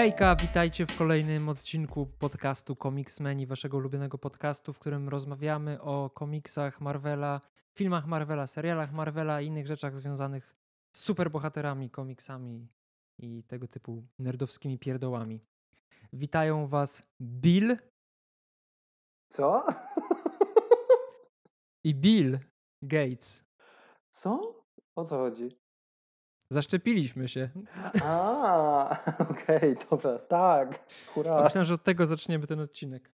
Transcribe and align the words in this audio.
Hejka, 0.00 0.36
witajcie 0.36 0.86
w 0.86 0.98
kolejnym 0.98 1.48
odcinku 1.48 2.06
podcastu 2.06 2.76
Comicsmeni, 2.76 3.46
waszego 3.46 3.76
ulubionego 3.76 4.18
podcastu, 4.18 4.72
w 4.72 4.78
którym 4.78 5.08
rozmawiamy 5.08 5.82
o 5.82 6.10
komiksach 6.10 6.80
Marvela, 6.80 7.40
filmach 7.74 8.06
Marvela, 8.06 8.46
serialach 8.46 8.92
Marvela 8.92 9.40
i 9.40 9.46
innych 9.46 9.66
rzeczach 9.66 9.96
związanych 9.96 10.56
z 10.92 11.00
superbohaterami, 11.00 11.90
komiksami 11.90 12.68
i 13.18 13.44
tego 13.44 13.68
typu 13.68 14.02
nerdowskimi 14.18 14.78
pierdołami. 14.78 15.40
Witają 16.12 16.66
was 16.66 17.02
Bill 17.22 17.76
Co? 19.28 19.64
i 21.84 21.94
Bill 21.94 22.38
Gates. 22.82 23.44
Co? 24.10 24.64
O 24.96 25.04
co 25.04 25.16
chodzi? 25.16 25.59
Zaszczepiliśmy 26.52 27.28
się. 27.28 27.48
A, 28.04 28.96
okej, 29.30 29.76
dobra, 29.90 30.18
tak, 30.18 30.78
hurra. 31.14 31.44
Myślałem, 31.44 31.64
że 31.64 31.74
od 31.74 31.82
tego 31.82 32.06
zaczniemy 32.06 32.46
ten 32.46 32.60
odcinek. 32.60 33.10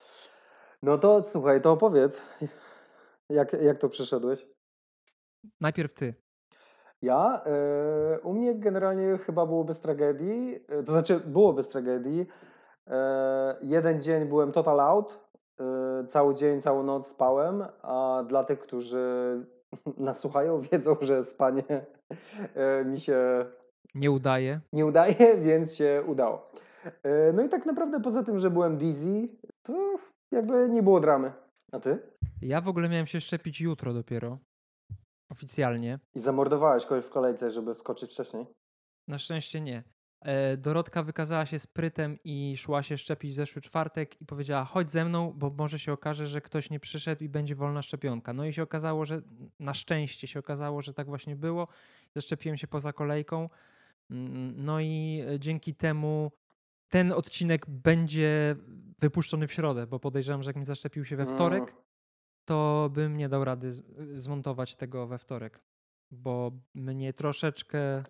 No 0.84 0.98
to 0.98 1.24
słuchaj, 1.24 1.62
to 1.62 1.72
opowiedz, 1.72 2.22
jak, 3.30 3.54
jak 3.54 3.78
to 3.78 3.90
przeszedłeś? 3.90 4.48
Najpierw 5.62 5.94
ty. 5.94 6.14
Ja? 7.02 7.44
E, 7.46 8.20
u 8.20 8.34
mnie 8.34 8.56
generalnie 8.56 9.18
chyba 9.18 9.46
było 9.46 9.64
bez 9.64 9.80
tragedii, 9.80 10.60
e, 10.68 10.84
to 10.84 10.92
znaczy 10.92 11.20
było 11.20 11.54
bez 11.54 11.68
tragedii. 11.68 12.28
E, 12.88 13.58
jeden 13.62 14.02
dzień 14.02 14.26
byłem 14.26 14.52
total 14.52 14.80
out, 14.80 15.24
cały 16.10 16.36
dzień, 16.36 16.62
całą 16.62 16.84
noc 16.84 17.08
spałem, 17.08 17.66
a 17.82 18.24
dla 18.28 18.44
tych, 18.44 18.60
którzy 18.60 19.46
nas 19.98 20.20
słuchają, 20.20 20.62
wiedzą, 20.72 20.96
że 21.02 21.24
spanie 21.24 21.64
e, 22.56 22.86
mi 22.86 23.00
się 23.00 23.46
Nie 23.96 24.12
udaje. 24.12 24.60
nie 24.74 24.86
udaje, 24.86 25.16
więc 25.46 25.76
się 25.76 26.04
udało. 26.08 26.52
E, 27.04 27.34
No 27.34 27.44
i 27.44 27.50
tak 27.50 27.66
naprawdę 27.66 28.02
poza 28.02 28.24
tym, 28.24 28.40
że 28.40 28.50
byłem 28.52 28.78
dizzy, 28.78 29.28
to 29.64 29.96
jakby 30.32 30.70
nie 30.70 30.84
było 30.84 31.00
dramy. 31.00 31.32
A 31.72 31.80
ty? 31.80 32.00
Ja 32.42 32.62
w 32.62 32.68
ogóle 32.68 32.90
miałem 32.90 33.08
się 33.08 33.22
szczepić 33.22 33.62
jutro 33.62 33.94
dopiero. 33.94 34.38
Oficjalnie. 35.32 36.00
I 36.16 36.20
zamordowałeś 36.20 36.86
kogoś 36.86 37.06
w 37.06 37.10
kolejce, 37.10 37.52
żeby 37.52 37.76
skoczyć 37.76 38.12
wcześniej? 38.12 38.46
Na 39.08 39.20
szczęście 39.20 39.62
nie. 39.62 39.84
E, 40.24 40.58
Dorotka 40.58 41.04
wykazała 41.04 41.46
się 41.46 41.60
sprytem 41.60 42.18
i 42.24 42.58
szła 42.58 42.84
się 42.84 42.98
szczepić 42.98 43.32
w 43.32 43.36
zeszły 43.36 43.62
czwartek 43.62 44.22
i 44.22 44.26
powiedziała: 44.26 44.64
chodź 44.66 44.90
ze 44.92 45.06
mną, 45.06 45.34
bo 45.36 45.50
może 45.50 45.80
się 45.80 45.94
okaże, 45.94 46.28
że 46.28 46.42
ktoś 46.42 46.70
nie 46.70 46.80
przyszedł 46.80 47.24
i 47.24 47.30
będzie 47.30 47.56
wolna 47.56 47.82
szczepionka. 47.82 48.34
No 48.34 48.46
i 48.46 48.54
się 48.54 48.64
okazało, 48.64 49.06
że 49.06 49.22
na 49.60 49.74
szczęście 49.74 50.28
się 50.28 50.40
okazało, 50.40 50.82
że 50.82 50.94
tak 50.94 51.08
właśnie 51.08 51.36
było. 51.36 51.68
Zaszczepiłem 52.16 52.58
się 52.58 52.68
poza 52.68 52.94
kolejką. 52.94 53.50
Mm, 54.12 54.66
No 54.66 54.80
i 54.80 55.24
e, 55.28 55.40
dzięki 55.40 55.76
temu 55.76 56.32
ten 56.90 57.12
odcinek 57.12 57.66
będzie 57.70 58.56
wypuszczony 59.00 59.48
w 59.48 59.54
środę, 59.54 59.88
bo 59.88 60.00
podejrzewam, 60.00 60.44
że 60.44 60.50
jak 60.50 60.56
mi 60.56 60.66
zaszczepił 60.66 61.06
się 61.06 61.16
we 61.16 61.26
wtorek, 61.26 61.64
Mm. 61.64 61.76
to 62.46 62.90
bym 62.94 63.18
nie 63.18 63.30
dał 63.30 63.46
rady 63.46 63.72
z- 63.72 63.84
zmontować 64.22 64.76
tego 64.76 65.08
we 65.08 65.18
wtorek, 65.18 65.60
bo 66.12 66.52
mnie 66.76 67.14
troszeczkę 67.14 67.80
e, 67.80 68.04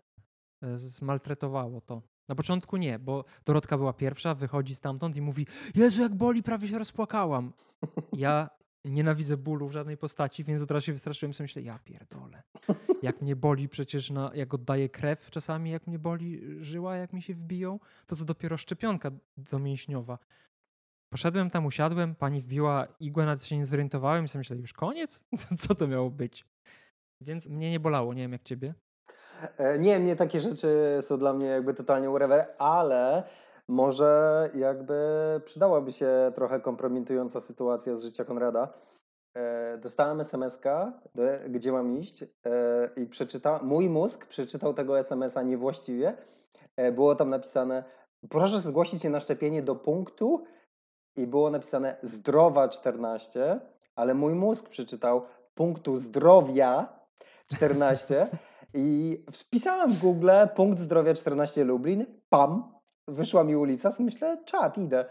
zmaltretowało 0.75 1.81
to. 1.81 2.01
Na 2.27 2.35
początku 2.35 2.77
nie, 2.77 2.99
bo 2.99 3.25
Dorotka 3.45 3.77
była 3.77 3.93
pierwsza, 3.93 4.35
wychodzi 4.35 4.75
stamtąd 4.75 5.15
i 5.15 5.21
mówi: 5.21 5.47
Jezu, 5.75 6.01
jak 6.01 6.15
boli, 6.15 6.43
prawie 6.43 6.67
się 6.67 6.77
rozpłakałam. 6.77 7.53
Ja 8.13 8.49
nienawidzę 8.85 9.37
bólu 9.37 9.67
w 9.67 9.71
żadnej 9.71 9.97
postaci, 9.97 10.43
więc 10.43 10.61
od 10.61 10.71
razu 10.71 10.85
się 10.85 10.93
wystraszyłem 10.93 11.33
sobie 11.33 11.45
myślę: 11.45 11.61
Ja 11.61 11.79
pierdolę. 11.79 12.43
Jak 13.01 13.21
mnie 13.21 13.35
boli 13.35 13.69
przecież, 13.69 14.09
na, 14.11 14.31
jak 14.33 14.53
oddaję 14.53 14.89
krew 14.89 15.29
czasami, 15.29 15.71
jak 15.71 15.87
mnie 15.87 15.99
boli 15.99 16.41
żyła, 16.63 16.95
jak 16.95 17.13
mi 17.13 17.21
się 17.21 17.33
wbiją, 17.33 17.79
to 18.07 18.15
co 18.15 18.25
dopiero 18.25 18.57
szczepionka 18.57 19.11
domięśniowa. 19.37 20.17
Poszedłem 21.09 21.49
tam, 21.49 21.65
usiadłem, 21.65 22.15
pani 22.15 22.41
wbiła 22.41 22.87
igłę, 22.99 23.25
nawet 23.25 23.43
się 23.45 23.57
nie 23.57 23.65
zorientowałem 23.65 24.25
i 24.25 24.27
sobie 24.27 24.39
myślę, 24.39 24.57
już 24.57 24.73
koniec? 24.73 25.23
Co 25.57 25.75
to 25.75 25.87
miało 25.87 26.09
być? 26.11 26.45
Więc 27.21 27.47
mnie 27.47 27.71
nie 27.71 27.79
bolało, 27.79 28.13
nie 28.13 28.21
wiem 28.21 28.31
jak 28.31 28.43
ciebie. 28.43 28.73
E, 29.57 29.79
Nie, 29.79 29.99
mnie 29.99 30.15
takie 30.15 30.39
rzeczy 30.39 30.97
są 31.01 31.17
dla 31.17 31.33
mnie 31.33 31.45
jakby 31.45 31.73
totalnie 31.73 32.09
whatever, 32.09 32.45
ale 32.57 33.23
może 33.67 34.49
jakby 34.55 34.95
przydałaby 35.45 35.91
się 35.91 36.07
trochę 36.35 36.59
kompromitująca 36.59 37.41
sytuacja 37.41 37.95
z 37.95 38.03
życia 38.03 38.25
Konrada. 38.25 38.73
E, 39.37 39.77
Dostałem 39.77 40.21
SMS-ka, 40.21 40.93
do- 41.15 41.23
gdzie 41.49 41.71
mam 41.71 41.91
iść 41.97 42.23
e, 42.23 42.27
i 42.95 43.05
przeczyta, 43.07 43.59
mój 43.63 43.89
mózg 43.89 44.25
przeczytał 44.25 44.73
tego 44.73 44.99
SMS-a 44.99 45.41
niewłaściwie. 45.41 46.17
E, 46.77 46.91
Było 46.91 47.15
tam 47.15 47.29
napisane, 47.29 47.83
proszę 48.29 48.59
zgłosić 48.61 49.01
się 49.01 49.09
na 49.09 49.19
szczepienie 49.19 49.61
do 49.61 49.75
punktu 49.75 50.43
i 51.15 51.27
było 51.27 51.49
napisane 51.49 51.97
zdrowa 52.03 52.69
14, 52.69 53.59
ale 53.95 54.13
mój 54.13 54.35
mózg 54.35 54.69
przeczytał 54.69 55.21
punktu 55.55 55.97
zdrowia 55.97 56.99
14 57.53 58.27
i 58.73 59.23
wpisałem 59.31 59.91
w 59.91 60.01
Google 60.01 60.29
punkt 60.55 60.79
zdrowia 60.79 61.13
14 61.13 61.63
Lublin, 61.63 62.05
pam, 62.29 62.73
wyszła 63.07 63.43
mi 63.43 63.55
ulica, 63.55 63.93
myślę, 63.99 64.37
czad, 64.45 64.77
idę. 64.77 65.05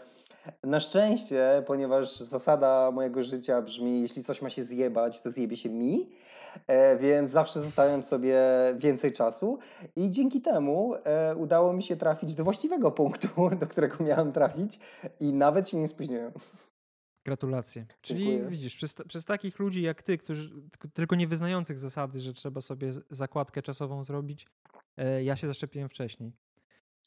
Na 0.63 0.79
szczęście, 0.79 1.63
ponieważ 1.67 2.19
zasada 2.19 2.91
mojego 2.91 3.23
życia 3.23 3.61
brzmi, 3.61 4.01
jeśli 4.01 4.23
coś 4.23 4.41
ma 4.41 4.49
się 4.49 4.63
zjebać, 4.63 5.21
to 5.21 5.31
zjebie 5.31 5.57
się 5.57 5.69
mi, 5.69 6.11
e, 6.67 6.97
więc 6.97 7.31
zawsze 7.31 7.61
zostawiam 7.61 8.03
sobie 8.03 8.41
więcej 8.77 9.11
czasu 9.11 9.59
i 9.95 10.09
dzięki 10.09 10.41
temu 10.41 10.93
e, 11.03 11.35
udało 11.35 11.73
mi 11.73 11.83
się 11.83 11.95
trafić 11.95 12.33
do 12.33 12.43
właściwego 12.43 12.91
punktu, 12.91 13.27
do 13.59 13.67
którego 13.67 14.03
miałem 14.03 14.31
trafić 14.31 14.79
i 15.19 15.33
nawet 15.33 15.69
się 15.69 15.77
nie 15.77 15.87
spóźniłem. 15.87 16.31
Gratulacje. 17.25 17.85
Czyli 18.01 18.25
Dziękuję. 18.25 18.49
widzisz, 18.49 18.75
przez, 18.75 18.95
przez 19.07 19.25
takich 19.25 19.59
ludzi 19.59 19.81
jak 19.81 20.03
ty, 20.03 20.17
którzy 20.17 20.51
tylko- 20.93 21.15
nie 21.15 21.27
wyznających 21.27 21.79
zasady, 21.79 22.19
że 22.19 22.33
trzeba 22.33 22.61
sobie 22.61 22.93
zakładkę 23.09 23.61
czasową 23.61 24.03
zrobić, 24.03 24.47
e, 24.97 25.23
ja 25.23 25.35
się 25.35 25.47
zaszczepiłem 25.47 25.89
wcześniej. 25.89 26.31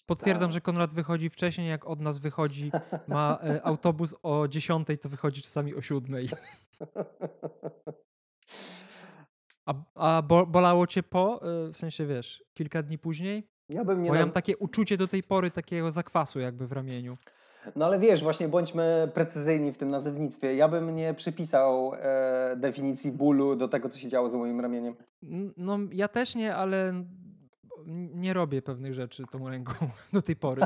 Potwierdzam, 0.06 0.48
Tak. 0.48 0.52
że 0.54 0.60
Konrad 0.60 0.94
wychodzi 0.94 1.30
wcześniej, 1.30 1.68
jak 1.68 1.86
od 1.86 2.00
nas 2.00 2.18
wychodzi, 2.18 2.70
ma 3.08 3.38
e, 3.42 3.62
autobus 3.66 4.14
o 4.22 4.48
10, 4.48 4.88
to 5.02 5.08
wychodzi 5.08 5.42
czasami 5.42 5.74
o 5.74 5.82
7. 5.82 6.26
A, 9.66 9.74
a 9.94 10.22
bo, 10.22 10.46
bolało 10.46 10.86
cię 10.86 11.02
po, 11.02 11.40
e, 11.42 11.72
w 11.72 11.76
sensie 11.76 12.06
wiesz, 12.06 12.44
kilka 12.54 12.82
dni 12.82 12.98
później? 12.98 13.48
Ja 13.68 13.84
bym 13.84 14.02
nie 14.02 14.08
Bo 14.08 14.14
ja 14.14 14.20
mam 14.20 14.30
takie 14.30 14.56
uczucie 14.56 14.96
do 14.96 15.08
tej 15.08 15.22
pory 15.22 15.50
takiego 15.50 15.90
zakwasu 15.90 16.40
jakby 16.40 16.66
w 16.66 16.72
ramieniu. 16.72 17.14
No 17.76 17.86
ale 17.86 17.98
wiesz, 17.98 18.22
właśnie 18.22 18.48
bądźmy 18.48 19.10
precyzyjni 19.14 19.72
w 19.72 19.78
tym 19.78 19.90
nazewnictwie. 19.90 20.54
Ja 20.54 20.68
bym 20.68 20.96
nie 20.96 21.14
przypisał 21.14 21.92
e, 21.94 22.56
definicji 22.56 23.12
bólu 23.12 23.56
do 23.56 23.68
tego, 23.68 23.88
co 23.88 23.98
się 23.98 24.08
działo 24.08 24.28
z 24.28 24.34
moim 24.34 24.60
ramieniem. 24.60 24.94
No 25.56 25.78
ja 25.92 26.08
też 26.08 26.34
nie, 26.34 26.54
ale 26.56 27.04
nie 28.14 28.32
robię 28.32 28.62
pewnych 28.62 28.94
rzeczy 28.94 29.24
tą 29.32 29.48
ręką 29.48 29.72
do 30.12 30.22
tej 30.22 30.36
pory. 30.36 30.62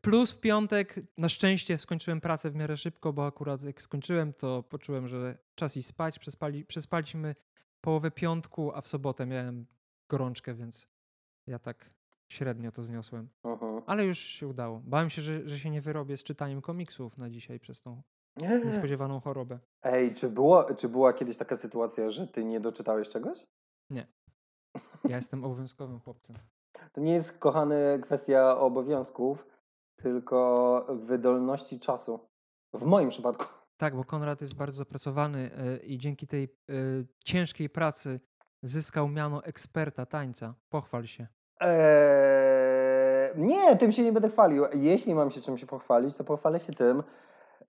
Plus 0.00 0.32
w 0.32 0.40
piątek 0.40 1.00
na 1.18 1.28
szczęście 1.28 1.78
skończyłem 1.78 2.20
pracę 2.20 2.50
w 2.50 2.54
miarę 2.54 2.76
szybko, 2.76 3.12
bo 3.12 3.26
akurat 3.26 3.62
jak 3.62 3.82
skończyłem, 3.82 4.32
to 4.32 4.62
poczułem, 4.62 5.08
że 5.08 5.38
czas 5.54 5.76
iść 5.76 5.88
spać. 5.88 6.18
Przespali, 6.18 6.64
przespaliśmy 6.64 7.34
połowę 7.80 8.10
piątku, 8.10 8.72
a 8.74 8.80
w 8.80 8.88
sobotę 8.88 9.26
miałem 9.26 9.66
gorączkę, 10.08 10.54
więc 10.54 10.88
ja 11.46 11.58
tak 11.58 11.90
średnio 12.28 12.72
to 12.72 12.82
zniosłem. 12.82 13.28
Ale 13.86 14.04
już 14.04 14.18
się 14.18 14.48
udało. 14.48 14.82
Bałem 14.84 15.10
się, 15.10 15.22
że, 15.22 15.48
że 15.48 15.58
się 15.58 15.70
nie 15.70 15.80
wyrobię 15.80 16.16
z 16.16 16.22
czytaniem 16.22 16.62
komiksów 16.62 17.18
na 17.18 17.30
dzisiaj 17.30 17.60
przez 17.60 17.80
tą 17.80 18.02
niespodziewaną 18.64 19.20
chorobę. 19.20 19.58
Ej, 19.82 20.14
czy, 20.14 20.28
było, 20.28 20.74
czy 20.74 20.88
była 20.88 21.12
kiedyś 21.12 21.36
taka 21.36 21.56
sytuacja, 21.56 22.10
że 22.10 22.26
ty 22.26 22.44
nie 22.44 22.60
doczytałeś 22.60 23.08
czegoś? 23.08 23.46
Ja 25.08 25.16
jestem 25.16 25.44
obowiązkowym 25.44 26.00
chłopcem. 26.00 26.36
To 26.92 27.00
nie 27.00 27.12
jest, 27.12 27.38
kochany, 27.38 27.98
kwestia 28.02 28.58
obowiązków, 28.58 29.46
tylko 29.96 30.86
wydolności 30.88 31.80
czasu. 31.80 32.20
W 32.74 32.84
moim 32.84 33.08
przypadku. 33.08 33.44
Tak, 33.76 33.96
bo 33.96 34.04
Konrad 34.04 34.40
jest 34.40 34.54
bardzo 34.54 34.78
zapracowany 34.78 35.50
e, 35.54 35.76
i 35.76 35.98
dzięki 35.98 36.26
tej 36.26 36.44
e, 36.44 36.72
ciężkiej 37.24 37.70
pracy 37.70 38.20
zyskał 38.62 39.08
miano 39.08 39.44
eksperta 39.44 40.06
tańca. 40.06 40.54
Pochwal 40.68 41.06
się. 41.06 41.26
Eee, 41.60 43.32
nie, 43.36 43.76
tym 43.76 43.92
się 43.92 44.02
nie 44.02 44.12
będę 44.12 44.28
chwalił. 44.28 44.64
Jeśli 44.74 45.14
mam 45.14 45.30
się 45.30 45.40
czymś 45.40 45.64
pochwalić, 45.64 46.16
to 46.16 46.24
pochwalę 46.24 46.58
się 46.58 46.72
tym, 46.72 47.02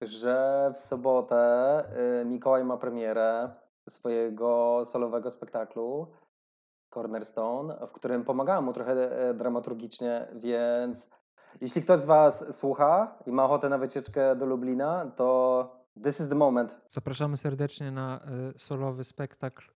że 0.01 0.73
w 0.75 0.79
sobotę 0.79 1.83
y, 2.21 2.25
Mikołaj 2.25 2.63
ma 2.63 2.77
premierę 2.77 3.49
swojego 3.89 4.81
solowego 4.85 5.31
spektaklu 5.31 6.07
Cornerstone, 6.93 7.87
w 7.87 7.91
którym 7.91 8.23
pomagałem 8.23 8.63
mu 8.63 8.73
trochę 8.73 8.91
e, 9.29 9.33
dramaturgicznie, 9.33 10.27
więc 10.35 11.09
jeśli 11.61 11.81
ktoś 11.81 11.99
z 11.99 12.05
Was 12.05 12.57
słucha 12.57 13.17
i 13.25 13.31
ma 13.31 13.45
ochotę 13.45 13.69
na 13.69 13.77
wycieczkę 13.77 14.35
do 14.35 14.45
Lublina, 14.45 15.11
to 15.15 15.69
this 16.03 16.19
is 16.19 16.29
the 16.29 16.35
moment. 16.35 16.75
Zapraszamy 16.87 17.37
serdecznie 17.37 17.91
na 17.91 18.19
e, 18.19 18.59
solowy 18.59 19.03
spektakl 19.03 19.76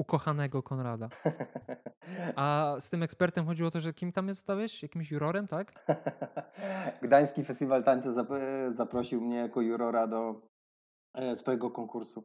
ukochanego 0.00 0.62
Konrada. 0.62 1.08
A 2.36 2.76
z 2.78 2.90
tym 2.90 3.02
ekspertem 3.02 3.46
chodziło 3.46 3.68
o 3.68 3.70
to, 3.70 3.80
że 3.80 3.92
kim 3.92 4.12
tam 4.12 4.28
jesteś? 4.28 4.82
Jakimś 4.82 5.10
jurorem, 5.10 5.46
tak? 5.46 5.86
Gdański 7.02 7.44
Festiwal 7.44 7.84
Tańca 7.84 8.08
zaprosił 8.72 9.20
mnie 9.20 9.36
jako 9.36 9.60
jurora 9.60 10.06
do 10.06 10.40
e, 11.14 11.36
swojego 11.36 11.70
konkursu, 11.70 12.24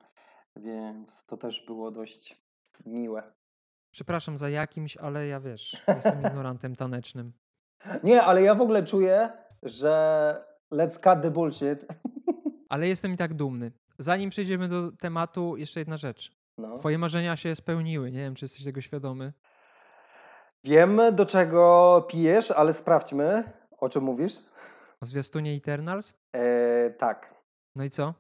więc 0.56 1.26
to 1.26 1.38
też 1.38 1.66
było 1.66 1.92
dość 1.92 2.44
miłe. 2.86 3.24
Przepraszam 3.92 4.38
za 4.38 4.50
jakimś, 4.50 4.98
ale 4.98 5.28
ja 5.28 5.40
wiesz, 5.40 5.84
jestem 5.96 6.20
ignorantem 6.20 6.76
tanecznym. 6.76 7.34
Nie, 8.04 8.24
ale 8.24 8.42
ja 8.42 8.56
w 8.56 8.62
ogóle 8.62 8.84
czuję, 8.84 9.30
że 9.64 10.46
let's 10.72 10.94
cut 10.94 11.22
the 11.22 11.32
bullshit. 11.32 11.86
Ale 12.70 12.88
jestem 12.88 13.14
i 13.14 13.18
tak 13.18 13.34
dumny. 13.34 13.72
Zanim 14.00 14.30
przejdziemy 14.30 14.68
do 14.68 14.92
tematu, 14.92 15.58
jeszcze 15.58 15.80
jedna 15.80 15.98
rzecz. 15.98 16.45
No. 16.58 16.78
Twoje 16.78 16.98
marzenia 16.98 17.36
się 17.36 17.56
spełniły. 17.56 18.12
Nie 18.12 18.20
wiem, 18.20 18.36
czy 18.36 18.46
jesteś 18.46 18.64
tego 18.64 18.82
świadomy. 18.82 19.34
Wiem, 20.64 21.02
do 21.12 21.26
czego 21.26 22.06
pijesz, 22.10 22.52
ale 22.52 22.74
sprawdźmy, 22.74 23.44
o 23.78 23.90
czym 23.90 24.04
mówisz. 24.04 24.40
O 25.02 25.06
zwiastunie 25.06 25.54
Eternals? 25.54 26.14
E, 26.34 26.90
tak. 26.90 27.36
No 27.76 27.84
i 27.84 27.90
co? 27.90 28.14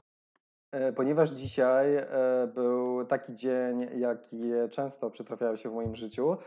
E, 0.71 0.93
ponieważ 0.93 1.29
dzisiaj 1.29 1.95
e, 1.95 2.07
był 2.55 3.05
taki 3.05 3.35
dzień, 3.35 3.87
jaki 3.97 4.41
często 4.71 5.09
przytrafiały 5.09 5.57
się 5.57 5.69
w 5.69 5.73
moim 5.73 5.95
życiu. 5.95 6.37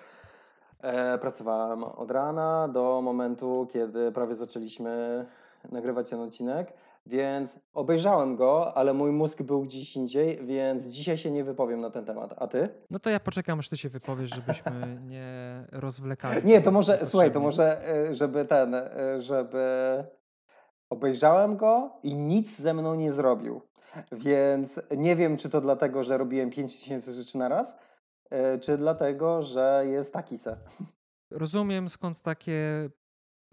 E, 0.80 1.18
pracowałem 1.18 1.84
od 1.84 2.10
rana 2.10 2.68
do 2.68 3.02
momentu, 3.02 3.68
kiedy 3.72 4.12
prawie 4.12 4.34
zaczęliśmy 4.34 5.26
nagrywać 5.72 6.10
ten 6.10 6.20
odcinek, 6.20 6.72
więc 7.08 7.58
obejrzałem 7.72 8.36
go, 8.36 8.76
ale 8.76 8.94
mój 8.94 9.12
mózg 9.12 9.42
był 9.42 9.62
gdzieś 9.62 9.96
indziej, 9.96 10.38
więc 10.46 10.84
dzisiaj 10.84 11.18
się 11.18 11.30
nie 11.30 11.44
wypowiem 11.44 11.80
na 11.80 11.90
ten 11.90 12.04
temat. 12.04 12.34
A 12.36 12.46
ty? 12.46 12.68
No 12.90 12.98
to 12.98 13.10
ja 13.10 13.20
poczekam, 13.20 13.58
aż 13.58 13.68
ty 13.68 13.76
się 13.76 13.88
wypowiesz, 13.88 14.30
żebyśmy 14.34 15.00
nie 15.12 15.64
rozwlekali. 15.72 16.40
Nie, 16.44 16.62
to 16.62 16.72
może, 16.72 17.06
słuchaj, 17.06 17.32
to 17.32 17.40
może, 17.40 17.82
żeby 18.12 18.44
ten, 18.44 18.76
żeby 19.18 19.64
obejrzałem 20.90 21.56
go 21.56 21.90
i 22.02 22.14
nic 22.14 22.58
ze 22.58 22.74
mną 22.74 22.94
nie 22.94 23.12
zrobił. 23.12 23.60
Więc 24.12 24.80
nie 24.96 25.16
wiem, 25.16 25.36
czy 25.36 25.50
to 25.50 25.60
dlatego, 25.60 26.02
że 26.02 26.18
robiłem 26.18 26.50
5000 26.50 27.12
rzeczy 27.12 27.38
na 27.38 27.48
raz, 27.48 27.76
e, 28.30 28.58
czy 28.58 28.76
dlatego, 28.76 29.42
że 29.42 29.84
jest 29.86 30.12
taki 30.12 30.38
se. 30.38 30.56
Rozumiem 31.30 31.88
skąd 31.88 32.22
takie 32.22 32.90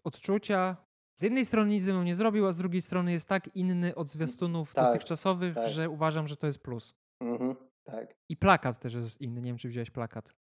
odczucia. 0.03 0.77
Z 1.19 1.21
jednej 1.21 1.45
strony 1.45 1.69
nic 1.69 1.83
ze 1.83 1.93
mną 1.93 2.03
nie 2.03 2.15
zrobił, 2.15 2.47
a 2.47 2.51
z 2.51 2.57
drugiej 2.57 2.81
strony 2.81 3.11
jest 3.11 3.29
tak 3.29 3.55
inny 3.55 3.95
od 3.95 4.07
zwiastunów 4.07 4.73
tak, 4.73 4.85
dotychczasowych, 4.85 5.55
tak. 5.55 5.69
że 5.69 5.89
uważam, 5.89 6.27
że 6.27 6.37
to 6.37 6.47
jest 6.47 6.59
plus. 6.59 6.93
Mhm, 7.23 7.55
tak. 7.83 8.15
I 8.29 8.37
plakat 8.37 8.79
też 8.79 8.93
jest 8.93 9.21
inny. 9.21 9.41
Nie 9.41 9.49
wiem, 9.49 9.57
czy 9.57 9.69
wziąłeś 9.69 9.91
plakat. 9.91 10.33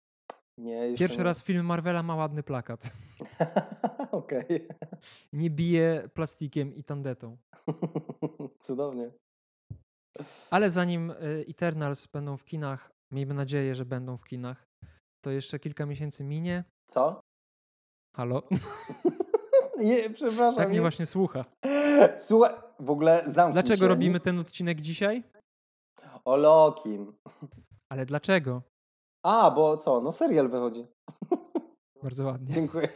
Nie, 0.57 0.93
Pierwszy 0.97 1.17
nie. 1.17 1.23
raz 1.23 1.43
film 1.43 1.65
Marvela 1.65 2.03
ma 2.03 2.15
ładny 2.15 2.43
plakat. 2.43 2.93
Okej. 4.11 4.41
Okay. 4.41 4.67
Nie 5.33 5.49
bije 5.49 6.09
plastikiem 6.13 6.75
i 6.75 6.83
tandetą. 6.83 7.37
Cudownie. 8.65 9.11
Ale 10.51 10.69
zanim 10.69 11.11
y, 11.11 11.45
Eternals 11.49 12.07
będą 12.07 12.37
w 12.37 12.45
kinach, 12.45 12.91
miejmy 13.11 13.33
nadzieję, 13.33 13.75
że 13.75 13.85
będą 13.85 14.17
w 14.17 14.23
kinach, 14.23 14.67
to 15.21 15.31
jeszcze 15.31 15.59
kilka 15.59 15.85
miesięcy 15.85 16.23
minie. 16.23 16.63
Co? 16.87 17.21
Halo? 18.15 18.43
Nie, 19.79 20.09
przepraszam. 20.09 20.55
Tak 20.55 20.69
mnie 20.69 20.81
właśnie 20.81 21.05
słucha. 21.05 21.45
Słuchaj, 22.19 22.53
w 22.79 22.89
ogóle 22.89 23.23
zamknij 23.27 23.53
Dlaczego 23.53 23.85
się. 23.85 23.87
robimy 23.87 24.19
ten 24.19 24.39
odcinek 24.39 24.81
dzisiaj? 24.81 25.23
O 26.25 26.35
Lokim. 26.35 27.13
Ale 27.89 28.05
dlaczego? 28.05 28.61
A, 29.23 29.51
bo 29.51 29.77
co? 29.77 30.01
No 30.01 30.11
serial 30.11 30.49
wychodzi. 30.49 30.87
Bardzo 32.03 32.25
ładnie. 32.25 32.49
Dziękuję. 32.49 32.89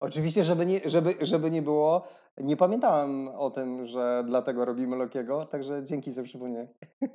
Oczywiście, 0.00 0.44
żeby 0.44 0.66
nie, 0.66 0.80
żeby, 0.84 1.14
żeby 1.20 1.50
nie 1.50 1.62
było, 1.62 2.08
nie 2.38 2.56
pamiętałem 2.56 3.28
o 3.28 3.50
tym, 3.50 3.86
że 3.86 4.24
dlatego 4.26 4.64
robimy 4.64 4.96
Lokiego, 4.96 5.44
także 5.44 5.84
dzięki 5.84 6.12
za 6.12 6.22
przypomnienie. 6.22 6.68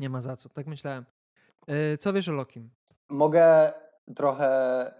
Nie 0.00 0.08
ma 0.10 0.20
za 0.20 0.36
co, 0.36 0.48
tak 0.48 0.66
myślałem. 0.66 1.04
E, 1.66 1.96
co 1.98 2.12
wiesz 2.12 2.28
o 2.28 2.32
Lokim? 2.32 2.70
Mogę 3.10 3.72
trochę, 4.16 4.50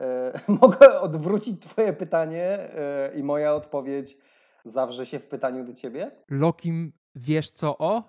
e, 0.01 0.41
mogę 0.63 1.01
odwrócić 1.01 1.63
twoje 1.63 1.93
pytanie 1.93 2.45
e, 2.45 3.13
i 3.15 3.23
moja 3.23 3.55
odpowiedź 3.55 4.19
zawrze 4.65 5.07
się 5.07 5.19
w 5.19 5.27
pytaniu 5.27 5.65
do 5.65 5.75
ciebie? 5.75 6.11
Lokim 6.31 6.93
wiesz 7.15 7.51
co 7.51 7.79
o? 7.79 8.03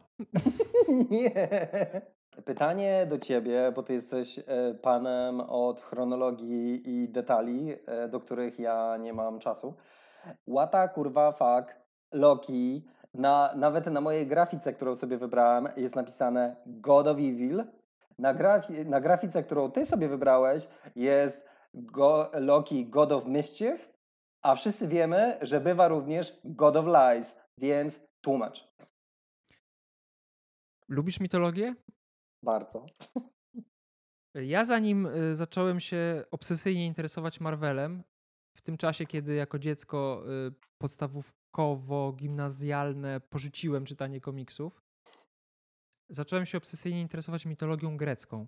nie. 1.12 1.32
Pytanie 2.46 3.06
do 3.10 3.18
ciebie, 3.18 3.72
bo 3.76 3.84
ty 3.84 3.94
jesteś 3.94 4.40
panem 4.82 5.42
od 5.42 5.82
chronologii 5.82 6.82
i 6.86 7.10
detali, 7.10 7.74
do 8.10 8.20
których 8.20 8.60
ja 8.60 8.98
nie 8.98 9.14
mam 9.14 9.40
czasu. 9.40 9.74
Łata, 10.48 10.88
kurwa, 10.88 11.32
fuck, 11.32 11.76
Loki. 12.14 12.86
Na, 13.14 13.54
nawet 13.56 13.86
na 13.86 14.02
mojej 14.02 14.28
grafice, 14.28 14.74
którą 14.74 14.96
sobie 14.96 15.18
wybrałem, 15.18 15.70
jest 15.78 15.96
napisane 15.96 16.56
God 16.66 17.08
of 17.08 17.18
Evil. 17.18 17.64
Na, 18.20 18.34
grafi 18.34 18.86
na 18.86 19.02
grafice, 19.02 19.44
którą 19.44 19.72
ty 19.72 19.86
sobie 19.86 20.10
wybrałeś, 20.10 20.68
jest 20.96 21.42
Go 21.74 22.32
Loki 22.34 22.86
God 22.86 23.12
of 23.12 23.26
Mischief, 23.26 23.94
a 24.42 24.56
wszyscy 24.56 24.88
wiemy, 24.88 25.38
że 25.42 25.62
bywa 25.62 25.88
również 25.88 26.40
God 26.44 26.76
of 26.76 26.86
Lies, 26.86 27.36
więc 27.58 28.00
tłumacz. 28.22 28.70
Lubisz 30.88 31.20
mitologię? 31.20 31.76
Bardzo. 32.44 32.86
Ja 34.36 34.66
zanim 34.66 35.06
y, 35.06 35.36
zacząłem 35.36 35.80
się 35.80 36.24
obsesyjnie 36.32 36.86
interesować 36.86 37.40
Marvelem, 37.40 38.04
w 38.58 38.62
tym 38.62 38.78
czasie, 38.78 39.06
kiedy 39.06 39.36
jako 39.36 39.60
dziecko 39.60 40.24
y, 40.48 40.52
podstawówkowo-gimnazjalne 40.78 43.20
porzuciłem 43.20 43.86
czytanie 43.86 44.22
komiksów, 44.22 44.82
zacząłem 46.10 46.46
się 46.46 46.58
obsesyjnie 46.58 47.02
interesować 47.02 47.46
mitologią 47.46 47.98
grecką. 47.98 48.48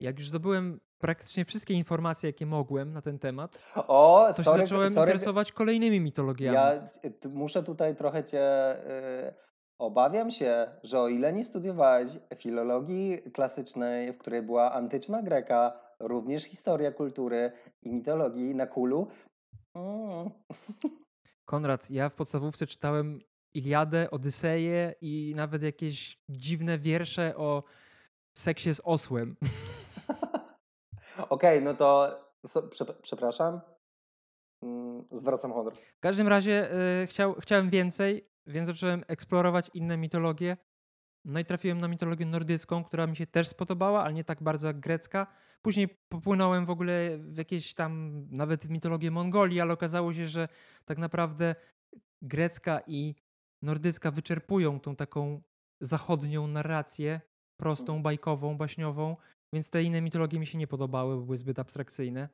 Jak 0.00 0.18
już 0.18 0.28
zdobyłem 0.28 0.80
praktycznie 0.98 1.44
wszystkie 1.44 1.74
informacje, 1.74 2.28
jakie 2.28 2.46
mogłem 2.46 2.92
na 2.92 3.02
ten 3.02 3.18
temat, 3.18 3.58
o, 3.74 4.26
to 4.36 4.42
sorry, 4.42 4.60
się 4.60 4.66
zacząłem 4.66 4.92
sorry. 4.92 5.10
interesować 5.10 5.52
kolejnymi 5.52 6.00
mitologiami. 6.00 6.54
Ja 6.54 6.88
muszę 7.28 7.62
tutaj 7.62 7.96
trochę 7.96 8.24
cię... 8.24 8.76
Y, 9.28 9.34
obawiam 9.78 10.30
się, 10.30 10.66
że 10.82 11.00
o 11.00 11.08
ile 11.08 11.32
nie 11.32 11.44
studiowałeś 11.44 12.10
filologii 12.36 13.18
klasycznej, 13.32 14.12
w 14.12 14.18
której 14.18 14.42
była 14.42 14.72
antyczna 14.72 15.22
Greka, 15.22 15.80
również 16.00 16.44
historia 16.44 16.92
kultury 16.92 17.52
i 17.82 17.90
mitologii 17.90 18.54
na 18.54 18.66
kulu. 18.66 19.06
Mm. 19.74 20.30
Konrad, 21.44 21.90
ja 21.90 22.08
w 22.08 22.14
podstawówce 22.14 22.66
czytałem 22.66 23.20
Iliadę, 23.56 24.10
Odyseję 24.10 24.94
i 25.00 25.32
nawet 25.36 25.62
jakieś 25.62 26.18
dziwne 26.28 26.78
wiersze 26.78 27.36
o 27.36 27.62
seksie 28.34 28.74
z 28.74 28.80
osłem. 28.84 29.36
Okej, 31.16 31.58
okay, 31.58 31.60
no 31.60 31.74
to 31.74 32.18
przepraszam. 33.02 33.60
Mm, 34.62 35.04
zwracam 35.12 35.52
honor. 35.52 35.74
W 35.96 36.00
każdym 36.00 36.28
razie 36.28 36.72
y, 37.02 37.06
chciał, 37.06 37.34
chciałem 37.34 37.70
więcej, 37.70 38.28
więc 38.46 38.66
zacząłem 38.66 39.04
eksplorować 39.06 39.70
inne 39.74 39.96
mitologie. 39.96 40.56
No 41.24 41.40
i 41.40 41.44
trafiłem 41.44 41.80
na 41.80 41.88
mitologię 41.88 42.26
nordycką, 42.26 42.84
która 42.84 43.06
mi 43.06 43.16
się 43.16 43.26
też 43.26 43.48
spodobała, 43.48 44.04
ale 44.04 44.14
nie 44.14 44.24
tak 44.24 44.42
bardzo 44.42 44.66
jak 44.66 44.80
grecka. 44.80 45.26
Później 45.62 45.88
popłynąłem 46.08 46.66
w 46.66 46.70
ogóle 46.70 47.18
w 47.18 47.36
jakieś 47.36 47.74
tam, 47.74 48.22
nawet 48.30 48.66
w 48.66 48.70
mitologię 48.70 49.10
Mongolii, 49.10 49.60
ale 49.60 49.72
okazało 49.72 50.14
się, 50.14 50.26
że 50.26 50.48
tak 50.84 50.98
naprawdę 50.98 51.54
grecka 52.22 52.80
i 52.86 53.14
nordycka 53.62 54.10
wyczerpują 54.10 54.80
tą 54.80 54.96
taką 54.96 55.42
zachodnią 55.80 56.46
narrację, 56.46 57.20
prostą, 57.56 57.92
mhm. 57.92 58.02
bajkową, 58.02 58.56
baśniową, 58.56 59.16
więc 59.52 59.70
te 59.70 59.82
inne 59.82 60.02
mitologie 60.02 60.38
mi 60.38 60.46
się 60.46 60.58
nie 60.58 60.66
podobały, 60.66 61.16
bo 61.16 61.22
były 61.22 61.36
zbyt 61.36 61.58
abstrakcyjne. 61.58 62.28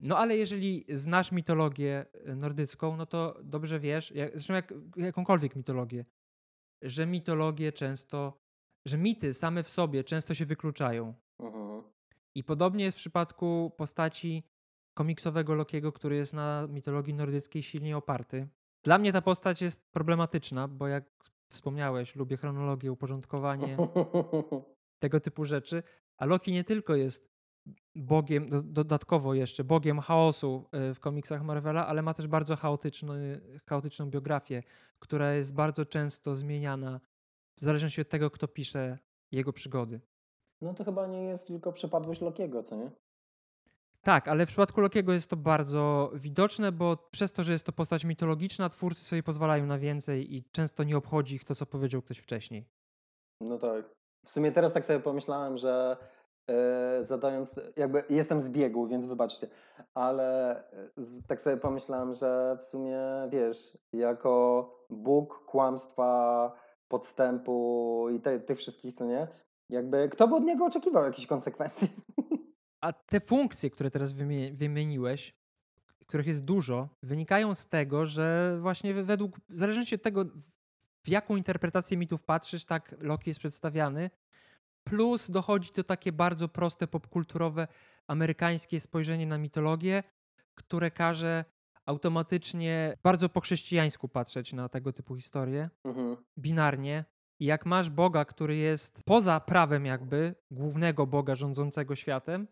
No 0.00 0.18
ale 0.18 0.36
jeżeli 0.36 0.84
znasz 0.88 1.32
mitologię 1.32 2.06
nordycką, 2.36 2.96
no 2.96 3.06
to 3.06 3.40
dobrze 3.42 3.80
wiesz, 3.80 4.10
jak, 4.10 4.30
zresztą 4.32 4.54
jak, 4.54 4.74
jakąkolwiek 4.96 5.56
mitologię, 5.56 6.04
że 6.82 7.06
mitologie 7.06 7.72
często, 7.72 8.38
że 8.86 8.98
mity 8.98 9.34
same 9.34 9.62
w 9.62 9.70
sobie 9.70 10.04
często 10.04 10.34
się 10.34 10.46
wykluczają. 10.46 11.14
Uh-huh. 11.40 11.82
I 12.34 12.44
podobnie 12.44 12.84
jest 12.84 12.98
w 12.98 13.00
przypadku 13.00 13.72
postaci 13.76 14.42
komiksowego 14.94 15.54
Lokiego, 15.54 15.92
który 15.92 16.16
jest 16.16 16.34
na 16.34 16.66
mitologii 16.68 17.14
nordyckiej 17.14 17.62
silnie 17.62 17.96
oparty. 17.96 18.48
Dla 18.88 18.98
mnie 18.98 19.12
ta 19.12 19.22
postać 19.22 19.62
jest 19.62 19.92
problematyczna, 19.92 20.68
bo 20.68 20.88
jak 20.88 21.04
wspomniałeś, 21.48 22.16
lubię 22.16 22.36
chronologię, 22.36 22.92
uporządkowanie, 22.92 23.76
tego 25.02 25.20
typu 25.20 25.44
rzeczy. 25.44 25.82
A 26.16 26.26
Loki 26.26 26.52
nie 26.52 26.64
tylko 26.64 26.94
jest 26.94 27.28
bogiem, 27.94 28.48
do, 28.48 28.62
dodatkowo 28.62 29.34
jeszcze 29.34 29.64
bogiem 29.64 30.00
chaosu 30.00 30.64
e, 30.72 30.94
w 30.94 31.00
komiksach 31.00 31.42
Marvela, 31.42 31.86
ale 31.86 32.02
ma 32.02 32.14
też 32.14 32.26
bardzo 32.26 32.56
chaotyczny, 32.56 33.40
chaotyczną 33.66 34.10
biografię, 34.10 34.62
która 34.98 35.32
jest 35.32 35.54
bardzo 35.54 35.86
często 35.86 36.36
zmieniana 36.36 37.00
w 37.56 37.62
zależności 37.62 38.00
od 38.00 38.08
tego, 38.08 38.30
kto 38.30 38.48
pisze 38.48 38.98
jego 39.32 39.52
przygody. 39.52 40.00
No 40.60 40.74
to 40.74 40.84
chyba 40.84 41.06
nie 41.06 41.22
jest 41.22 41.46
tylko 41.46 41.72
przypadłość 41.72 42.20
Lokiego, 42.20 42.62
co 42.62 42.76
nie? 42.76 42.90
Tak, 44.02 44.28
ale 44.28 44.46
w 44.46 44.48
przypadku 44.48 44.80
Lokiego 44.80 45.12
jest 45.12 45.30
to 45.30 45.36
bardzo 45.36 46.10
widoczne, 46.14 46.72
bo 46.72 46.96
przez 47.10 47.32
to, 47.32 47.44
że 47.44 47.52
jest 47.52 47.66
to 47.66 47.72
postać 47.72 48.04
mitologiczna, 48.04 48.68
twórcy 48.68 49.04
sobie 49.04 49.22
pozwalają 49.22 49.66
na 49.66 49.78
więcej 49.78 50.34
i 50.34 50.44
często 50.52 50.84
nie 50.84 50.96
obchodzi 50.96 51.34
ich 51.34 51.44
to, 51.44 51.54
co 51.54 51.66
powiedział 51.66 52.02
ktoś 52.02 52.18
wcześniej. 52.18 52.68
No 53.40 53.58
tak. 53.58 53.84
W 54.26 54.30
sumie 54.30 54.52
teraz 54.52 54.72
tak 54.72 54.84
sobie 54.84 55.00
pomyślałem, 55.00 55.56
że 55.56 55.96
e, 56.50 57.04
zadając, 57.04 57.54
jakby 57.76 58.04
jestem 58.10 58.40
z 58.40 58.50
biegu, 58.50 58.86
więc 58.86 59.06
wybaczcie, 59.06 59.48
ale 59.94 60.56
e, 60.72 60.90
z, 60.96 61.26
tak 61.26 61.40
sobie 61.40 61.56
pomyślałem, 61.56 62.12
że 62.12 62.56
w 62.60 62.62
sumie 62.62 63.00
wiesz, 63.30 63.78
jako 63.92 64.74
Bóg 64.90 65.44
kłamstwa, 65.44 66.52
podstępu 66.88 68.06
i 68.12 68.20
te, 68.20 68.40
tych 68.40 68.58
wszystkich, 68.58 68.94
co 68.94 69.04
nie, 69.04 69.28
jakby 69.70 70.08
kto 70.08 70.28
by 70.28 70.34
od 70.34 70.44
niego 70.44 70.64
oczekiwał 70.64 71.04
jakichś 71.04 71.26
konsekwencji? 71.26 71.88
A 72.80 72.92
te 72.92 73.20
funkcje, 73.20 73.70
które 73.70 73.90
teraz 73.90 74.12
wymieniłeś, 74.52 75.34
których 76.08 76.26
jest 76.26 76.44
dużo, 76.44 76.88
wynikają 77.02 77.54
z 77.54 77.66
tego, 77.66 78.06
że 78.06 78.58
właśnie 78.60 78.94
według, 78.94 79.40
w 79.48 79.58
zależności 79.58 79.94
od 79.94 80.02
tego, 80.02 80.24
w 81.04 81.08
jaką 81.08 81.36
interpretację 81.36 81.96
mitów 81.96 82.22
patrzysz, 82.22 82.64
tak 82.64 82.94
Loki 83.00 83.30
jest 83.30 83.40
przedstawiany. 83.40 84.10
Plus 84.84 85.30
dochodzi 85.30 85.70
to 85.70 85.84
takie 85.84 86.12
bardzo 86.12 86.48
proste, 86.48 86.86
popkulturowe, 86.86 87.68
amerykańskie 88.06 88.80
spojrzenie 88.80 89.26
na 89.26 89.38
mitologię, 89.38 90.02
które 90.54 90.90
każe 90.90 91.44
automatycznie 91.86 92.96
bardzo 93.02 93.28
po 93.28 93.40
chrześcijańsku 93.40 94.08
patrzeć 94.08 94.52
na 94.52 94.68
tego 94.68 94.92
typu 94.92 95.16
historie, 95.16 95.70
mhm. 95.84 96.16
binarnie. 96.38 97.04
I 97.40 97.44
jak 97.44 97.66
masz 97.66 97.90
Boga, 97.90 98.24
który 98.24 98.56
jest 98.56 99.02
poza 99.04 99.40
prawem 99.40 99.86
jakby, 99.86 100.34
głównego 100.50 101.06
Boga 101.06 101.34
rządzącego 101.34 101.94
światem, 101.94 102.48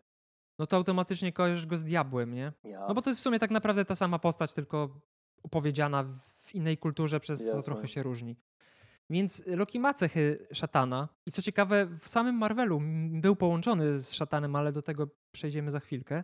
no 0.59 0.67
to 0.67 0.77
automatycznie 0.77 1.33
kojarzysz 1.33 1.65
go 1.65 1.77
z 1.77 1.83
diabłem, 1.83 2.33
nie? 2.33 2.53
No 2.87 2.93
bo 2.93 3.01
to 3.01 3.09
jest 3.09 3.19
w 3.19 3.23
sumie 3.23 3.39
tak 3.39 3.51
naprawdę 3.51 3.85
ta 3.85 3.95
sama 3.95 4.19
postać, 4.19 4.53
tylko 4.53 4.99
opowiedziana 5.43 6.03
w 6.43 6.55
innej 6.55 6.77
kulturze, 6.77 7.19
przez 7.19 7.41
Jasne. 7.41 7.61
co 7.61 7.65
trochę 7.65 7.87
się 7.87 8.03
różni. 8.03 8.35
Więc 9.09 9.43
Loki 9.45 9.79
ma 9.79 9.93
cechy 9.93 10.47
szatana. 10.53 11.09
I 11.25 11.31
co 11.31 11.41
ciekawe, 11.41 11.85
w 11.99 12.07
samym 12.07 12.35
Marvelu 12.35 12.81
był 13.11 13.35
połączony 13.35 13.99
z 13.99 14.13
szatanem, 14.13 14.55
ale 14.55 14.71
do 14.71 14.81
tego 14.81 15.07
przejdziemy 15.31 15.71
za 15.71 15.79
chwilkę. 15.79 16.23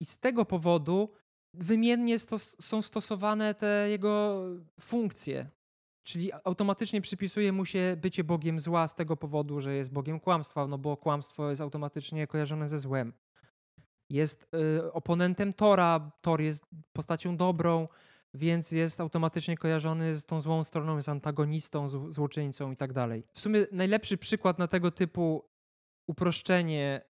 I 0.00 0.04
z 0.04 0.18
tego 0.18 0.44
powodu 0.44 1.12
wymiennie 1.54 2.18
stos 2.18 2.56
są 2.60 2.82
stosowane 2.82 3.54
te 3.54 3.86
jego 3.90 4.44
funkcje. 4.80 5.50
Czyli 6.02 6.30
automatycznie 6.44 7.00
przypisuje 7.00 7.52
mu 7.52 7.66
się 7.66 7.96
bycie 8.00 8.24
Bogiem 8.24 8.60
zła 8.60 8.88
z 8.88 8.94
tego 8.94 9.16
powodu, 9.16 9.60
że 9.60 9.74
jest 9.74 9.92
Bogiem 9.92 10.20
kłamstwa, 10.20 10.66
no 10.66 10.78
bo 10.78 10.96
kłamstwo 10.96 11.50
jest 11.50 11.62
automatycznie 11.62 12.26
kojarzone 12.26 12.68
ze 12.68 12.78
złem. 12.78 13.12
Jest 14.10 14.48
y, 14.54 14.92
oponentem 14.92 15.52
Tora, 15.52 16.12
Thor 16.20 16.40
jest 16.40 16.66
postacią 16.92 17.36
dobrą, 17.36 17.88
więc 18.34 18.72
jest 18.72 19.00
automatycznie 19.00 19.56
kojarzony 19.56 20.16
z 20.16 20.26
tą 20.26 20.40
złą 20.40 20.64
stroną, 20.64 20.96
jest 20.96 21.08
antagonistą, 21.08 21.88
z, 21.88 22.14
złoczyńcą 22.14 22.72
i 22.72 22.76
tak 22.76 22.92
dalej. 22.92 23.24
W 23.32 23.40
sumie 23.40 23.66
najlepszy 23.72 24.18
przykład 24.18 24.58
na 24.58 24.68
tego 24.68 24.90
typu 24.90 25.48
uproszczenie 26.06 27.02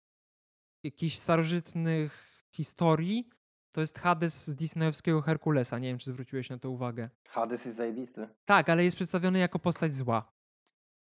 jakichś 0.83 1.17
starożytnych 1.17 2.43
historii 2.51 3.29
to 3.71 3.81
jest 3.81 3.99
Hades 3.99 4.47
z 4.47 4.55
Disneyowskiego 4.55 5.21
Herkulesa. 5.21 5.79
Nie 5.79 5.87
wiem, 5.87 5.97
czy 5.97 6.13
zwróciłeś 6.13 6.49
na 6.49 6.57
to 6.57 6.69
uwagę. 6.69 7.09
Hades 7.27 7.65
jest 7.65 7.77
zajebisty. 7.77 8.27
Tak, 8.45 8.69
ale 8.69 8.83
jest 8.83 8.95
przedstawiony 8.95 9.39
jako 9.39 9.59
postać 9.59 9.93
zła. 9.93 10.31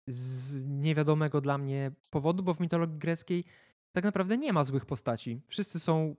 Z 0.08 0.66
niewiadomego 0.68 1.42
dla 1.42 1.58
mnie 1.58 1.92
powodu, 2.10 2.44
bo 2.44 2.54
w 2.54 2.60
mitologii 2.60 2.98
greckiej 2.98 3.44
tak 3.92 4.04
naprawdę 4.04 4.38
nie 4.38 4.54
ma 4.54 4.64
złych 4.64 4.86
postaci. 4.86 5.42
Wszyscy 5.48 5.80
są 5.80 6.16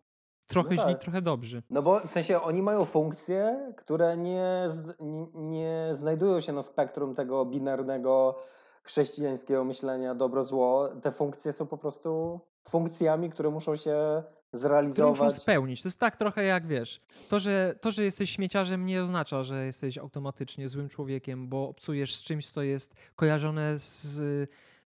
trochę 0.46 0.74
no 0.74 0.82
tak. 0.82 0.90
źli, 0.90 1.00
trochę 1.00 1.22
dobrzy. 1.22 1.62
No 1.70 1.82
bo 1.82 2.00
w 2.00 2.10
sensie 2.10 2.42
oni 2.42 2.62
mają 2.62 2.84
funkcje, 2.84 3.72
które 3.76 4.16
nie, 4.16 4.68
nie, 5.00 5.26
nie 5.34 5.88
znajdują 5.92 6.40
się 6.40 6.52
na 6.52 6.62
spektrum 6.62 7.14
tego 7.14 7.44
binarnego 7.44 8.38
chrześcijańskiego 8.82 9.64
myślenia 9.64 10.14
dobro-zło. 10.14 10.88
Te 11.02 11.12
funkcje 11.12 11.52
są 11.52 11.66
po 11.66 11.78
prostu 11.78 12.40
funkcjami, 12.68 13.30
które 13.30 13.50
muszą 13.50 13.76
się 13.76 14.22
zrealizować. 14.58 15.18
muszą 15.18 15.30
spełnić. 15.30 15.82
To 15.82 15.88
jest 15.88 16.00
tak 16.00 16.16
trochę 16.16 16.44
jak 16.44 16.66
wiesz, 16.66 17.00
to 17.28 17.40
że, 17.40 17.74
to, 17.80 17.92
że 17.92 18.04
jesteś 18.04 18.30
śmieciarzem 18.30 18.86
nie 18.86 19.02
oznacza, 19.02 19.44
że 19.44 19.66
jesteś 19.66 19.98
automatycznie 19.98 20.68
złym 20.68 20.88
człowiekiem, 20.88 21.48
bo 21.48 21.68
obcujesz 21.68 22.14
z 22.14 22.22
czymś, 22.22 22.50
co 22.50 22.62
jest 22.62 22.94
kojarzone 23.16 23.78
z, 23.78 24.20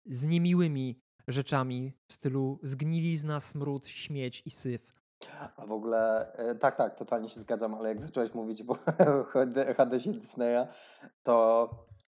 z 0.05 0.27
niemiłymi 0.27 0.99
rzeczami 1.27 1.93
w 2.07 2.13
stylu 2.13 2.59
zgnilizna, 2.63 3.39
smród, 3.39 3.87
śmieć 3.87 4.43
i 4.45 4.51
syf. 4.51 4.93
A 5.57 5.65
w 5.65 5.71
ogóle, 5.71 6.33
e, 6.33 6.55
tak, 6.55 6.75
tak, 6.75 6.95
totalnie 6.95 7.29
się 7.29 7.39
zgadzam, 7.39 7.73
ale 7.73 7.89
jak 7.89 8.01
zacząłeś 8.01 8.33
mówić 8.33 8.63
o 8.67 8.77
Hadesie 9.77 10.13
Disneya, 10.13 10.67
to 11.23 11.69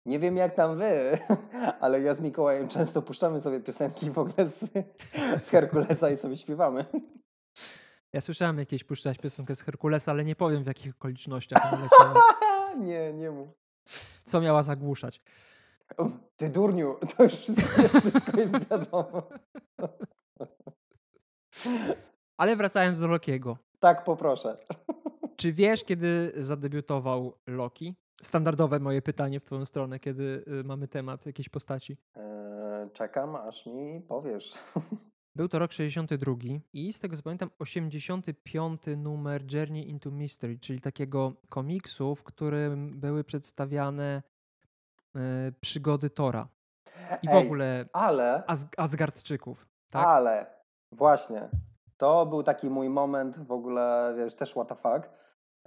nie 0.07 0.19
wiem 0.19 0.37
jak 0.37 0.55
tam 0.55 0.79
wy, 0.79 1.19
ale 1.81 2.01
ja 2.01 2.15
z 2.15 2.21
Mikołajem 2.21 2.69
często 2.69 3.03
puszczamy 3.03 3.41
sobie 3.41 3.61
piosenki 3.61 4.11
w 4.11 4.19
ogóle 4.19 4.49
z, 4.49 4.71
z 5.45 5.51
Herkulesa 5.51 6.11
i 6.11 6.17
sobie 6.17 6.37
śpiewamy. 6.37 6.85
Ja 8.13 8.21
słyszałem 8.21 8.59
jakieś 8.59 8.85
puszczać 8.85 9.19
piosenkę 9.19 9.57
z 9.57 9.63
Herkulesa, 9.63 10.11
ale 10.13 10.25
nie 10.25 10.37
powiem 10.37 10.63
w 10.63 10.67
jakich 10.67 10.95
okolicznościach 10.95 11.63
nie, 12.79 13.13
nie 13.13 13.31
mów. 13.31 13.49
Co 14.25 14.41
miała 14.41 14.63
zagłuszać? 14.63 15.21
Ty 16.37 16.49
durniu, 16.49 16.97
to 17.17 17.23
już 17.23 17.33
wszystko, 17.33 18.01
wszystko 18.01 18.41
jest 18.41 18.71
wiadomo. 18.71 19.29
Ale 22.37 22.57
wracając 22.57 23.01
do 23.01 23.07
Lokiego. 23.09 23.59
Tak, 23.81 24.05
poproszę. 24.05 24.57
Czy 25.37 25.53
wiesz, 25.53 25.85
kiedy 25.85 26.33
zadebiutował 26.37 27.39
Loki? 27.47 27.95
Standardowe 28.23 28.81
moje 28.81 29.03
pytanie 29.03 29.41
w 29.41 29.45
twoją 29.45 29.65
stronę, 29.65 29.99
kiedy 29.99 30.45
y, 30.61 30.65
mamy 30.65 30.89
temat 30.89 31.27
jakiejś 31.27 31.49
postaci. 31.49 31.97
Eee, 32.17 32.91
czekam, 32.93 33.37
aż 33.37 33.67
mi 33.67 34.01
powiesz. 34.01 34.55
Był 35.37 35.49
to 35.49 35.59
rok 35.59 35.73
62 35.73 36.35
i 36.73 36.93
z 36.93 37.01
tego 37.01 37.17
co 37.17 37.23
pamiętam 37.23 37.51
85 37.59 38.83
numer 38.97 39.55
Journey 39.55 39.89
into 39.89 40.11
Mystery, 40.11 40.59
czyli 40.59 40.81
takiego 40.81 41.33
komiksu, 41.49 42.15
w 42.15 42.25
którym 42.25 43.01
były 43.01 43.25
przedstawiane 43.25 44.23
e, 45.17 45.21
przygody 45.61 46.11
Tora. 46.11 46.49
I 47.23 47.29
w 47.29 47.31
Ej, 47.31 47.47
ogóle 47.47 47.89
ale, 47.93 48.43
Az 48.47 48.67
Asgardczyków. 48.77 49.69
Tak? 49.91 50.07
Ale, 50.07 50.47
właśnie, 50.93 51.49
to 51.97 52.27
był 52.27 52.43
taki 52.43 52.71
mój 52.71 52.89
moment 52.89 53.39
w 53.39 53.53
ogóle, 53.53 54.15
wiesz, 54.17 54.35
też 54.35 54.51
what 54.51 54.69
the 54.69 54.75
fuck, 54.75 55.11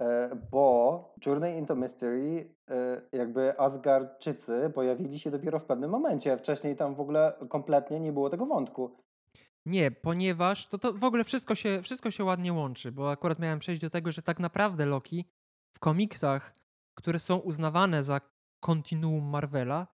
e, 0.00 0.30
bo 0.50 1.14
Journey 1.26 1.58
into 1.58 1.76
Mystery, 1.76 2.54
e, 2.70 3.02
jakby 3.12 3.60
Asgardczycy 3.60 4.70
pojawili 4.74 5.18
się 5.18 5.30
dopiero 5.30 5.58
w 5.58 5.64
pewnym 5.64 5.90
momencie. 5.90 6.36
Wcześniej 6.36 6.76
tam 6.76 6.94
w 6.94 7.00
ogóle 7.00 7.32
kompletnie 7.48 8.00
nie 8.00 8.12
było 8.12 8.30
tego 8.30 8.46
wątku. 8.46 9.07
Nie, 9.68 9.90
ponieważ 9.90 10.66
to, 10.66 10.78
to 10.78 10.92
w 10.92 11.04
ogóle 11.04 11.24
wszystko 11.24 11.54
się, 11.54 11.82
wszystko 11.82 12.10
się 12.10 12.24
ładnie 12.24 12.52
łączy, 12.52 12.92
bo 12.92 13.10
akurat 13.10 13.38
miałem 13.38 13.58
przejść 13.58 13.80
do 13.80 13.90
tego, 13.90 14.12
że 14.12 14.22
tak 14.22 14.40
naprawdę 14.40 14.86
Loki 14.86 15.24
w 15.72 15.78
komiksach, 15.78 16.54
które 16.94 17.18
są 17.18 17.36
uznawane 17.36 18.02
za 18.02 18.20
kontinuum 18.60 19.24
Marvela, 19.24 19.86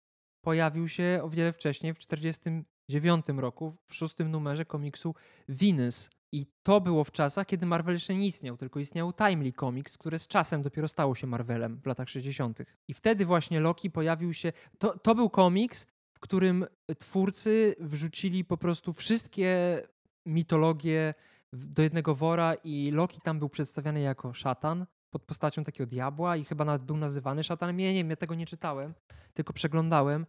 pojawił 0.44 0.88
się 0.88 1.20
o 1.22 1.28
wiele 1.28 1.52
wcześniej, 1.52 1.94
w 1.94 1.98
1949 1.98 3.26
roku, 3.36 3.76
w 3.86 3.94
szóstym 3.94 4.30
numerze 4.30 4.64
komiksu 4.64 5.14
Venus. 5.48 6.10
I 6.32 6.46
to 6.62 6.80
było 6.80 7.04
w 7.04 7.12
czasach, 7.12 7.46
kiedy 7.46 7.66
Marvel 7.66 7.94
jeszcze 7.94 8.14
nie 8.14 8.26
istniał, 8.26 8.56
tylko 8.56 8.80
istniał 8.80 9.12
Timely 9.12 9.52
Comics, 9.52 9.98
które 9.98 10.18
z 10.18 10.28
czasem 10.28 10.62
dopiero 10.62 10.88
stało 10.88 11.14
się 11.14 11.26
Marvelem 11.26 11.80
w 11.80 11.86
latach 11.86 12.08
60. 12.08 12.58
I 12.88 12.94
wtedy 12.94 13.26
właśnie 13.26 13.60
Loki 13.60 13.90
pojawił 13.90 14.34
się. 14.34 14.52
To, 14.78 14.98
to 14.98 15.14
był 15.14 15.30
komiks, 15.30 15.86
którym 16.24 16.66
twórcy 16.98 17.76
wrzucili 17.80 18.44
po 18.44 18.56
prostu 18.56 18.92
wszystkie 18.92 19.82
mitologie 20.26 21.14
do 21.52 21.82
jednego 21.82 22.14
wora 22.14 22.54
i 22.54 22.90
Loki 22.90 23.20
tam 23.20 23.38
był 23.38 23.48
przedstawiany 23.48 24.00
jako 24.00 24.34
szatan 24.34 24.86
pod 25.10 25.22
postacią 25.22 25.64
takiego 25.64 25.90
diabła 25.90 26.36
i 26.36 26.44
chyba 26.44 26.64
nawet 26.64 26.82
był 26.82 26.96
nazywany 26.96 27.44
szatanem. 27.44 27.76
Nie, 27.76 27.94
nie, 27.94 28.08
ja 28.10 28.16
tego 28.16 28.34
nie 28.34 28.46
czytałem, 28.46 28.94
tylko 29.34 29.52
przeglądałem. 29.52 30.26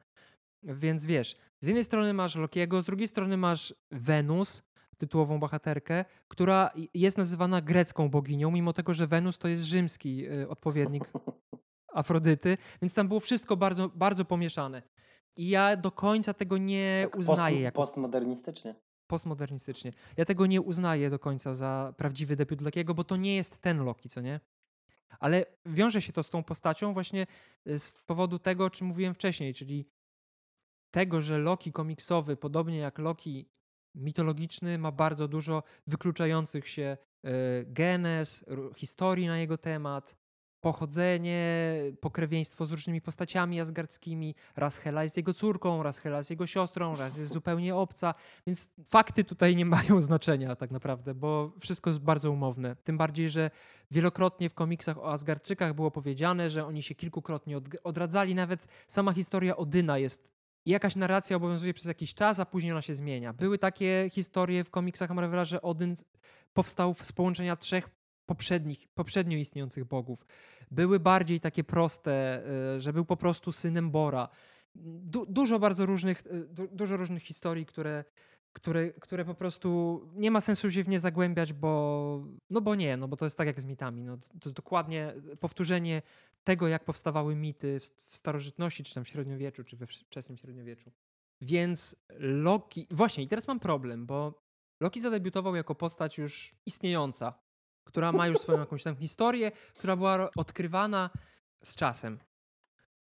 Więc 0.64 1.06
wiesz, 1.06 1.36
z 1.60 1.68
jednej 1.68 1.84
strony 1.84 2.14
masz 2.14 2.36
Lokiego, 2.36 2.82
z 2.82 2.86
drugiej 2.86 3.08
strony 3.08 3.38
masz 3.38 3.74
Wenus, 3.92 4.64
tytułową 4.98 5.40
bohaterkę, 5.40 6.06
która 6.28 6.70
jest 6.94 7.18
nazywana 7.18 7.62
grecką 7.62 8.10
boginią, 8.10 8.52
mimo 8.52 8.74
tego, 8.74 8.94
że 8.94 9.08
Wenus 9.08 9.38
to 9.38 9.48
jest 9.48 9.64
rzymski 9.64 10.30
y, 10.30 10.50
odpowiednik 10.50 11.04
Afrodyty, 11.94 12.58
więc 12.82 12.96
tam 12.96 13.08
było 13.08 13.20
wszystko 13.20 13.58
bardzo, 13.58 13.90
bardzo 13.90 14.26
pomieszane. 14.26 14.82
I 15.38 15.50
ja 15.50 15.78
do 15.78 15.92
końca 15.92 16.34
tego 16.34 16.58
nie 16.58 17.08
tak 17.12 17.20
uznaję. 17.20 17.56
Post, 17.56 17.64
jako... 17.64 17.82
Postmodernistycznie. 17.82 18.76
Postmodernistycznie. 19.08 19.94
Ja 20.18 20.26
tego 20.26 20.46
nie 20.46 20.62
uznaję 20.62 21.10
do 21.10 21.20
końca 21.20 21.54
za 21.54 21.94
prawdziwy 21.98 22.36
debiut 22.36 22.62
Lokiego, 22.62 22.94
bo 22.94 23.04
to 23.04 23.16
nie 23.16 23.36
jest 23.36 23.58
ten 23.58 23.84
Loki, 23.84 24.10
co 24.10 24.22
nie? 24.22 24.40
Ale 25.20 25.46
wiąże 25.66 26.02
się 26.02 26.14
to 26.14 26.24
z 26.24 26.30
tą 26.30 26.44
postacią 26.44 26.94
właśnie 26.94 27.28
y, 27.68 27.80
z 27.80 28.02
powodu 28.06 28.40
tego, 28.40 28.66
o 28.66 28.70
czym 28.70 28.88
mówiłem 28.88 29.14
wcześniej, 29.14 29.54
czyli 29.54 29.90
tego, 30.92 31.22
że 31.22 31.38
Loki 31.38 31.72
komiksowy, 31.72 32.38
podobnie 32.38 32.78
jak 32.78 33.00
Loki 33.00 33.50
mitologiczny, 33.96 34.78
ma 34.78 34.92
bardzo 34.92 35.28
dużo 35.28 35.64
wykluczających 35.88 36.68
się 36.68 36.98
e, 37.24 37.30
genes, 37.66 38.46
historii 38.76 39.28
na 39.28 39.38
jego 39.38 39.58
temat, 39.58 40.16
pochodzenie, 40.66 41.70
pokrewieństwo 42.02 42.66
z 42.66 42.72
różnymi 42.72 43.02
postaciami 43.02 43.60
asgardzkimi. 43.60 44.36
Raz 44.56 44.78
Hela 44.78 45.04
jest 45.04 45.18
jego 45.18 45.34
córką, 45.34 45.84
raz 45.84 46.00
Hela 46.00 46.18
jest 46.18 46.30
jego 46.30 46.48
siostrą, 46.48 46.96
raz 46.96 47.18
jest 47.18 47.34
zupełnie 47.34 47.76
obca. 47.76 48.14
Więc 48.48 48.70
fakty 48.86 49.24
tutaj 49.24 49.56
nie 49.56 49.66
mają 49.66 50.02
znaczenia 50.02 50.56
tak 50.56 50.72
naprawdę, 50.72 51.14
bo 51.14 51.52
wszystko 51.60 51.90
jest 51.90 52.00
bardzo 52.00 52.32
umowne. 52.32 52.76
Tym 52.84 52.98
bardziej, 52.98 53.30
że 53.30 53.52
wielokrotnie 53.92 54.50
w 54.50 54.54
komiksach 54.54 54.98
o 54.98 55.12
Asgardczykach 55.12 55.74
było 55.74 55.92
powiedziane, 55.92 56.50
że 56.50 56.66
oni 56.66 56.84
się 56.84 56.96
kilkukrotnie 56.96 57.62
odradzali. 57.84 58.36
Nawet 58.36 58.68
sama 58.88 59.14
historia 59.14 59.58
Odyna 59.58 59.98
jest 59.98 60.34
jakaś 60.66 60.96
narracja 60.96 61.38
obowiązuje 61.38 61.74
przez 61.74 61.88
jakiś 61.88 62.14
czas, 62.14 62.40
a 62.40 62.46
później 62.46 62.72
ona 62.72 62.82
się 62.82 62.96
zmienia. 62.96 63.34
Były 63.34 63.58
takie 63.58 64.10
historie 64.12 64.64
w 64.64 64.70
komiksach 64.70 65.10
Marvela, 65.10 65.46
że 65.46 65.62
Odyn 65.62 65.96
powstał 66.54 66.94
z 66.94 67.12
połączenia 67.12 67.56
trzech 67.56 67.90
poprzednich, 68.26 68.88
poprzednio 68.88 69.38
istniejących 69.38 69.86
bogów. 69.86 70.26
Były 70.72 71.00
bardziej 71.00 71.40
takie 71.40 71.64
proste, 71.64 72.44
y, 72.76 72.82
że 72.82 72.94
był 72.94 73.06
po 73.06 73.18
prostu 73.18 73.52
synem 73.52 73.92
Bora. 73.92 74.30
Du 74.76 75.26
dużo 75.26 75.60
bardzo 75.60 75.86
różnych, 75.86 76.26
y, 76.26 76.48
du 76.48 76.68
dużo 76.68 76.98
różnych 76.98 77.24
historii, 77.24 77.66
które, 77.66 78.04
które, 78.54 78.94
które 78.94 79.26
po 79.26 79.34
prostu 79.36 80.02
nie 80.14 80.32
ma 80.32 80.42
sensu 80.42 80.72
się 80.72 80.84
w 80.84 80.90
nie 80.90 81.00
zagłębiać, 81.00 81.54
bo 81.54 82.24
no 82.50 82.62
bo 82.62 82.76
nie, 82.76 82.98
no 82.98 83.08
bo 83.08 83.18
to 83.18 83.26
jest 83.26 83.38
tak 83.38 83.48
jak 83.48 83.62
z 83.62 83.66
mitami. 83.66 84.04
No, 84.04 84.18
to 84.18 84.40
jest 84.50 84.56
dokładnie 84.56 85.14
powtórzenie 85.40 86.02
tego, 86.44 86.68
jak 86.68 86.86
powstawały 86.86 87.36
mity 87.36 87.80
w, 87.80 87.84
w 87.84 88.16
starożytności, 88.18 88.84
czy 88.84 88.96
tam 88.96 89.04
w 89.04 89.10
średniowieczu, 89.10 89.64
czy 89.64 89.78
we 89.78 89.88
wczesnym 89.88 90.38
średniowieczu. 90.38 90.92
Więc 91.42 91.96
Loki. 92.20 92.88
Właśnie, 92.92 93.24
i 93.24 93.28
teraz 93.28 93.48
mam 93.48 93.60
problem, 93.60 94.06
bo 94.06 94.46
Loki 94.80 95.02
zadebiutował 95.02 95.56
jako 95.56 95.76
postać 95.76 96.18
już 96.18 96.56
istniejąca 96.66 97.45
która 97.86 98.12
ma 98.12 98.28
już 98.28 98.38
swoją 98.38 98.60
jakąś 98.60 98.84
tam 98.84 98.96
historię, 98.96 99.52
która 99.74 99.96
była 99.96 100.30
odkrywana 100.36 101.10
z 101.64 101.76
czasem. 101.76 102.20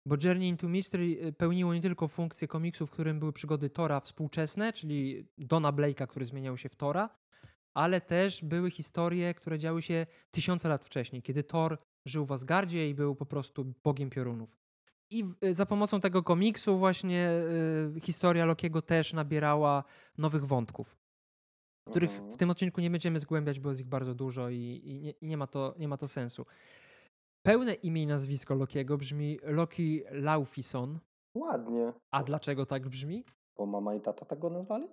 Bo 0.06 0.16
Journey 0.24 0.48
into 0.48 0.68
Mystery 0.68 1.18
y, 1.26 1.34
pełniło 1.34 1.74
nie 1.74 1.82
tylko 1.82 2.08
funkcję 2.08 2.48
komiksu, 2.48 2.88
w 2.88 2.92
którym 2.92 3.20
były 3.20 3.34
przygody 3.34 3.70
Tora 3.70 4.00
współczesne, 4.00 4.74
czyli 4.74 5.28
Dona 5.38 5.74
Blake'a, 5.74 6.08
który 6.08 6.26
zmieniał 6.26 6.58
się 6.58 6.70
w 6.70 6.76
Tora, 6.76 7.10
ale 7.74 8.02
też 8.02 8.44
były 8.44 8.72
historie, 8.72 9.34
które 9.34 9.60
działy 9.60 9.82
się 9.82 10.06
tysiące 10.32 10.70
lat 10.70 10.86
wcześniej, 10.86 11.22
kiedy 11.22 11.44
Thor 11.44 11.78
żył 12.06 12.26
w 12.26 12.32
Asgardzie 12.32 12.90
i 12.90 12.96
był 12.96 13.16
po 13.16 13.26
prostu 13.26 13.74
bogiem 13.84 14.10
piorunów. 14.10 14.58
I 15.10 15.24
y, 15.44 15.54
za 15.54 15.66
pomocą 15.66 16.02
tego 16.02 16.24
komiksu 16.24 16.78
właśnie 16.78 17.30
y, 17.98 18.02
historia 18.02 18.46
Lokiego 18.46 18.82
też 18.82 19.14
nabierała 19.14 19.84
nowych 20.18 20.46
wątków 20.46 21.05
których 21.90 22.12
w 22.12 22.20
mhm. 22.20 22.38
tym 22.38 22.50
odcinku 22.50 22.82
nie 22.82 22.90
będziemy 22.90 23.20
zgłębiać, 23.20 23.60
bo 23.60 23.70
jest 23.70 23.82
ich 23.82 23.88
bardzo 23.88 24.16
dużo 24.16 24.50
i, 24.50 24.82
i, 24.84 25.02
nie, 25.02 25.12
i 25.12 25.28
nie, 25.28 25.38
ma 25.38 25.48
to, 25.48 25.76
nie 25.78 25.88
ma 25.88 25.98
to 25.98 26.08
sensu. 26.08 26.46
Pełne 27.46 27.74
imię 27.74 28.04
i 28.04 28.08
nazwisko 28.08 28.56
Lokiego 28.56 28.98
brzmi 28.98 29.40
Loki 29.44 30.04
Laufison. 30.12 31.00
Ładnie. 31.36 31.94
A 32.12 32.24
dlaczego 32.24 32.66
tak 32.66 32.90
brzmi? 32.90 33.26
Bo 33.58 33.66
mama 33.66 33.96
i 33.96 34.02
tata 34.02 34.26
tak 34.26 34.40
go 34.40 34.50
nazwali? 34.50 34.88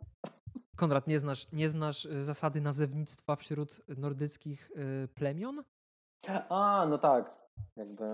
Konrad, 0.77 1.07
nie 1.07 1.19
znasz, 1.19 1.53
nie 1.53 1.69
znasz 1.69 2.05
y, 2.05 2.25
zasady 2.25 2.61
nazewnictwa 2.61 3.37
wśród 3.37 3.81
nordyckich 3.99 4.71
y, 5.05 5.09
plemion? 5.09 5.65
A, 6.49 6.87
no 6.91 6.99
tak 6.99 7.42
jakby 7.77 8.05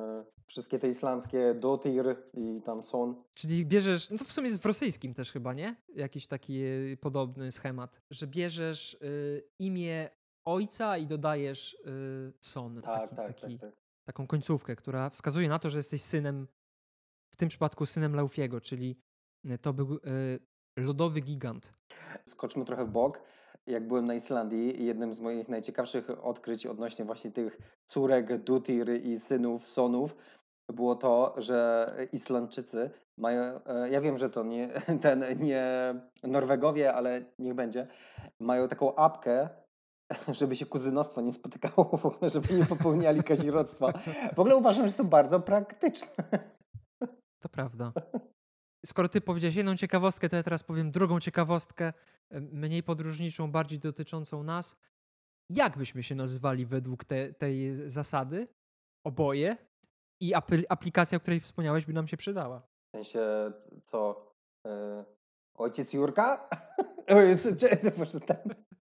wszystkie 0.47 0.79
te 0.79 0.89
islandzkie 0.89 1.55
dotir 1.55 2.17
i 2.35 2.63
tam 2.65 2.83
są. 2.83 3.25
Czyli 3.35 3.67
bierzesz, 3.67 4.11
no 4.11 4.19
to 4.19 4.25
w 4.25 4.33
sumie 4.33 4.49
jest 4.49 4.63
w 4.63 4.67
rosyjskim 4.67 5.15
też 5.15 5.33
chyba, 5.33 5.55
nie? 5.55 5.77
Jakiś 5.95 6.27
taki 6.27 6.63
e, 6.63 6.97
podobny 7.01 7.53
schemat, 7.53 8.01
że 8.11 8.27
bierzesz 8.27 8.95
y, 8.95 9.43
imię 9.59 10.11
ojca 10.45 10.99
i 10.99 11.07
dodajesz 11.07 11.75
y, 11.75 12.33
son. 12.41 12.83
Tak, 12.83 13.11
taki, 13.11 13.17
tak, 13.17 13.41
taki, 13.41 13.59
tak, 13.59 13.71
tak. 13.71 13.81
Taką 14.05 14.27
końcówkę, 14.27 14.77
która 14.77 15.11
wskazuje 15.11 15.49
na 15.49 15.59
to, 15.59 15.71
że 15.71 15.79
jesteś 15.79 16.03
synem, 16.03 16.49
w 17.35 17.37
tym 17.37 17.49
przypadku 17.49 17.87
synem 17.87 18.15
Laufiego, 18.15 18.61
czyli 18.61 18.97
to 19.63 19.73
był 19.73 19.95
y, 19.95 20.01
lodowy 20.77 21.21
gigant. 21.21 21.75
Skoczmy 22.27 22.65
trochę 22.65 22.85
w 22.85 22.91
bok 22.91 23.23
jak 23.69 23.87
byłem 23.89 24.07
na 24.07 24.15
Islandii, 24.15 24.87
jednym 24.87 25.15
z 25.15 25.21
moich 25.21 25.49
najciekawszych 25.49 26.25
odkryć 26.25 26.67
odnośnie 26.67 27.05
właśnie 27.05 27.31
tych 27.31 27.59
córek 27.87 28.39
Dutir 28.39 29.05
i 29.05 29.21
synów 29.21 29.67
Sonów 29.67 30.17
było 30.73 30.95
to, 30.95 31.35
że 31.37 31.93
Islandczycy 32.13 32.91
mają, 33.19 33.43
e, 33.67 33.91
ja 33.91 34.01
wiem, 34.01 34.19
że 34.19 34.31
to 34.31 34.43
nie, 34.43 34.69
ten, 35.03 35.25
nie 35.41 35.95
Norwegowie, 36.23 36.95
ale 36.95 37.25
niech 37.39 37.55
będzie, 37.55 37.87
mają 38.41 38.69
taką 38.69 38.95
apkę, 38.95 39.49
żeby 40.29 40.57
się 40.57 40.67
kuzynostwo 40.67 41.21
nie 41.21 41.33
spotykało, 41.33 42.01
żeby 42.35 42.55
nie 42.55 42.67
popełniali 42.67 43.23
kazirodztwa. 43.33 43.93
W 44.37 44.39
ogóle 44.39 44.57
uważam, 44.57 44.89
że 44.89 44.95
to 44.95 45.05
bardzo 45.05 45.41
praktyczne. 45.41 46.25
To 47.41 47.49
prawda. 47.49 47.93
Skoro 48.87 49.09
ty 49.09 49.21
powiedziałeś 49.21 49.55
jedną 49.57 49.77
ciekawostkę, 49.77 50.29
to 50.29 50.37
ja 50.37 50.43
teraz 50.43 50.63
powiem 50.63 50.91
drugą 50.91 51.21
ciekawostkę, 51.21 51.93
mniej 52.31 52.83
podróżniczą, 52.83 53.51
bardziej 53.51 53.79
dotyczącą 53.79 54.43
nas. 54.43 54.77
Jak 55.51 55.79
byśmy 55.79 56.03
się 56.03 56.15
nazywali 56.15 56.67
według 56.67 57.05
te, 57.05 57.33
tej 57.35 57.75
zasady? 57.91 58.49
Oboje? 59.05 59.57
I 60.21 60.35
aplikacja, 60.69 61.17
o 61.17 61.21
której 61.21 61.41
wspomniałeś, 61.41 61.87
by 61.87 61.93
nam 61.93 62.09
się 62.09 62.17
przydała. 62.17 62.61
W 62.61 62.97
sensie, 62.97 63.53
co? 63.85 64.33
Yy, 64.65 65.05
ojciec 65.55 65.93
Jurka? 65.93 66.49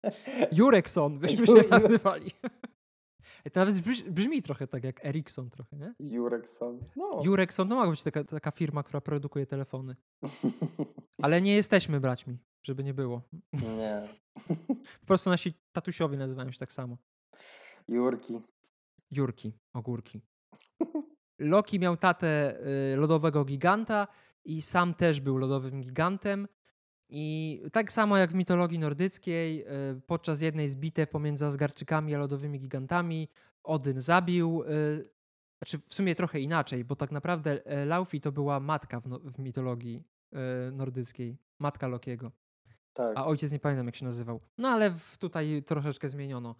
Jurekson 0.56 1.18
byśmy 1.18 1.46
się 1.46 1.68
nazywali. 1.70 2.30
To 3.50 3.60
nawet 3.60 3.80
brzmi, 4.10 4.42
trochę 4.42 4.66
tak 4.66 4.84
jak 4.84 5.04
Ericsson 5.04 5.50
trochę, 5.50 5.76
nie? 5.76 5.94
Jurekson. 6.00 6.80
No. 6.96 7.22
Jurekson 7.24 7.68
to 7.68 7.74
mogła 7.74 7.90
być 7.90 8.02
taka, 8.02 8.24
taka 8.24 8.50
firma, 8.50 8.82
która 8.82 9.00
produkuje 9.00 9.46
telefony. 9.46 9.96
Ale 11.22 11.42
nie 11.42 11.54
jesteśmy 11.54 12.00
braćmi, 12.00 12.38
żeby 12.62 12.84
nie 12.84 12.94
było. 12.94 13.22
Nie. 13.52 14.08
Po 15.00 15.06
prostu 15.06 15.30
nasi 15.30 15.54
tatusiowie 15.72 16.18
nazywają 16.18 16.52
się 16.52 16.58
tak 16.58 16.72
samo. 16.72 16.96
Jurki. 17.88 18.40
Jurki, 19.10 19.52
ogórki. 19.72 20.20
Loki 21.38 21.78
miał 21.80 21.96
tatę 21.96 22.60
y, 22.92 22.96
lodowego 22.96 23.44
giganta 23.44 24.06
i 24.44 24.62
sam 24.62 24.94
też 24.94 25.20
był 25.20 25.36
lodowym 25.36 25.80
gigantem. 25.80 26.48
I 27.14 27.60
tak 27.72 27.92
samo 27.92 28.16
jak 28.16 28.30
w 28.30 28.34
mitologii 28.34 28.78
nordyckiej, 28.78 29.60
y, 29.60 30.00
podczas 30.06 30.40
jednej 30.40 30.68
z 30.68 30.76
bitew 30.76 31.10
pomiędzy 31.10 31.46
Asgarczykami 31.46 32.14
a 32.14 32.18
lodowymi 32.18 32.60
gigantami, 32.60 33.28
Odyn 33.62 34.00
zabił, 34.00 34.62
y, 34.62 35.10
znaczy 35.62 35.78
w 35.78 35.94
sumie 35.94 36.14
trochę 36.14 36.40
inaczej, 36.40 36.84
bo 36.84 36.96
tak 36.96 37.12
naprawdę 37.12 37.66
e, 37.66 37.84
Laufi 37.84 38.20
to 38.20 38.32
była 38.32 38.60
matka 38.60 39.00
w, 39.00 39.06
no, 39.06 39.18
w 39.18 39.38
mitologii 39.38 40.02
e, 40.32 40.70
nordyckiej, 40.70 41.38
matka 41.58 41.88
Lokiego. 41.88 42.32
Tak. 42.92 43.12
A 43.16 43.26
ojciec 43.26 43.52
nie 43.52 43.58
pamiętam 43.58 43.86
jak 43.86 43.96
się 43.96 44.04
nazywał. 44.04 44.40
No 44.58 44.68
ale 44.68 44.94
tutaj 45.18 45.62
troszeczkę 45.66 46.08
zmieniono. 46.08 46.54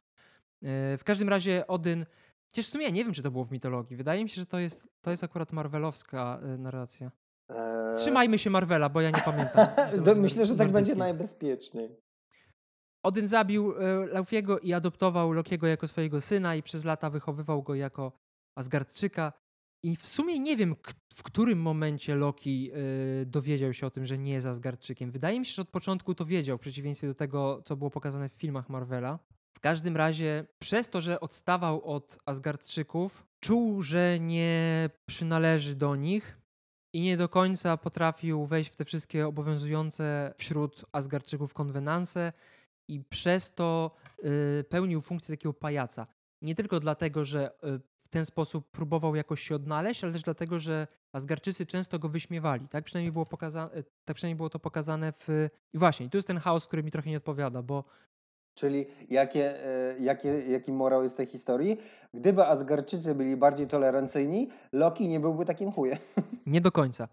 W 0.98 1.00
każdym 1.04 1.28
razie 1.28 1.66
Odyn, 1.66 2.06
chociaż 2.46 2.66
w 2.66 2.68
sumie 2.68 2.84
ja 2.84 2.90
nie 2.90 3.04
wiem, 3.04 3.12
czy 3.12 3.22
to 3.22 3.30
było 3.30 3.44
w 3.44 3.50
mitologii. 3.50 3.96
Wydaje 3.96 4.22
mi 4.24 4.30
się, 4.30 4.40
że 4.40 4.46
to 4.46 4.58
jest, 4.58 4.88
to 5.00 5.10
jest 5.10 5.24
akurat 5.24 5.52
marvelowska 5.52 6.40
narracja. 6.58 7.10
Eee... 7.56 7.96
Trzymajmy 7.96 8.38
się 8.38 8.50
Marvela, 8.50 8.88
bo 8.88 9.00
ja 9.00 9.10
nie 9.10 9.22
pamiętam. 9.24 9.66
Myślę, 10.16 10.46
że 10.46 10.56
tak 10.56 10.72
będzie 10.72 10.94
najbezpieczniej. 10.94 11.96
Odyn 13.02 13.28
zabił 13.28 13.74
Laufiego 14.12 14.58
i 14.58 14.72
adoptował 14.72 15.32
Lokiego 15.32 15.66
jako 15.66 15.88
swojego 15.88 16.20
syna 16.20 16.54
i 16.56 16.62
przez 16.62 16.84
lata 16.84 17.10
wychowywał 17.10 17.62
go 17.62 17.74
jako 17.74 18.12
Asgardczyka. 18.56 19.32
I 19.84 19.96
w 19.96 20.06
sumie 20.06 20.38
nie 20.38 20.56
wiem, 20.56 20.76
w 21.14 21.22
którym 21.22 21.62
momencie 21.62 22.14
Loki 22.14 22.64
yy, 22.64 23.26
dowiedział 23.26 23.72
się 23.72 23.86
o 23.86 23.90
tym, 23.90 24.06
że 24.06 24.18
nie 24.18 24.32
jest 24.32 24.46
Asgardczykiem. 24.46 25.10
Wydaje 25.10 25.40
mi 25.40 25.46
się, 25.46 25.52
że 25.52 25.62
od 25.62 25.68
początku 25.68 26.14
to 26.14 26.24
wiedział, 26.24 26.58
w 26.58 26.60
przeciwieństwie 26.60 27.06
do 27.06 27.14
tego, 27.14 27.62
co 27.64 27.76
było 27.76 27.90
pokazane 27.90 28.28
w 28.28 28.32
filmach 28.32 28.68
Marvela. 28.68 29.18
W 29.56 29.60
każdym 29.60 29.96
razie, 29.96 30.46
przez 30.58 30.88
to, 30.88 31.00
że 31.00 31.20
odstawał 31.20 31.84
od 31.84 32.18
Asgardczyków, 32.26 33.26
czuł, 33.40 33.82
że 33.82 34.20
nie 34.20 34.90
przynależy 35.06 35.74
do 35.74 35.96
nich 35.96 36.41
i 36.92 37.00
nie 37.00 37.16
do 37.16 37.28
końca 37.28 37.76
potrafił 37.76 38.46
wejść 38.46 38.70
w 38.70 38.76
te 38.76 38.84
wszystkie 38.84 39.26
obowiązujące 39.26 40.34
wśród 40.36 40.84
Asgardczyków 40.92 41.54
konwenanse 41.54 42.32
i 42.88 43.00
przez 43.00 43.54
to 43.54 43.90
yy, 44.22 44.64
pełnił 44.68 45.00
funkcję 45.00 45.36
takiego 45.36 45.52
pajaca. 45.52 46.06
Nie 46.42 46.54
tylko 46.54 46.80
dlatego, 46.80 47.24
że 47.24 47.50
y, 47.50 47.80
ten 48.10 48.26
sposób 48.26 48.70
próbował 48.70 49.16
jakoś 49.16 49.40
się 49.42 49.54
odnaleźć, 49.54 50.04
ale 50.04 50.12
też 50.12 50.22
dlatego, 50.22 50.58
że 50.58 50.86
Asgarczycy 51.12 51.66
często 51.66 51.98
go 51.98 52.08
wyśmiewali. 52.08 52.68
Tak 52.68 52.84
przynajmniej 52.84 53.12
było, 53.12 53.26
pokaza- 53.26 53.70
e, 53.74 53.82
tak 54.04 54.16
przynajmniej 54.16 54.36
było 54.36 54.50
to 54.50 54.58
pokazane 54.58 55.12
w... 55.12 55.48
I 55.72 55.78
właśnie, 55.78 56.10
tu 56.10 56.18
jest 56.18 56.28
ten 56.28 56.38
chaos, 56.38 56.66
który 56.66 56.82
mi 56.82 56.90
trochę 56.90 57.10
nie 57.10 57.16
odpowiada, 57.16 57.62
bo 57.62 57.84
Czyli 58.54 58.86
jakie, 59.10 59.66
e, 59.66 59.98
jakie, 59.98 60.28
jaki 60.28 60.72
morał 60.72 61.02
jest 61.02 61.16
tej 61.16 61.26
historii? 61.26 61.78
Gdyby 62.14 62.46
Asgarczycy 62.46 63.14
byli 63.14 63.36
bardziej 63.36 63.66
tolerancyjni, 63.66 64.48
Loki 64.72 65.08
nie 65.08 65.20
byłby 65.20 65.44
takim 65.44 65.72
chujem. 65.72 65.98
Nie 66.46 66.60
do 66.60 66.72
końca. 66.72 67.08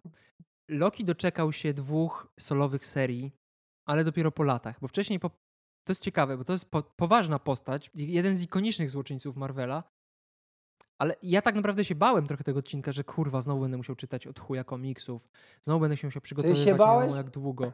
Loki 0.70 1.06
doczekał 1.06 1.52
się 1.54 1.74
dwóch 1.74 2.28
solowych 2.40 2.86
serii, 2.86 3.32
ale 3.86 4.04
dopiero 4.04 4.32
po 4.32 4.44
latach, 4.44 4.80
bo 4.82 4.88
wcześniej 4.88 5.20
po... 5.20 5.30
to 5.84 5.92
jest 5.92 6.02
ciekawe, 6.02 6.38
bo 6.38 6.44
to 6.44 6.54
jest 6.54 6.66
po... 6.72 6.84
poważna 6.84 7.40
postać, 7.40 7.92
jeden 7.96 8.38
z 8.38 8.42
ikonicznych 8.42 8.92
złoczyńców 8.92 9.36
Marvela, 9.36 9.84
ale 11.00 11.16
ja 11.24 11.42
tak 11.42 11.56
naprawdę 11.56 11.86
się 11.86 11.96
bałem 11.96 12.28
trochę 12.28 12.44
tego 12.44 12.60
odcinka, 12.60 12.92
że 12.92 13.04
kurwa, 13.04 13.42
znowu 13.42 13.62
będę 13.62 13.78
musiał 13.78 13.96
czytać 13.96 14.28
od 14.28 14.40
chuja 14.40 14.64
komiksów, 14.64 15.28
znowu 15.62 15.80
będę 15.80 15.98
się 15.98 16.08
musiał 16.08 16.22
przygotowywać 16.22 16.64
się 16.66 16.76
bałeś? 16.76 17.16
jak 17.16 17.30
długo. 17.30 17.72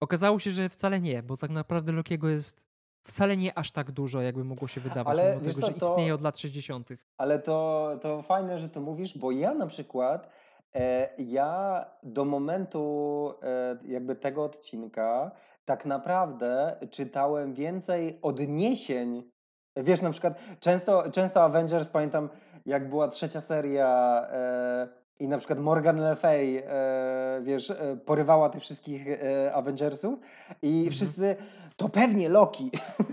Okazało 0.00 0.38
się, 0.38 0.50
że 0.50 0.68
wcale 0.68 1.00
nie, 1.00 1.22
bo 1.22 1.36
tak 1.36 1.50
naprawdę 1.50 1.92
Lokiego 1.92 2.28
jest 2.28 2.67
wcale 3.02 3.36
nie 3.36 3.58
aż 3.58 3.70
tak 3.70 3.90
dużo, 3.90 4.20
jakby 4.22 4.44
mogło 4.44 4.68
się 4.68 4.80
wydawać, 4.80 5.18
Ale 5.18 5.36
mimo 5.36 5.40
tego, 5.40 5.60
co, 5.60 5.66
że 5.66 5.72
to- 5.72 5.86
istnieje 5.90 6.14
od 6.14 6.22
lat 6.22 6.38
60. 6.38 6.88
Ale 7.18 7.38
to, 7.38 7.90
to 8.02 8.22
fajne, 8.22 8.58
że 8.58 8.68
to 8.68 8.80
mówisz, 8.80 9.18
bo 9.18 9.30
ja 9.30 9.54
na 9.54 9.66
przykład, 9.66 10.28
e, 10.74 11.08
ja 11.18 11.84
do 12.02 12.24
momentu 12.24 13.34
e, 13.42 13.76
jakby 13.84 14.16
tego 14.16 14.44
odcinka 14.44 15.30
tak 15.64 15.86
naprawdę 15.86 16.76
czytałem 16.90 17.54
więcej 17.54 18.18
odniesień. 18.22 19.30
Wiesz, 19.76 20.02
na 20.02 20.10
przykład 20.10 20.38
często, 20.60 21.10
często 21.10 21.42
Avengers, 21.42 21.88
pamiętam 21.88 22.28
jak 22.66 22.88
była 22.88 23.08
trzecia 23.08 23.40
seria 23.40 24.22
e, 24.30 24.88
i 25.20 25.28
na 25.28 25.38
przykład 25.38 25.58
Morgan 25.58 26.00
Le 26.00 26.16
Fay, 26.16 26.62
e, 26.66 27.40
wiesz, 27.42 27.70
e, 27.70 27.96
porywała 28.06 28.48
tych 28.50 28.62
wszystkich 28.62 29.06
e, 29.08 29.54
Avengersów 29.54 30.18
i 30.62 30.68
Mhm. 30.78 30.92
wszyscy, 30.92 31.36
to 31.78 31.88
pewnie 31.88 32.28
Loki. 32.28 32.70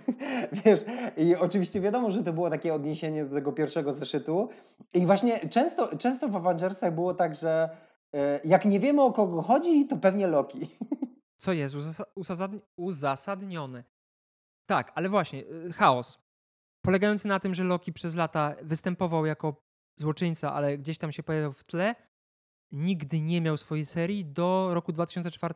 Wiesz, 0.65 0.79
i 1.17 1.35
oczywiście 1.35 1.81
wiadomo, 1.81 2.11
że 2.11 2.23
to 2.23 2.33
było 2.33 2.49
takie 2.49 2.73
odniesienie 2.73 3.25
do 3.25 3.35
tego 3.35 3.51
pierwszego 3.51 3.93
zeszytu. 3.93 4.49
I 4.93 5.05
właśnie 5.05 5.49
często, 5.49 5.97
często 5.97 6.29
w 6.29 6.35
Avengersach 6.35 6.93
było 6.95 7.13
tak, 7.13 7.35
że 7.35 7.69
e, 8.15 8.39
jak 8.43 8.65
nie 8.65 8.79
wiemy 8.79 9.01
o 9.01 9.11
kogo 9.13 9.41
chodzi, 9.41 9.87
to 9.87 9.97
pewnie 9.97 10.27
Loki. 10.27 10.67
Co 11.43 11.53
jest 11.53 11.75
uzasa- 11.75 12.05
uzasadni- 12.19 12.61
uzasadnione. 12.77 13.83
Tak, 14.69 14.91
ale 14.95 15.09
właśnie, 15.09 15.39
y, 15.45 15.73
chaos. 15.73 16.17
Polegający 16.85 17.27
na 17.27 17.39
tym, 17.39 17.53
że 17.53 17.63
Loki 17.63 17.93
przez 17.93 18.15
lata 18.15 18.55
występował 18.63 19.25
jako 19.25 19.55
złoczyńca, 19.99 20.53
ale 20.53 20.77
gdzieś 20.77 20.97
tam 20.97 21.11
się 21.11 21.23
pojawiał 21.23 21.53
w 21.53 21.63
tle. 21.63 21.95
Nigdy 22.71 23.21
nie 23.21 23.41
miał 23.41 23.57
swojej 23.57 23.85
serii 23.85 24.25
do 24.25 24.69
roku 24.71 24.91
2004 24.91 25.53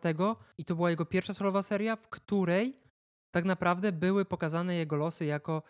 i 0.58 0.66
to 0.66 0.76
była 0.76 0.90
jego 0.90 1.06
pierwsza 1.06 1.34
solowa 1.34 1.64
seria, 1.64 1.96
w 1.96 2.08
której 2.08 2.89
tak 3.32 3.46
naprawdę 3.46 3.92
były 3.92 4.26
pokazane 4.26 4.76
jego 4.76 4.98
losy 4.98 5.26
jako 5.26 5.64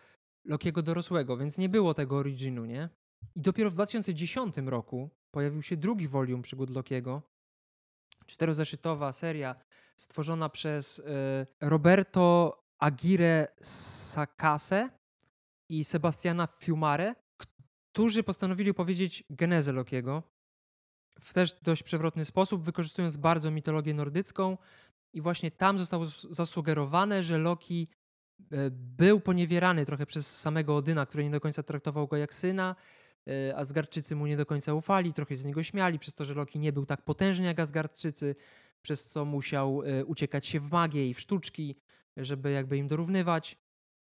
Lokiego 0.45 0.81
dorosłego, 0.81 1.37
więc 1.37 1.57
nie 1.57 1.69
było 1.69 1.93
tego 1.93 2.17
originu, 2.17 2.65
nie? 2.65 2.89
I 3.35 3.41
dopiero 3.41 3.71
w 3.71 3.73
2010 3.73 4.55
roku 4.57 5.09
pojawił 5.31 5.61
się 5.61 5.77
drugi 5.77 6.07
volume 6.07 6.43
przygód 6.43 6.69
Lokiego, 6.69 7.21
czterozeszytowa 8.25 9.11
seria 9.11 9.55
stworzona 9.97 10.49
przez 10.49 10.99
e, 10.99 11.45
Roberto 11.61 12.57
Aguirre 12.79 13.47
Sacase 13.61 14.89
i 15.69 15.83
Sebastiana 15.83 16.47
Fiumare, 16.47 17.15
którzy 17.37 18.23
postanowili 18.23 18.71
opowiedzieć 18.71 19.23
genezę 19.29 19.71
Lokiego 19.71 20.23
w 21.19 21.33
też 21.33 21.61
dość 21.61 21.83
przewrotny 21.83 22.25
sposób, 22.25 22.63
wykorzystując 22.63 23.17
bardzo 23.17 23.51
mitologię 23.51 23.93
nordycką. 23.93 24.57
I 25.13 25.21
właśnie 25.21 25.51
tam 25.51 25.77
zostało 25.77 26.05
zasugerowane, 26.31 27.23
że 27.23 27.37
Loki 27.37 27.87
e, 28.51 28.69
był 28.71 29.19
poniewierany 29.19 29.85
trochę 29.85 30.05
przez 30.05 30.39
samego 30.39 30.75
Odyna, 30.75 31.05
który 31.05 31.23
nie 31.23 31.29
do 31.29 31.39
końca 31.39 31.63
traktował 31.63 32.07
go 32.07 32.17
jak 32.17 32.33
syna. 32.33 32.75
e, 33.27 33.57
Asgardczycy 33.57 34.15
mu 34.15 34.27
nie 34.27 34.37
do 34.37 34.45
końca 34.45 34.73
ufali, 34.73 35.13
trochę 35.13 35.35
z 35.35 35.45
niego 35.45 35.63
śmiali, 35.63 35.99
przez 35.99 36.13
to, 36.13 36.25
że 36.25 36.33
Loki 36.33 36.59
nie 36.59 36.73
był 36.73 36.85
tak 36.85 37.01
potężny 37.01 37.45
jak 37.45 37.59
Asgardczycy, 37.59 38.35
przez 38.81 39.07
co 39.07 39.25
musiał 39.25 39.83
e, 39.83 40.05
uciekać 40.05 40.47
się 40.47 40.59
w 40.59 40.71
magię 40.71 41.09
i 41.09 41.13
w 41.13 41.19
sztuczki, 41.19 41.75
żeby 42.17 42.51
jakby 42.51 42.77
im 42.77 42.87
dorównywać. 42.87 43.57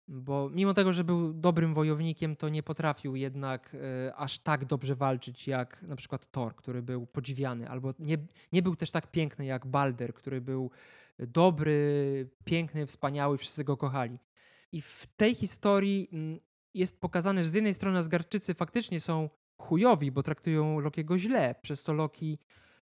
Bo 0.08 0.50
mimo 0.50 0.74
tego, 0.74 0.94
że 0.94 1.04
był 1.04 1.34
dobrym 1.34 1.74
wojownikiem, 1.74 2.36
to 2.36 2.50
nie 2.50 2.64
potrafił 2.64 3.16
jednak 3.16 3.76
e, 3.76 4.16
aż 4.16 4.40
tak 4.40 4.66
dobrze 4.66 4.96
walczyć 4.96 5.48
jak 5.48 5.82
na 5.82 5.96
przykład 5.96 6.32
Thor, 6.32 6.56
który 6.56 6.82
był 6.82 7.06
podziwiany, 7.06 7.70
albo 7.70 7.94
nie, 8.00 8.18
nie 8.52 8.62
był 8.62 8.76
też 8.76 8.92
tak 8.92 9.12
piękny 9.12 9.46
jak 9.46 9.66
Balder, 9.68 10.14
który 10.14 10.42
był 10.42 10.72
dobry, 11.20 12.30
piękny, 12.46 12.86
wspaniały, 12.86 13.38
wszyscy 13.38 13.64
go 13.64 13.78
kochali. 13.78 14.20
I 14.72 14.82
w 14.82 15.08
tej 15.18 15.36
historii 15.36 16.10
jest 16.74 17.02
pokazane, 17.02 17.44
że 17.44 17.50
z 17.50 17.54
jednej 17.54 17.74
strony 17.74 18.00
Asgardczycy 18.00 18.54
faktycznie 18.54 19.00
są 19.00 19.30
chujowi, 19.58 20.12
bo 20.12 20.24
traktują 20.24 20.80
Lokiego 20.80 21.18
źle, 21.18 21.56
przez 21.62 21.84
to 21.84 21.94
Loki 21.94 22.40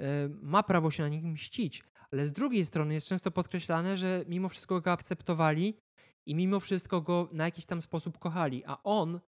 e, 0.00 0.28
ma 0.28 0.62
prawo 0.62 0.90
się 0.90 1.02
na 1.02 1.08
nich 1.08 1.24
mścić, 1.24 1.84
ale 2.12 2.26
z 2.26 2.32
drugiej 2.32 2.66
strony 2.66 2.94
jest 2.94 3.06
często 3.06 3.30
podkreślane, 3.30 3.96
że 3.96 4.24
mimo 4.28 4.48
wszystko 4.48 4.80
go 4.80 4.92
akceptowali 4.92 5.76
i 6.26 6.34
mimo 6.34 6.60
wszystko 6.60 7.00
go 7.00 7.28
na 7.32 7.44
jakiś 7.44 7.66
tam 7.66 7.82
sposób 7.82 8.18
kochali, 8.18 8.64
a 8.66 8.82
on 8.82 9.20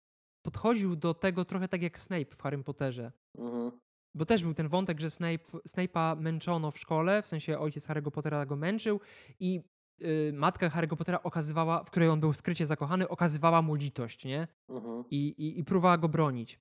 podchodził 0.42 0.96
do 0.96 1.14
tego 1.14 1.46
trochę 1.46 1.68
tak 1.68 1.82
jak 1.82 2.00
Snape 2.00 2.36
w 2.36 2.42
Harrym 2.42 2.64
Potterze. 2.64 3.12
Mhm. 3.38 3.72
Bo 4.16 4.26
też 4.26 4.44
był 4.44 4.54
ten 4.54 4.68
wątek, 4.68 5.00
że 5.00 5.10
Snape, 5.10 5.44
Snape'a 5.68 6.20
męczono 6.20 6.72
w 6.72 6.80
szkole, 6.80 7.22
w 7.22 7.28
sensie 7.28 7.60
ojciec 7.60 7.88
Harry'ego 7.88 8.12
Pottera 8.12 8.46
go 8.46 8.56
męczył 8.56 9.00
i 9.40 9.62
y, 10.02 10.32
matka 10.34 10.70
Harry'ego 10.70 10.96
Pottera 10.96 11.24
okazywała, 11.24 11.84
w 11.84 11.92
której 11.92 12.10
on 12.10 12.20
był 12.20 12.34
skrycie 12.34 12.66
zakochany, 12.66 13.08
okazywała 13.08 13.62
mu 13.62 13.76
litość, 13.76 14.26
nie? 14.26 14.48
Mhm. 14.70 15.04
I, 15.12 15.28
i, 15.28 15.60
i 15.60 15.64
próbowała 15.64 15.98
go 15.98 16.10
bronić. 16.10 16.60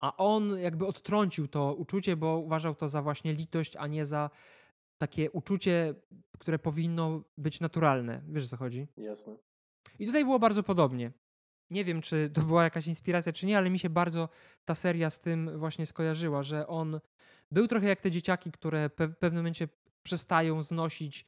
A 0.00 0.16
on 0.16 0.58
jakby 0.58 0.86
odtrącił 0.86 1.48
to 1.48 1.74
uczucie, 1.74 2.16
bo 2.16 2.38
uważał 2.38 2.74
to 2.74 2.88
za 2.88 3.02
właśnie 3.02 3.34
litość, 3.34 3.76
a 3.76 3.86
nie 3.86 4.06
za 4.06 4.30
takie 4.98 5.30
uczucie, 5.30 5.94
które 6.38 6.58
powinno 6.58 7.22
być 7.38 7.60
naturalne. 7.60 8.22
Wiesz 8.28 8.44
o 8.44 8.48
co 8.48 8.56
chodzi? 8.56 8.86
Jasne. 8.96 9.36
I 10.00 10.06
tutaj 10.06 10.24
było 10.24 10.38
bardzo 10.38 10.62
podobnie. 10.62 11.12
Nie 11.70 11.84
wiem, 11.84 12.00
czy 12.00 12.30
to 12.34 12.42
była 12.42 12.64
jakaś 12.64 12.86
inspiracja, 12.86 13.32
czy 13.32 13.46
nie, 13.46 13.58
ale 13.58 13.70
mi 13.70 13.78
się 13.78 13.90
bardzo 13.90 14.28
ta 14.64 14.74
seria 14.74 15.10
z 15.10 15.20
tym 15.20 15.58
właśnie 15.58 15.86
skojarzyła, 15.86 16.42
że 16.42 16.66
on 16.66 17.00
był 17.50 17.66
trochę 17.66 17.88
jak 17.88 18.00
te 18.00 18.10
dzieciaki, 18.10 18.52
które 18.52 18.88
w 18.88 19.16
pewnym 19.16 19.36
momencie 19.36 19.68
przestają 20.02 20.62
znosić 20.62 21.26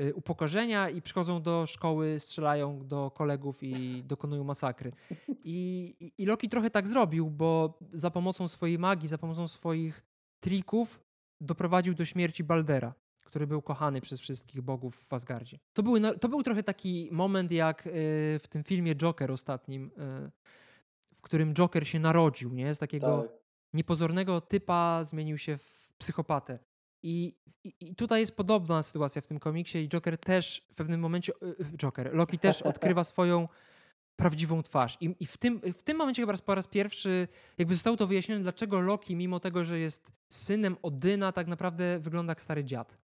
y, 0.00 0.14
upokorzenia 0.14 0.90
i 0.90 1.02
przychodzą 1.02 1.42
do 1.42 1.66
szkoły, 1.66 2.20
strzelają 2.20 2.86
do 2.86 3.10
kolegów 3.10 3.62
i 3.62 4.04
dokonują 4.04 4.44
masakry. 4.44 4.92
I, 5.28 5.96
i, 6.00 6.22
I 6.22 6.26
Loki 6.26 6.48
trochę 6.48 6.70
tak 6.70 6.88
zrobił, 6.88 7.30
bo 7.30 7.78
za 7.92 8.10
pomocą 8.10 8.48
swojej 8.48 8.78
magii, 8.78 9.08
za 9.08 9.18
pomocą 9.18 9.48
swoich 9.48 10.04
trików 10.40 11.00
doprowadził 11.40 11.94
do 11.94 12.04
śmierci 12.04 12.44
Baldera, 12.44 12.94
który 13.28 13.46
był 13.46 13.62
kochany 13.62 14.00
przez 14.00 14.20
wszystkich 14.20 14.62
bogów 14.62 15.06
w 15.06 15.12
Asgardzie. 15.12 15.58
To, 15.72 15.82
były, 15.82 16.18
to 16.18 16.28
był 16.28 16.42
trochę 16.42 16.62
taki 16.62 17.08
moment 17.12 17.52
jak 17.52 17.86
y, 17.86 17.90
w 18.42 18.44
tym 18.48 18.64
filmie 18.64 18.94
Joker 18.94 19.32
ostatnim, 19.32 19.86
y, 19.86 20.30
w 21.14 21.22
którym 21.22 21.54
Joker 21.54 21.88
się 21.88 21.98
narodził, 22.00 22.54
nie? 22.54 22.74
Z 22.74 22.78
takiego 22.78 23.22
Tak. 23.22 23.30
niepozornego 23.72 24.40
typa 24.40 25.04
zmienił 25.04 25.38
się 25.38 25.58
w 25.58 25.92
psychopatę. 25.98 26.58
I, 27.02 27.34
i, 27.64 27.74
I 27.80 27.94
tutaj 27.94 28.20
jest 28.20 28.36
podobna 28.36 28.82
sytuacja 28.82 29.22
w 29.22 29.26
tym 29.26 29.38
komiksie 29.38 29.78
i 29.78 29.88
Joker 29.88 30.18
też 30.18 30.66
w 30.70 30.74
pewnym 30.74 31.00
momencie, 31.00 31.32
y, 31.42 31.76
Joker, 31.76 32.14
Loki 32.14 32.38
też 32.38 32.62
odkrywa 32.72 33.04
swoją 33.04 33.48
prawdziwą 34.16 34.62
twarz. 34.62 34.96
I, 35.00 35.16
i 35.20 35.26
w, 35.26 35.36
tym, 35.36 35.60
w 35.60 35.82
tym 35.82 35.96
momencie 35.96 36.22
chyba 36.22 36.38
po 36.38 36.54
raz 36.54 36.66
pierwszy 36.66 37.28
jakby 37.58 37.74
zostało 37.74 37.96
to 37.96 38.06
wyjaśnione, 38.06 38.42
dlaczego 38.42 38.80
Loki, 38.80 39.16
mimo 39.16 39.40
tego, 39.40 39.64
że 39.64 39.78
jest 39.78 40.12
synem 40.28 40.76
Odyna, 40.82 41.32
tak 41.32 41.46
naprawdę 41.46 41.98
wygląda 41.98 42.30
jak 42.30 42.42
stary 42.42 42.64
dziad. 42.64 43.07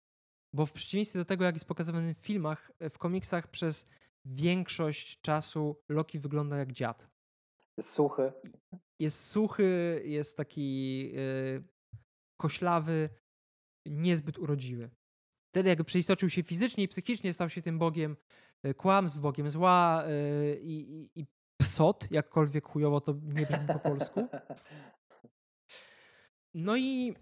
Bo 0.53 0.65
w 0.65 0.71
przeciwieństwie 0.71 1.19
do 1.19 1.25
tego, 1.25 1.45
jak 1.45 1.55
jest 1.55 1.65
pokazywany 1.65 2.13
w 2.13 2.17
filmach, 2.17 2.71
w 2.89 2.97
komiksach 2.97 3.47
przez 3.47 3.87
większość 4.25 5.21
czasu 5.21 5.81
Loki 5.89 6.19
wygląda 6.19 6.57
jak 6.57 6.71
dziad 6.73 7.07
Jest 7.77 7.89
suchy. 7.89 8.31
jest 8.99 9.25
suchy, 9.25 10.01
jest 10.05 10.37
taki 10.37 10.99
yy, 11.11 11.63
koślawy, 12.37 13.09
niezbyt 13.85 14.39
urodziwy. 14.39 14.89
Wtedy 15.53 15.69
jakby 15.69 15.83
przeistoczył 15.83 16.29
się 16.29 16.43
fizycznie 16.43 16.83
i 16.83 16.87
psychicznie, 16.87 17.33
stał 17.33 17.49
się 17.49 17.61
tym 17.61 17.79
bogiem 17.79 18.17
y, 18.65 18.73
kłamstw, 18.73 19.19
bogiem 19.19 19.51
zła 19.51 20.03
y, 20.07 20.59
i, 20.61 21.01
i, 21.01 21.19
i 21.21 21.25
psot, 21.61 22.07
jakkolwiek 22.11 22.65
chujowo 22.65 23.01
to 23.01 23.13
nie 23.23 23.45
brzmi 23.45 23.67
po 23.73 23.79
polsku. 23.79 24.27
No 26.53 26.77
i 26.77 27.13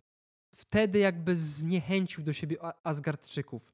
wtedy 0.58 1.00
jakby 1.00 1.36
zniechęcił 1.36 2.24
do 2.24 2.34
siebie 2.34 2.58
Asgardczyków. 2.84 3.74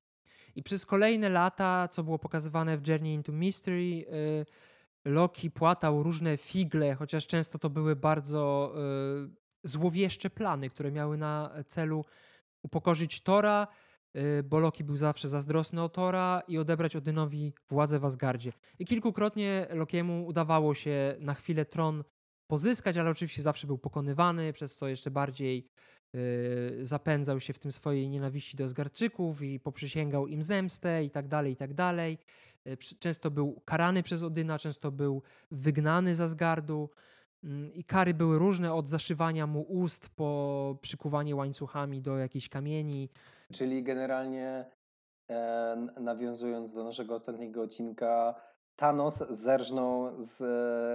I 0.56 0.64
przez 0.64 0.86
kolejne 0.86 1.30
lata, 1.30 1.88
co 1.88 2.04
było 2.04 2.20
pokazywane 2.20 2.78
w 2.78 2.88
Journey 2.88 3.14
into 3.14 3.32
Mystery, 3.32 3.76
y, 3.82 4.46
Loki 5.06 5.52
płatał 5.52 6.04
różne 6.04 6.38
figle, 6.38 6.96
chociaż 6.96 7.28
często 7.28 7.60
to 7.60 7.70
były 7.70 7.96
bardzo 7.96 8.74
y, 9.64 9.70
złowieszcze 9.70 10.30
plany, 10.30 10.70
które 10.70 10.92
miały 10.92 11.18
na 11.18 11.52
celu 11.68 12.06
upokorzyć 12.64 13.22
Tora, 13.22 13.68
y, 14.16 14.44
bo 14.44 14.60
Loki 14.60 14.84
był 14.84 14.98
zawsze 14.98 15.30
zazdrosny 15.30 15.84
o 15.84 15.90
Tora 15.90 16.42
i 16.48 16.58
odebrać 16.58 16.96
Odynowi 16.96 17.54
władzę 17.70 18.00
w 18.00 18.06
Asgardzie. 18.06 18.54
I 18.80 18.86
kilkukrotnie 18.86 19.68
Lokiemu 19.70 20.26
udawało 20.26 20.76
się 20.76 21.16
na 21.20 21.34
chwilę 21.34 21.66
tron 21.66 22.04
pozyskać, 22.54 22.98
ale 22.98 23.10
oczywiście 23.10 23.42
zawsze 23.42 23.68
był 23.68 23.78
pokonywany, 23.78 24.54
przez 24.54 24.76
co 24.76 24.88
jeszcze 24.88 25.12
bardziej 25.12 25.68
zapędzał 26.82 27.40
się 27.40 27.54
w 27.54 27.60
tym 27.60 27.72
swojej 27.72 28.10
nienawiści 28.10 28.58
do 28.58 28.64
Asgardczyków 28.64 29.42
i 29.42 29.60
poprzysięgał 29.60 30.28
im 30.28 30.44
zemstę 30.44 31.04
i 31.04 31.10
tak 31.10 31.28
dalej, 31.28 31.54
i 31.54 31.56
tak 31.56 31.74
dalej. 31.74 32.18
Często 33.00 33.32
był 33.32 33.62
karany 33.66 34.04
przez 34.04 34.24
Odyna, 34.24 34.60
często 34.60 34.92
był 34.92 35.22
wygnany 35.52 36.16
z 36.16 36.22
Asgardu. 36.22 36.90
Mm, 37.44 37.74
I 37.74 37.84
kary 37.84 38.14
były 38.14 38.40
różne, 38.40 38.74
od 38.74 38.88
zaszywania 38.88 39.48
mu 39.48 39.62
ust 39.62 40.10
po 40.10 40.78
przykuwanie 40.82 41.36
łańcuchami 41.36 42.02
do 42.02 42.18
jakichś 42.18 42.50
kamieni. 42.50 43.10
Czyli 43.54 43.84
generalnie 43.84 44.66
e, 45.30 45.88
nawiązując 46.00 46.74
do 46.74 46.84
naszego 46.84 47.16
ostatniego 47.16 47.62
odcinka, 47.62 48.36
Thanos 48.76 49.24
zerżnął 49.30 50.12
z 50.26 50.42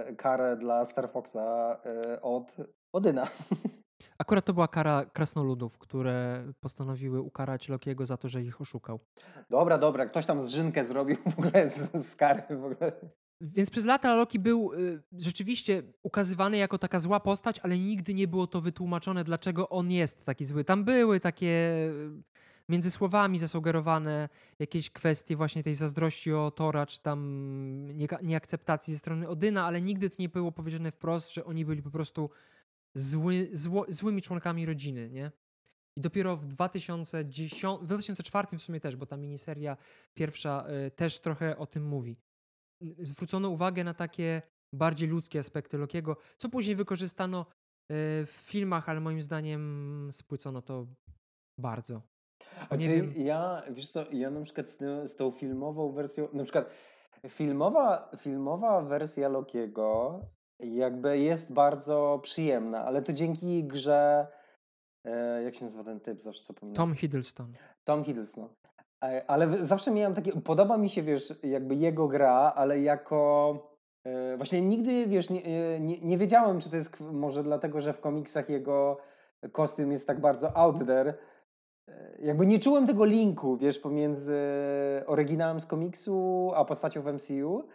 e, 0.09 0.15
karę 0.15 0.57
dla 0.57 0.85
Star 0.85 1.11
Foxa 1.11 1.37
e, 1.85 2.21
od 2.21 2.55
Odyna. 2.93 3.27
Akurat 4.17 4.45
to 4.45 4.53
była 4.53 4.67
kara 4.67 5.05
krasnoludów, 5.05 5.77
które 5.77 6.43
postanowiły 6.59 7.21
ukarać 7.21 7.69
Lokiego 7.69 8.05
za 8.05 8.17
to, 8.17 8.29
że 8.29 8.43
ich 8.43 8.61
oszukał. 8.61 8.99
Dobra, 9.49 9.77
dobra, 9.77 10.05
ktoś 10.05 10.25
tam 10.25 10.41
zrzynkę 10.41 10.85
zrobił 10.85 11.17
w 11.25 11.39
ogóle 11.39 11.69
z, 11.69 12.07
z 12.07 12.15
kary. 12.15 12.43
W 12.49 12.65
ogóle. 12.65 12.91
Więc 13.41 13.69
przez 13.69 13.85
lata 13.85 14.15
Loki 14.15 14.39
był 14.39 14.73
y, 14.73 15.03
rzeczywiście 15.17 15.83
ukazywany 16.03 16.57
jako 16.57 16.77
taka 16.77 16.99
zła 16.99 17.19
postać, 17.19 17.59
ale 17.59 17.79
nigdy 17.79 18.13
nie 18.13 18.27
było 18.27 18.47
to 18.47 18.61
wytłumaczone, 18.61 19.23
dlaczego 19.23 19.69
on 19.69 19.91
jest 19.91 20.25
taki 20.25 20.45
zły. 20.45 20.63
Tam 20.63 20.83
były 20.83 21.19
takie 21.19 21.47
y, 21.47 22.23
między 22.69 22.91
słowami 22.91 23.39
zasugerowane 23.39 24.29
jakieś 24.59 24.91
kwestie 24.91 25.35
właśnie 25.35 25.63
tej 25.63 25.75
zazdrości 25.75 26.33
o 26.33 26.51
Tora, 26.51 26.85
czy 26.85 27.01
tam 27.01 27.19
nieakceptacji 28.23 28.93
ze 28.93 28.99
strony 28.99 29.27
Odyna, 29.27 29.65
ale 29.65 29.81
nigdy 29.81 30.09
to 30.09 30.15
nie 30.19 30.29
było 30.29 30.51
powiedziane 30.51 30.91
wprost, 30.91 31.33
że 31.33 31.45
oni 31.45 31.65
byli 31.65 31.81
po 31.81 31.91
prostu 31.91 32.29
zły, 32.95 33.49
zło, 33.53 33.85
złymi 33.89 34.21
członkami 34.21 34.65
rodziny, 34.65 35.09
nie? 35.09 35.31
I 35.97 36.01
dopiero 36.01 36.37
w 36.37 36.45
2010, 36.45 37.81
w 37.81 37.85
2004 37.85 38.57
w 38.57 38.63
sumie 38.63 38.79
też, 38.79 38.95
bo 38.95 39.05
ta 39.05 39.17
miniseria 39.17 39.77
pierwsza 40.13 40.65
y, 40.87 40.91
też 40.91 41.19
trochę 41.19 41.57
o 41.57 41.65
tym 41.65 41.87
mówi 41.87 42.17
zwrócono 42.99 43.49
uwagę 43.49 43.83
na 43.83 43.93
takie 43.93 44.41
bardziej 44.73 45.09
ludzkie 45.09 45.39
aspekty 45.39 45.77
Lokiego, 45.77 46.17
co 46.37 46.49
później 46.49 46.75
wykorzystano 46.75 47.39
e, 47.41 47.45
w 48.25 48.31
filmach, 48.31 48.89
ale 48.89 48.99
moim 48.99 49.21
zdaniem 49.21 50.09
spłycono 50.11 50.61
to 50.61 50.87
bardzo. 51.57 52.01
A 52.69 52.75
nie 52.75 52.89
wiem... 52.89 53.13
ja, 53.15 53.61
wiesz 53.69 53.89
co, 53.89 54.05
ja 54.11 54.29
na 54.29 54.41
przykład 54.41 54.69
z, 54.69 55.11
z 55.11 55.15
tą 55.15 55.31
filmową 55.31 55.91
wersją, 55.91 56.27
na 56.33 56.43
przykład 56.43 56.69
filmowa, 57.29 58.11
filmowa 58.17 58.81
wersja 58.81 59.29
Lokiego 59.29 60.19
jakby 60.59 61.19
jest 61.19 61.51
bardzo 61.51 62.19
przyjemna, 62.23 62.85
ale 62.85 63.01
to 63.01 63.13
dzięki 63.13 63.63
grze, 63.63 64.27
e, 65.05 65.43
jak 65.43 65.55
się 65.55 65.63
nazywa 65.63 65.83
ten 65.83 65.99
typ, 65.99 66.21
zawsze 66.21 66.43
zapominam. 66.43 66.75
Tom 66.75 66.93
Hiddleston. 66.93 67.53
Tom 67.83 68.03
Hiddleston. 68.03 68.49
E, 69.03 69.23
ale 69.27 69.65
zawsze 69.65 69.91
miałem 69.91 70.13
takie, 70.13 70.31
podoba 70.31 70.77
mi 70.77 70.89
się, 70.89 71.03
wiesz, 71.03 71.33
jakby 71.43 71.75
jego 71.75 72.07
gra, 72.07 72.53
ale 72.55 72.79
jako 72.79 73.53
e, 74.03 74.37
właśnie 74.37 74.61
nigdy, 74.61 75.07
wiesz, 75.07 75.29
nie, 75.29 75.41
nie, 75.79 75.99
nie, 76.01 76.17
wiedziałem, 76.17 76.59
czy 76.59 76.69
to 76.69 76.75
jest 76.75 77.01
może 77.01 77.43
dlatego, 77.43 77.81
że 77.81 77.93
w 77.93 77.99
komiksach 77.99 78.49
jego 78.49 78.97
kostium 79.51 79.91
jest 79.91 80.07
tak 80.07 80.21
bardzo 80.21 80.57
out 80.57 80.85
there. 80.87 81.13
Jakby 82.21 82.45
nie 82.45 82.59
czułem 82.59 82.87
tego 82.87 83.05
linku, 83.05 83.57
wiesz, 83.57 83.79
pomiędzy 83.79 84.37
oryginałem 85.07 85.59
z 85.59 85.65
komiksu, 85.65 86.51
a 86.55 86.65
postacią 86.65 87.01
w 87.01 87.13
MCU. 87.13 87.67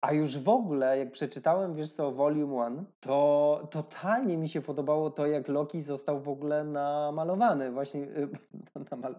A 0.00 0.12
już 0.12 0.38
w 0.38 0.48
ogóle, 0.48 0.98
jak 0.98 1.12
przeczytałem, 1.12 1.74
wiesz 1.74 1.92
co, 1.92 2.12
Volume 2.12 2.64
1, 2.64 2.84
to 3.00 3.68
totalnie 3.70 4.36
mi 4.36 4.48
się 4.48 4.60
podobało 4.60 5.10
to, 5.10 5.26
jak 5.26 5.48
Loki 5.48 5.82
został 5.82 6.20
w 6.20 6.28
ogóle 6.28 6.64
namalowany. 6.64 7.72
Właśnie, 7.72 8.00
y, 8.00 8.28
namal... 8.90 9.16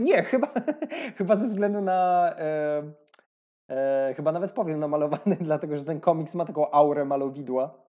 nie, 0.00 0.22
chyba, 0.22 0.48
chyba 1.18 1.36
ze 1.36 1.46
względu 1.46 1.80
na... 1.80 2.30
E, 2.38 2.82
e, 3.70 4.14
chyba 4.16 4.32
nawet 4.32 4.52
powiem 4.52 4.80
namalowany, 4.80 5.36
dlatego 5.50 5.76
że 5.76 5.84
ten 5.84 6.00
komiks 6.00 6.34
ma 6.34 6.44
taką 6.44 6.70
aurę 6.70 7.04
malowidła. 7.04 7.85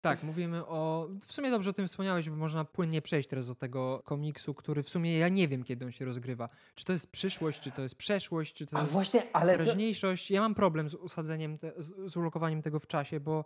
Tak, 0.00 0.22
mówimy 0.22 0.66
o. 0.66 1.08
W 1.26 1.32
sumie 1.32 1.50
dobrze 1.50 1.70
o 1.70 1.72
tym 1.72 1.88
wspomniałeś, 1.88 2.30
bo 2.30 2.36
można 2.36 2.64
płynnie 2.64 3.02
przejść 3.02 3.28
teraz 3.28 3.46
do 3.46 3.54
tego 3.54 4.02
komiksu, 4.04 4.54
który 4.54 4.82
w 4.82 4.88
sumie 4.88 5.18
ja 5.18 5.28
nie 5.28 5.48
wiem, 5.48 5.64
kiedy 5.64 5.84
on 5.84 5.92
się 5.92 6.04
rozgrywa. 6.04 6.48
Czy 6.74 6.84
to 6.84 6.92
jest 6.92 7.10
przyszłość, 7.10 7.60
czy 7.60 7.70
to 7.70 7.82
jest 7.82 7.94
przeszłość, 7.94 8.54
czy 8.54 8.66
to 8.66 8.76
A 8.76 8.80
jest 8.80 8.92
właśnie, 8.92 9.22
ale 9.32 9.58
teraźniejszość. 9.58 10.28
To... 10.28 10.34
Ja 10.34 10.40
mam 10.40 10.54
problem 10.54 10.88
z 10.88 10.94
usadzeniem, 10.94 11.58
te, 11.58 11.72
z 12.06 12.16
ulokowaniem 12.16 12.62
tego 12.62 12.78
w 12.78 12.86
czasie, 12.86 13.20
bo 13.20 13.44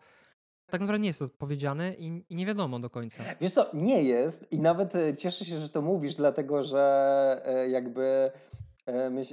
tak 0.73 0.81
naprawdę 0.81 1.03
nie 1.03 1.09
jest 1.09 1.19
to 1.19 1.25
odpowiedziane 1.25 1.95
i, 1.95 2.25
i, 2.31 2.35
nie 2.35 2.47
wiadomo 2.47 2.79
do 2.79 2.91
końca. 2.91 3.23
Wiesz 3.41 3.53
co, 3.53 3.71
nie 3.75 4.03
jest 4.03 4.53
i 4.53 4.61
nawet 4.61 4.95
e, 4.97 5.17
cieszę 5.17 5.45
się, 5.45 5.59
że 5.59 5.69
to 5.69 5.83
mówisz, 5.83 6.15
dlatego 6.15 6.63
że 6.63 7.43
e, 7.45 7.69
jakby 7.69 8.31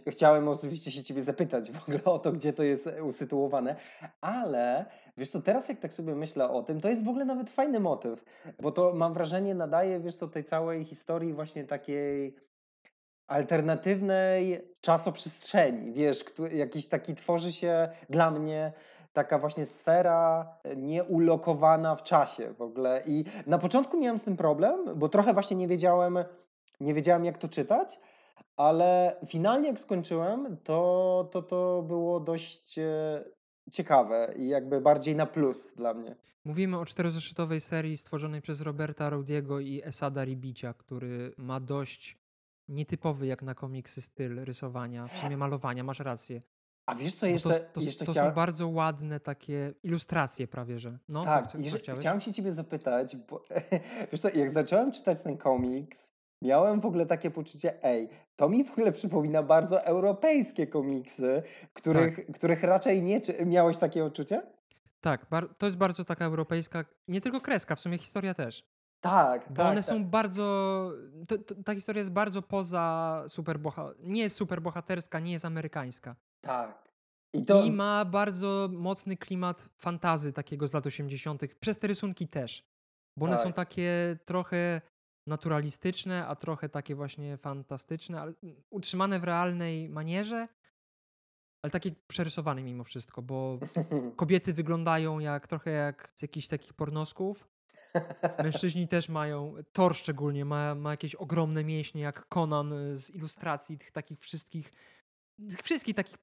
chciałem 0.08 0.48
oczywiście 0.48 0.92
się 0.92 1.04
ciebie 1.04 1.22
zapytać 1.22 1.72
w 1.72 1.84
ogóle 1.84 2.04
o 2.04 2.20
to, 2.20 2.32
gdzie 2.32 2.54
to 2.54 2.64
jest 2.64 2.90
usytuowane, 3.04 3.76
ale 4.22 4.86
wiesz 5.18 5.30
co, 5.30 5.42
teraz 5.42 5.70
jak 5.70 5.80
tak 5.80 5.94
sobie 5.94 6.16
myślę 6.16 6.50
o 6.50 6.64
tym, 6.64 6.82
to 6.82 6.90
jest 6.90 7.04
w 7.04 7.10
ogóle 7.10 7.26
nawet 7.26 7.50
fajny 7.50 7.80
motyw, 7.80 8.24
bo 8.62 8.72
to 8.72 8.94
mam 8.94 9.14
wrażenie 9.14 9.56
nadaje, 9.56 10.00
wiesz 10.00 10.16
co, 10.16 10.28
tej 10.28 10.44
całej 10.44 10.86
historii 10.86 11.34
właśnie 11.34 11.64
takiej 11.64 12.36
alternatywnej 13.28 14.62
czasoprzestrzeni, 14.82 15.92
wiesz, 15.92 16.24
jakiś 16.52 16.88
taki 16.88 17.16
tworzy 17.16 17.52
się 17.52 17.90
dla 18.10 18.32
mnie 18.32 18.74
taka 19.14 19.38
właśnie 19.38 19.66
sfera 19.66 20.54
nieulokowana 20.76 21.96
w 21.96 22.04
czasie 22.04 22.54
w 22.54 22.62
ogóle. 22.62 23.04
I 23.06 23.24
na 23.46 23.58
początku 23.58 24.00
miałem 24.00 24.20
z 24.20 24.24
tym 24.24 24.38
problem, 24.38 24.86
bo 24.96 25.10
trochę 25.10 25.34
właśnie 25.34 25.58
nie 25.58 25.68
wiedziałem, 25.68 26.20
nie 26.80 26.94
wiedziałem 26.94 27.26
jak 27.26 27.38
to 27.38 27.48
czytać, 27.48 28.00
ale 28.58 29.16
finalnie 29.28 29.68
jak 29.68 29.80
skończyłem, 29.80 30.58
to, 30.64 31.30
to, 31.32 31.42
to 31.42 31.84
było 31.88 32.20
dość 32.20 32.80
e, 32.80 33.24
ciekawe 33.72 34.34
i 34.38 34.48
jakby 34.48 34.82
bardziej 34.82 35.16
na 35.16 35.26
plus 35.26 35.76
dla 35.76 35.94
mnie. 35.94 36.16
Mówimy 36.46 36.80
o 36.80 36.86
czterozeszytowej 36.86 37.62
serii 37.62 37.98
stworzonej 37.98 38.42
przez 38.42 38.62
Roberta 38.62 39.10
Raudiego 39.10 39.60
i 39.60 39.82
Esada 39.84 40.24
Ribicia, 40.24 40.74
który 40.74 41.34
ma 41.38 41.60
dość 41.60 42.18
nietypowy 42.68 43.28
jak 43.28 43.44
na 43.44 43.56
komiksy 43.56 44.02
styl 44.02 44.46
rysowania, 44.46 45.08
w 45.08 45.18
sumie 45.18 45.38
malowania, 45.38 45.84
masz 45.84 46.00
rację. 46.00 46.42
A 46.86 46.96
wiesz 46.96 47.16
co 47.16 47.28
jeszcze? 47.28 47.60
To, 47.60 47.74
to, 47.74 47.82
jeszcze 47.82 48.06
to 48.06 48.14
są 48.14 48.32
bardzo 48.32 48.68
ładne 48.68 49.20
takie 49.20 49.74
ilustracje 49.84 50.48
prawie, 50.48 50.80
że. 50.80 51.00
No, 51.10 51.24
tak, 51.24 51.48
co, 51.52 51.58
co, 51.82 51.96
chciałem 51.96 52.22
się 52.22 52.34
ciebie 52.34 52.52
zapytać, 52.52 53.16
bo 53.16 53.44
wiesz 54.12 54.22
co, 54.22 54.30
jak 54.30 54.50
zacząłem 54.50 54.92
czytać 54.92 55.22
ten 55.22 55.38
komiks, 55.38 56.14
miałem 56.42 56.82
w 56.82 56.86
ogóle 56.86 57.06
takie 57.06 57.32
poczucie, 57.32 57.84
ej, 57.84 58.10
to 58.36 58.50
mi 58.50 58.64
w 58.64 58.72
ogóle 58.72 58.92
przypomina 58.92 59.44
bardzo 59.44 59.84
europejskie 59.84 60.68
komiksy, 60.68 61.44
których, 61.74 62.16
tak. 62.16 62.36
których 62.36 62.64
raczej 62.64 63.04
nie... 63.04 63.22
Czy... 63.22 63.46
Miałeś 63.46 63.78
takie 63.78 64.06
odczucie? 64.06 64.42
Tak, 65.02 65.26
to 65.58 65.66
jest 65.66 65.78
bardzo 65.78 66.06
taka 66.06 66.26
europejska, 66.26 66.86
nie 67.08 67.22
tylko 67.22 67.42
kreska, 67.42 67.76
w 67.76 67.80
sumie 67.80 67.98
historia 67.98 68.34
też. 68.34 68.64
Tak, 69.02 69.46
Bo 69.50 69.56
tak, 69.56 69.66
one 69.66 69.76
tak. 69.76 69.86
są 69.86 70.06
bardzo. 70.06 70.44
To, 71.28 71.38
to, 71.38 71.56
ta 71.66 71.76
historia 71.76 72.00
jest 72.00 72.12
bardzo 72.12 72.42
poza 72.42 73.24
superboha... 73.28 73.92
Nie 74.00 74.22
jest 74.22 74.36
superbohaterska, 74.36 75.20
nie 75.20 75.32
jest 75.32 75.46
amerykańska. 75.46 76.16
Tak. 76.42 76.90
I, 77.34 77.46
to... 77.46 77.64
I 77.64 77.72
ma 77.72 78.06
bardzo 78.06 78.70
mocny 78.72 79.18
klimat 79.18 79.70
fantazy 79.78 80.34
takiego 80.34 80.68
z 80.68 80.74
lat 80.74 80.86
80., 80.86 81.42
przez 81.60 81.80
te 81.80 81.88
rysunki 81.88 82.28
też. 82.28 82.66
Bo 83.18 83.26
tak. 83.26 83.34
one 83.34 83.44
są 83.44 83.54
takie 83.54 84.18
trochę 84.26 84.82
naturalistyczne, 85.28 86.28
a 86.28 86.36
trochę 86.36 86.70
takie 86.70 86.96
właśnie 86.96 87.38
fantastyczne, 87.38 88.22
ale 88.22 88.34
utrzymane 88.70 89.20
w 89.20 89.24
realnej 89.24 89.90
manierze, 89.90 90.48
ale 91.62 91.72
takie 91.72 91.92
przerysowane 92.08 92.64
mimo 92.64 92.84
wszystko, 92.84 93.22
bo 93.22 93.60
kobiety 94.16 94.54
wyglądają 94.54 95.20
jak 95.20 95.48
trochę 95.48 95.72
jak 95.72 96.12
z 96.16 96.22
jakichś 96.22 96.48
takich 96.48 96.74
pornosków. 96.74 97.48
Mężczyźni 98.44 98.88
też 98.88 99.10
mają, 99.10 99.54
Thor 99.72 99.96
szczególnie 99.96 100.46
ma, 100.46 100.76
ma 100.76 100.92
jakieś 100.92 101.16
ogromne 101.16 101.64
mięśnie 101.64 102.02
jak 102.02 102.28
Conan 102.28 102.74
z 102.94 103.10
ilustracji 103.10 103.78
tych 103.78 103.92
takich 103.92 104.20
wszystkich, 104.20 104.74
tych 105.50 105.62
wszystkich 105.62 105.96
takich 105.96 106.18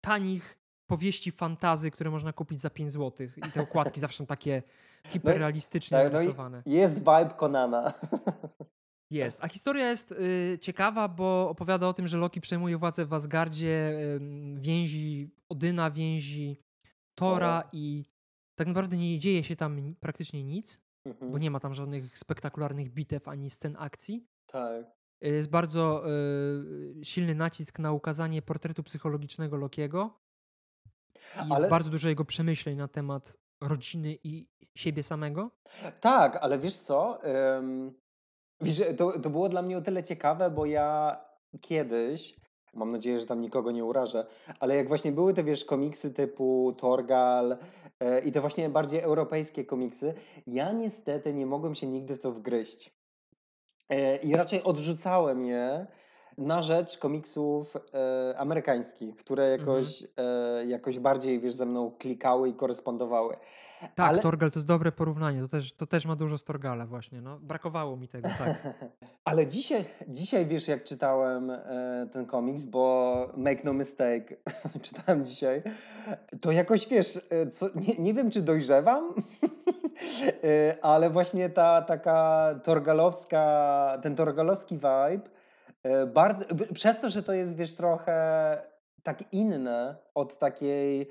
tanich 0.00 0.59
powieści 0.90 1.30
fantazy, 1.30 1.90
które 1.90 2.10
można 2.10 2.32
kupić 2.32 2.60
za 2.60 2.70
5 2.70 2.92
zł. 2.92 3.28
I 3.36 3.52
te 3.52 3.62
okładki 3.62 4.00
zawsze 4.04 4.18
są 4.18 4.26
takie 4.26 4.62
no 5.04 5.10
hiperrealistycznie 5.10 5.98
no, 5.98 6.04
tak, 6.04 6.12
narysowane. 6.12 6.62
No 6.66 6.72
jest 6.72 6.98
vibe 6.98 7.34
Konana. 7.36 7.92
Jest. 9.10 9.38
A 9.42 9.48
historia 9.48 9.88
jest 9.88 10.12
y, 10.12 10.58
ciekawa, 10.60 11.08
bo 11.08 11.48
opowiada 11.48 11.88
o 11.88 11.92
tym, 11.92 12.08
że 12.08 12.18
Loki 12.18 12.40
przejmuje 12.40 12.78
władzę 12.78 13.06
w 13.06 13.14
Asgardzie, 13.14 13.92
y, 13.92 14.20
więzi 14.60 15.30
Odyna, 15.48 15.90
więzi 15.90 16.62
Tora 17.14 17.68
i 17.72 18.04
tak 18.54 18.66
naprawdę 18.66 18.96
nie 18.96 19.18
dzieje 19.18 19.44
się 19.44 19.56
tam 19.56 19.94
praktycznie 20.00 20.44
nic, 20.44 20.80
mhm. 21.04 21.32
bo 21.32 21.38
nie 21.38 21.50
ma 21.50 21.60
tam 21.60 21.74
żadnych 21.74 22.18
spektakularnych 22.18 22.90
bitew 22.90 23.28
ani 23.28 23.50
scen 23.50 23.76
akcji. 23.78 24.26
Tak. 24.46 24.86
Jest 25.20 25.50
bardzo 25.50 26.04
y, 26.10 27.04
silny 27.04 27.34
nacisk 27.34 27.78
na 27.78 27.92
ukazanie 27.92 28.42
portretu 28.42 28.82
psychologicznego 28.82 29.56
Lokiego. 29.56 30.20
I 31.36 31.38
Ale... 31.38 31.58
jest 31.58 31.70
bardzo 31.70 31.90
dużo 31.90 32.08
jego 32.08 32.24
przemyśleń 32.24 32.76
na 32.76 32.88
temat 32.88 33.36
rodziny 33.60 34.16
i 34.24 34.46
siebie 34.74 35.02
samego? 35.02 35.50
Tak, 36.00 36.38
ale 36.40 36.58
wiesz 36.58 36.78
co? 36.78 37.18
wiesz, 38.60 38.82
to, 38.96 39.20
to 39.20 39.30
było 39.30 39.48
dla 39.48 39.62
mnie 39.62 39.78
o 39.78 39.80
tyle 39.80 40.02
ciekawe, 40.02 40.50
bo 40.50 40.66
ja 40.66 41.16
kiedyś, 41.60 42.36
mam 42.74 42.90
nadzieję, 42.90 43.20
że 43.20 43.26
tam 43.26 43.40
nikogo 43.40 43.70
nie 43.70 43.84
urażę, 43.84 44.26
ale 44.60 44.76
jak 44.76 44.88
właśnie 44.88 45.12
były 45.12 45.34
te, 45.34 45.44
wiesz, 45.44 45.64
komiksy 45.64 46.10
typu 46.10 46.74
Torgal 46.78 47.56
e, 48.00 48.20
i 48.20 48.32
te 48.32 48.40
właśnie 48.40 48.68
bardziej 48.68 49.00
europejskie 49.00 49.64
komiksy, 49.64 50.14
ja 50.46 50.72
niestety 50.72 51.34
nie 51.34 51.46
mogłem 51.46 51.74
się 51.74 51.86
nigdy 51.86 52.16
w 52.16 52.20
to 52.20 52.32
wgryźć. 52.32 52.90
E, 53.88 54.16
I 54.16 54.36
raczej 54.36 54.62
odrzucałem 54.62 55.42
je 55.42 55.86
na 56.38 56.62
rzecz 56.62 56.98
komiksów 56.98 57.76
e, 57.76 58.38
amerykańskich, 58.38 59.16
które 59.16 59.44
mhm. 59.44 59.60
jakoś, 59.60 60.04
e, 60.16 60.66
jakoś 60.66 60.98
bardziej, 60.98 61.40
wiesz, 61.40 61.54
ze 61.54 61.66
mną 61.66 61.90
klikały 61.98 62.48
i 62.48 62.54
korespondowały. 62.54 63.36
Tak, 63.80 64.08
Ale... 64.08 64.18
Torgal 64.18 64.50
to 64.50 64.58
jest 64.58 64.66
dobre 64.66 64.92
porównanie. 64.92 65.40
To 65.40 65.48
też, 65.48 65.72
to 65.72 65.86
też 65.86 66.06
ma 66.06 66.16
dużo 66.16 66.38
z 66.38 66.44
Torgala 66.44 66.86
właśnie. 66.86 67.20
No. 67.20 67.38
Brakowało 67.38 67.96
mi 67.96 68.08
tego, 68.08 68.28
tak. 68.38 68.74
Ale 69.24 69.46
dzisiaj, 69.46 69.84
dzisiaj, 70.08 70.46
wiesz, 70.46 70.68
jak 70.68 70.84
czytałem 70.84 71.50
e, 71.50 72.06
ten 72.12 72.26
komiks, 72.26 72.64
bo 72.64 73.32
make 73.36 73.64
no 73.64 73.72
mistake, 73.72 74.36
czytałem 74.82 75.24
dzisiaj, 75.24 75.62
to 76.40 76.52
jakoś, 76.52 76.88
wiesz, 76.88 77.20
e, 77.30 77.46
co, 77.46 77.68
nie, 77.74 77.94
nie 77.98 78.14
wiem, 78.14 78.30
czy 78.30 78.42
dojrzewam, 78.42 79.08
e, 80.44 80.76
ale 80.82 81.10
właśnie 81.10 81.50
ta 81.50 81.82
taka 81.82 82.48
torgalowska, 82.64 83.98
ten 84.02 84.16
torgalowski 84.16 84.74
vibe, 84.74 85.30
bardzo, 86.06 86.44
przez 86.74 87.00
to, 87.00 87.10
że 87.10 87.22
to 87.22 87.32
jest, 87.32 87.56
wiesz, 87.56 87.74
trochę 87.74 88.58
tak 89.02 89.32
inne 89.32 89.96
od 90.14 90.38
takiej 90.38 91.10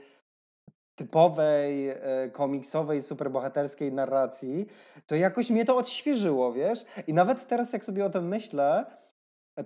typowej, 0.95 1.89
e, 1.89 2.29
komiksowej, 2.32 3.01
superbohaterskiej 3.01 3.93
narracji, 3.93 4.65
to 5.08 5.15
jakoś 5.15 5.49
mnie 5.49 5.65
to 5.65 5.75
odświeżyło, 5.75 6.53
wiesz? 6.53 6.86
I 7.08 7.13
nawet 7.13 7.47
teraz, 7.47 7.73
jak 7.73 7.86
sobie 7.86 8.05
o 8.05 8.10
tym 8.10 8.27
myślę, 8.27 8.86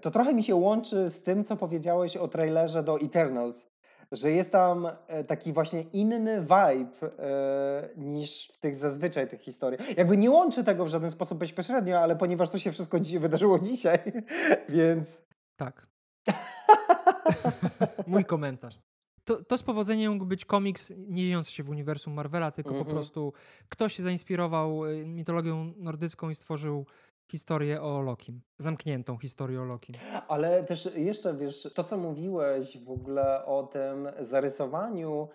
to 0.01 0.11
trochę 0.11 0.33
mi 0.33 0.43
się 0.43 0.55
łączy 0.55 1.09
z 1.09 1.23
tym, 1.23 1.43
co 1.43 1.55
powiedziałeś 1.55 2.17
o 2.17 2.27
trailerze 2.27 2.83
do 2.83 2.99
Eternals, 2.99 3.65
że 4.13 4.31
jest 4.31 4.51
tam 4.51 4.87
e, 5.07 5.23
taki 5.23 5.53
właśnie 5.53 5.81
inny 5.81 6.41
vibe 6.41 7.19
e, 7.19 7.89
niż 7.97 8.47
w 8.47 8.57
tych 8.57 8.75
zazwyczaj 8.75 9.27
tych 9.27 9.41
historii. 9.41 9.79
Jakby 9.97 10.17
nie 10.17 10.31
łączy 10.31 10.63
tego 10.63 10.85
w 10.85 10.87
żaden 10.87 11.11
sposób 11.11 11.37
bezpośrednio, 11.37 11.99
ale 11.99 12.15
ponieważ 12.15 12.49
to 12.49 12.57
się 12.57 12.71
wszystko 12.71 12.99
dzisiaj 12.99 13.19
wydarzyło 13.19 13.59
dzisiaj, 13.59 13.99
więc... 14.69 15.21
Tak. 15.57 15.87
Mój 18.07 18.25
komentarz 18.25 18.79
to, 19.25 19.43
to 19.43 19.57
z 19.57 19.63
powodzeniem 19.63 20.13
mógł 20.13 20.25
być 20.25 20.45
komiks 20.45 20.93
nie 20.97 21.23
dziejący 21.23 21.51
się 21.51 21.63
w 21.63 21.69
uniwersum 21.69 22.13
Marvela, 22.13 22.51
tylko 22.51 22.69
mm 22.69 22.81
-hmm. 22.81 22.85
po 22.85 22.89
mhm. 22.89 22.97
prostu 22.97 23.33
ktoś 23.69 23.95
się 23.95 24.03
zainspirował 24.03 24.85
y, 24.85 25.05
mitologią 25.05 25.73
nordycką 25.77 26.29
i 26.29 26.35
stworzył 26.35 26.85
historię 27.33 27.81
o 27.81 28.01
Lokim. 28.01 28.41
Zamkniętą 28.57 29.17
historię 29.17 29.61
o 29.61 29.63
Lokim. 29.63 29.95
Ale 30.27 30.63
też 30.63 30.89
jeszcze, 30.95 31.33
wiesz, 31.33 31.73
to 31.75 31.83
co 31.83 31.97
mówiłeś 31.97 32.77
w 32.77 32.91
ogóle 32.91 33.45
o 33.45 33.63
tym 33.63 34.07
zarysowaniu 34.19 35.27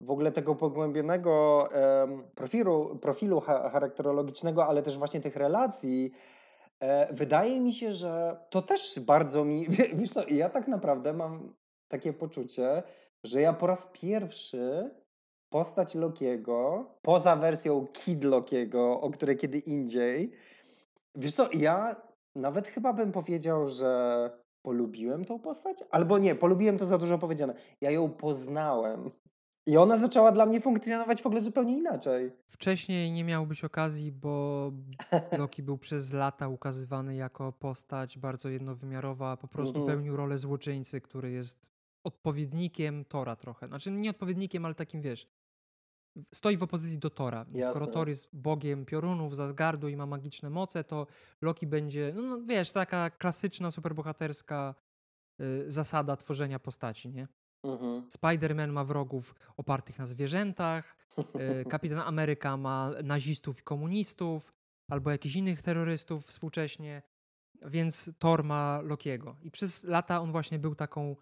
w 0.00 0.10
ogóle 0.10 0.32
tego 0.32 0.54
pogłębionego 0.54 1.68
um, 1.68 2.22
profilu, 2.34 2.98
profilu 2.98 3.40
charakterologicznego, 3.40 4.66
ale 4.66 4.82
też 4.82 4.98
właśnie 4.98 5.20
tych 5.20 5.36
relacji, 5.36 6.12
e, 6.80 7.14
wydaje 7.14 7.60
mi 7.60 7.72
się, 7.72 7.92
że 7.94 8.36
to 8.50 8.62
też 8.62 9.00
bardzo 9.00 9.44
mi, 9.44 9.66
wiesz 9.98 10.10
co, 10.10 10.28
ja 10.28 10.48
tak 10.50 10.68
naprawdę 10.68 11.12
mam 11.12 11.54
takie 11.88 12.12
poczucie, 12.12 12.82
że 13.24 13.40
ja 13.40 13.52
po 13.52 13.66
raz 13.66 13.88
pierwszy 13.92 14.90
postać 15.50 15.94
Lokiego, 15.94 16.84
poza 17.02 17.36
wersją 17.36 17.86
Kid 17.86 18.24
Lokiego, 18.24 19.00
o 19.00 19.10
której 19.10 19.36
kiedy 19.36 19.58
indziej, 19.58 20.32
wiesz 21.16 21.34
co, 21.34 21.48
ja 21.52 21.96
nawet 22.34 22.68
chyba 22.68 22.92
bym 22.92 23.12
powiedział, 23.12 23.68
że 23.68 24.30
polubiłem 24.62 25.24
tą 25.24 25.38
postać, 25.38 25.84
albo 25.90 26.18
nie, 26.18 26.34
polubiłem 26.34 26.78
to 26.78 26.84
za 26.84 26.98
dużo 26.98 27.18
powiedziane. 27.18 27.54
Ja 27.80 27.90
ją 27.90 28.08
poznałem. 28.08 29.10
I 29.68 29.76
ona 29.76 29.98
zaczęła 29.98 30.32
dla 30.32 30.46
mnie 30.46 30.60
funkcjonować 30.60 31.22
w 31.22 31.26
ogóle 31.26 31.40
zupełnie 31.40 31.76
inaczej. 31.76 32.32
Wcześniej 32.46 33.12
nie 33.12 33.24
miałbyś 33.24 33.64
okazji, 33.64 34.12
bo 34.12 34.72
Loki 35.38 35.62
był 35.62 35.78
przez 35.78 36.12
lata 36.12 36.48
ukazywany 36.48 37.14
jako 37.14 37.52
postać 37.52 38.18
bardzo 38.18 38.48
jednowymiarowa, 38.48 39.36
po 39.36 39.48
prostu 39.48 39.76
mm 39.76 39.88
-hmm. 39.88 39.92
pełnił 39.92 40.16
rolę 40.16 40.38
złoczyńcy, 40.38 41.00
który 41.00 41.30
jest 41.30 41.66
odpowiednikiem 42.04 43.04
Tora 43.04 43.36
trochę. 43.36 43.68
Znaczy 43.68 43.90
nie 43.90 44.10
odpowiednikiem, 44.10 44.64
ale 44.64 44.74
takim 44.74 45.02
wiesz. 45.02 45.26
Stoi 46.34 46.56
w 46.56 46.62
opozycji 46.62 46.98
do 46.98 47.10
Tora. 47.10 47.46
Jasne. 47.52 47.70
Skoro 47.70 47.86
Thor 47.86 48.08
jest 48.08 48.28
bogiem 48.32 48.84
piorunów, 48.84 49.36
Zasgardu 49.36 49.88
i 49.88 49.96
ma 49.96 50.06
magiczne 50.06 50.50
moce, 50.50 50.84
to 50.84 51.06
Loki 51.42 51.66
będzie, 51.66 52.12
no, 52.16 52.22
no 52.22 52.40
wiesz, 52.46 52.72
taka 52.72 53.10
klasyczna, 53.10 53.70
superbohaterska 53.70 54.74
y, 55.40 55.64
zasada 55.68 56.16
tworzenia 56.16 56.58
postaci, 56.58 57.08
nie? 57.08 57.28
Mhm. 57.64 58.08
Spider-Man 58.08 58.72
ma 58.72 58.84
wrogów 58.84 59.34
opartych 59.56 59.98
na 59.98 60.06
zwierzętach, 60.06 60.96
y, 61.18 61.64
Kapitan 61.70 61.98
Ameryka 61.98 62.56
ma 62.56 62.92
nazistów 63.04 63.60
i 63.60 63.62
komunistów, 63.62 64.52
albo 64.90 65.10
jakichś 65.10 65.34
innych 65.34 65.62
terrorystów 65.62 66.24
współcześnie, 66.24 67.02
więc 67.62 68.10
Thor 68.18 68.44
ma 68.44 68.80
Lokiego. 68.82 69.36
I 69.42 69.50
przez 69.50 69.84
lata 69.84 70.20
on 70.20 70.32
właśnie 70.32 70.58
był 70.58 70.74
taką 70.74 71.16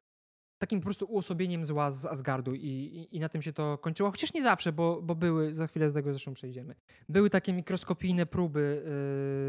takim 0.58 0.80
po 0.80 0.84
prostu 0.84 1.06
uosobieniem 1.06 1.66
zła 1.66 1.90
z 1.90 2.06
Asgardu 2.06 2.54
i, 2.54 2.60
i, 2.60 3.16
i, 3.16 3.20
na 3.20 3.28
tym 3.28 3.42
się 3.42 3.52
to 3.52 3.78
kończyło. 3.78 4.10
Chociaż 4.10 4.34
nie 4.34 4.42
zawsze, 4.42 4.72
bo, 4.72 5.02
bo 5.02 5.14
były, 5.14 5.54
za 5.54 5.66
chwilę 5.66 5.88
do 5.88 5.94
tego 5.94 6.10
zresztą 6.10 6.34
przejdziemy, 6.34 6.74
były 7.08 7.30
takie 7.30 7.52
mikroskopijne 7.52 8.26
próby 8.26 8.82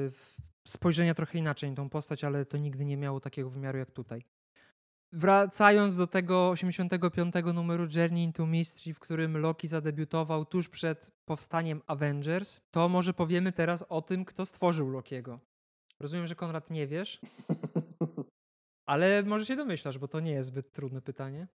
yy, 0.05 0.45
spojrzenia 0.67 1.13
trochę 1.13 1.37
inaczej 1.39 1.69
na 1.69 1.75
tą 1.75 1.89
postać, 1.89 2.23
ale 2.23 2.45
to 2.45 2.57
nigdy 2.57 2.85
nie 2.85 2.97
miało 2.97 3.19
takiego 3.19 3.49
wymiaru 3.49 3.77
jak 3.77 3.91
tutaj. 3.91 4.25
Wracając 5.13 5.97
do 5.97 6.07
tego 6.07 6.49
85 6.49 7.33
numeru 7.53 7.87
Journey 7.95 8.23
into 8.23 8.45
Mystery, 8.45 8.93
w 8.93 8.99
którym 8.99 9.37
Loki 9.37 9.67
zadebiutował 9.67 10.45
tuż 10.45 10.69
przed 10.69 11.11
powstaniem 11.25 11.81
Avengers, 11.87 12.61
to 12.71 12.89
może 12.89 13.13
powiemy 13.13 13.51
teraz 13.51 13.85
o 13.89 14.01
tym, 14.01 14.25
kto 14.25 14.45
stworzył 14.45 14.89
Lokiego. 14.89 15.39
Rozumiem, 15.99 16.27
że 16.27 16.35
Konrad 16.35 16.69
nie 16.69 16.87
wiesz. 16.87 17.19
Ale 18.85 19.23
może 19.23 19.45
się 19.45 19.55
domyślasz, 19.55 19.97
bo 19.97 20.07
to 20.07 20.19
nie 20.19 20.31
jest 20.31 20.47
zbyt 20.47 20.71
trudne 20.71 21.01
pytanie. 21.01 21.47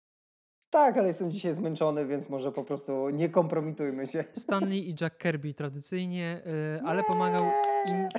Tak, 0.69 0.97
ale 0.97 1.07
jestem 1.07 1.31
dzisiaj 1.31 1.53
zmęczony, 1.53 2.05
więc 2.05 2.29
może 2.29 2.51
po 2.51 2.63
prostu 2.63 3.09
nie 3.09 3.29
kompromitujmy 3.29 4.07
się. 4.07 4.23
Stanley 4.33 4.89
i 4.89 4.95
Jack 5.01 5.17
Kirby 5.17 5.53
tradycyjnie, 5.53 6.41
yy, 6.45 6.81
ale 6.85 7.03
pomagał 7.03 7.43
im 7.85 8.09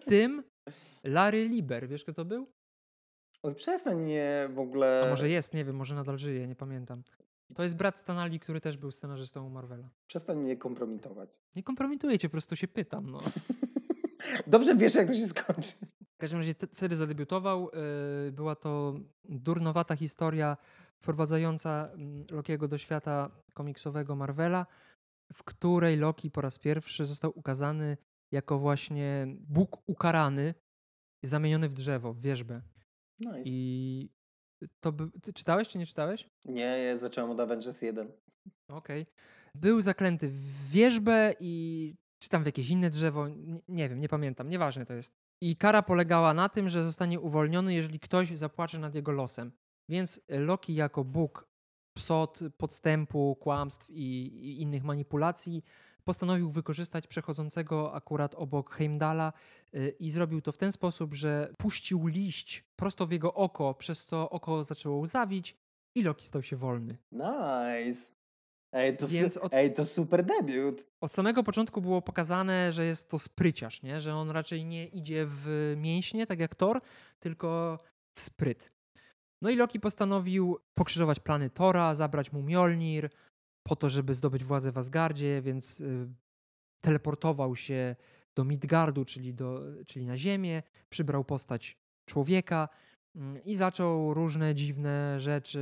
w 0.00 0.04
tym 0.04 0.42
Larry 1.04 1.48
Lieber. 1.48 1.88
Wiesz, 1.88 2.02
kto 2.02 2.12
to 2.12 2.24
był? 2.24 2.46
Oj, 3.42 3.54
przestań 3.54 4.00
mnie 4.00 4.48
w 4.54 4.58
ogóle... 4.58 5.02
A 5.06 5.10
może 5.10 5.28
jest, 5.28 5.54
nie 5.54 5.64
wiem, 5.64 5.76
może 5.76 5.94
nadal 5.94 6.18
żyje, 6.18 6.46
nie 6.46 6.56
pamiętam. 6.56 7.02
To 7.54 7.62
jest 7.62 7.76
brat 7.76 7.98
Stanley, 7.98 8.40
który 8.40 8.60
też 8.60 8.76
był 8.76 8.90
scenarzystą 8.90 9.50
Marvela. 9.50 9.90
Przestań 10.06 10.38
mnie 10.38 10.56
kompromitować. 10.56 11.40
Nie 11.56 11.62
kompromituję 11.62 12.18
cię, 12.18 12.28
po 12.28 12.32
prostu 12.32 12.56
się 12.56 12.68
pytam, 12.68 13.10
no. 13.10 13.20
Dobrze 14.46 14.76
wiesz, 14.76 14.94
jak 14.94 15.08
to 15.08 15.14
się 15.14 15.26
skończy. 15.26 15.72
W 16.18 16.20
każdym 16.20 16.38
razie 16.38 16.54
wtedy 16.54 16.96
zadebiutował. 16.96 17.70
Y, 18.28 18.32
była 18.32 18.56
to 18.56 18.94
durnowata 19.24 19.96
historia 19.96 20.56
wprowadzająca 20.96 21.88
mm, 21.92 22.24
Lokiego 22.30 22.68
do 22.68 22.78
świata 22.78 23.30
komiksowego 23.54 24.16
Marvela, 24.16 24.66
w 25.32 25.44
której 25.44 25.96
Loki 25.96 26.30
po 26.30 26.40
raz 26.40 26.58
pierwszy 26.58 27.04
został 27.04 27.32
ukazany 27.34 27.96
jako 28.32 28.58
właśnie 28.58 29.26
Bóg 29.40 29.82
ukarany, 29.86 30.54
zamieniony 31.22 31.68
w 31.68 31.72
drzewo, 31.72 32.12
w 32.12 32.20
wierzbę. 32.20 32.62
Nice. 33.20 33.42
I 33.44 34.10
to 34.80 34.92
by... 34.92 35.10
Ty 35.22 35.32
czytałeś 35.32 35.68
czy 35.68 35.78
nie 35.78 35.86
czytałeś? 35.86 36.28
Nie, 36.44 36.62
ja 36.62 36.98
zacząłem 36.98 37.30
od 37.30 37.40
Avengers 37.40 37.82
1. 37.82 38.12
Okej. 38.68 39.02
Okay. 39.02 39.12
Był 39.54 39.82
zaklęty 39.82 40.28
w 40.28 40.70
wierzbę 40.70 41.34
i 41.40 41.94
czy 42.18 42.28
tam 42.28 42.42
w 42.42 42.46
jakieś 42.46 42.70
inne 42.70 42.90
drzewo, 42.90 43.28
nie, 43.28 43.60
nie 43.68 43.88
wiem, 43.88 44.00
nie 44.00 44.08
pamiętam, 44.08 44.48
nieważne 44.48 44.86
to 44.86 44.94
jest. 44.94 45.27
I 45.40 45.56
kara 45.56 45.82
polegała 45.82 46.34
na 46.34 46.48
tym, 46.48 46.68
że 46.68 46.84
zostanie 46.84 47.20
uwolniony, 47.20 47.74
jeżeli 47.74 48.00
ktoś 48.00 48.28
zapłacze 48.38 48.78
nad 48.78 48.94
jego 48.94 49.12
losem. 49.12 49.52
Więc 49.88 50.20
Loki 50.28 50.74
jako 50.74 51.04
Bóg 51.04 51.48
psot, 51.94 52.40
podstępu, 52.56 53.36
kłamstw 53.40 53.90
i, 53.90 54.26
i 54.26 54.62
innych 54.62 54.84
manipulacji 54.84 55.64
postanowił 56.04 56.50
wykorzystać 56.50 57.06
przechodzącego 57.06 57.94
akurat 57.94 58.34
obok 58.34 58.74
Heimdala 58.74 59.32
yy, 59.72 59.88
i 59.88 60.10
zrobił 60.10 60.40
to 60.40 60.52
w 60.52 60.58
ten 60.58 60.72
sposób, 60.72 61.14
że 61.14 61.52
puścił 61.58 62.06
liść 62.06 62.64
prosto 62.76 63.06
w 63.06 63.12
jego 63.12 63.34
oko, 63.34 63.74
przez 63.74 64.04
co 64.04 64.30
oko 64.30 64.64
zaczęło 64.64 64.98
łzawić 64.98 65.56
i 65.94 66.02
Loki 66.02 66.26
stał 66.26 66.42
się 66.42 66.56
wolny. 66.56 66.96
Nice. 67.12 68.17
Ej, 68.72 68.96
to, 68.96 69.08
Więc 69.08 69.36
od, 69.36 69.54
ej, 69.54 69.74
to 69.74 69.84
super 69.84 70.24
debiut. 70.24 70.84
Od 71.00 71.12
samego 71.12 71.42
początku 71.42 71.80
było 71.80 72.02
pokazane, 72.02 72.72
że 72.72 72.84
jest 72.84 73.10
to 73.10 73.18
spryciarz, 73.18 73.82
nie? 73.82 74.00
że 74.00 74.14
on 74.14 74.30
raczej 74.30 74.64
nie 74.64 74.86
idzie 74.86 75.26
w 75.28 75.74
mięśnie, 75.76 76.26
tak 76.26 76.40
jak 76.40 76.54
Thor, 76.54 76.80
tylko 77.20 77.78
w 78.14 78.20
spryt. 78.20 78.72
No 79.42 79.50
i 79.50 79.56
Loki 79.56 79.80
postanowił 79.80 80.58
pokrzyżować 80.74 81.20
plany 81.20 81.50
Tora, 81.50 81.94
zabrać 81.94 82.32
mu 82.32 82.42
Mjolnir 82.42 83.10
po 83.62 83.76
to, 83.76 83.90
żeby 83.90 84.14
zdobyć 84.14 84.44
władzę 84.44 84.72
w 84.72 84.78
Asgardzie, 84.78 85.42
więc 85.42 85.80
y, 85.80 86.08
teleportował 86.80 87.56
się 87.56 87.96
do 88.34 88.44
Midgardu, 88.44 89.04
czyli, 89.04 89.34
do, 89.34 89.62
czyli 89.86 90.06
na 90.06 90.16
Ziemię, 90.16 90.62
przybrał 90.88 91.24
postać 91.24 91.76
człowieka 92.04 92.68
mm, 93.16 93.42
i 93.42 93.56
zaczął 93.56 94.14
różne 94.14 94.54
dziwne 94.54 95.20
rzeczy, 95.20 95.60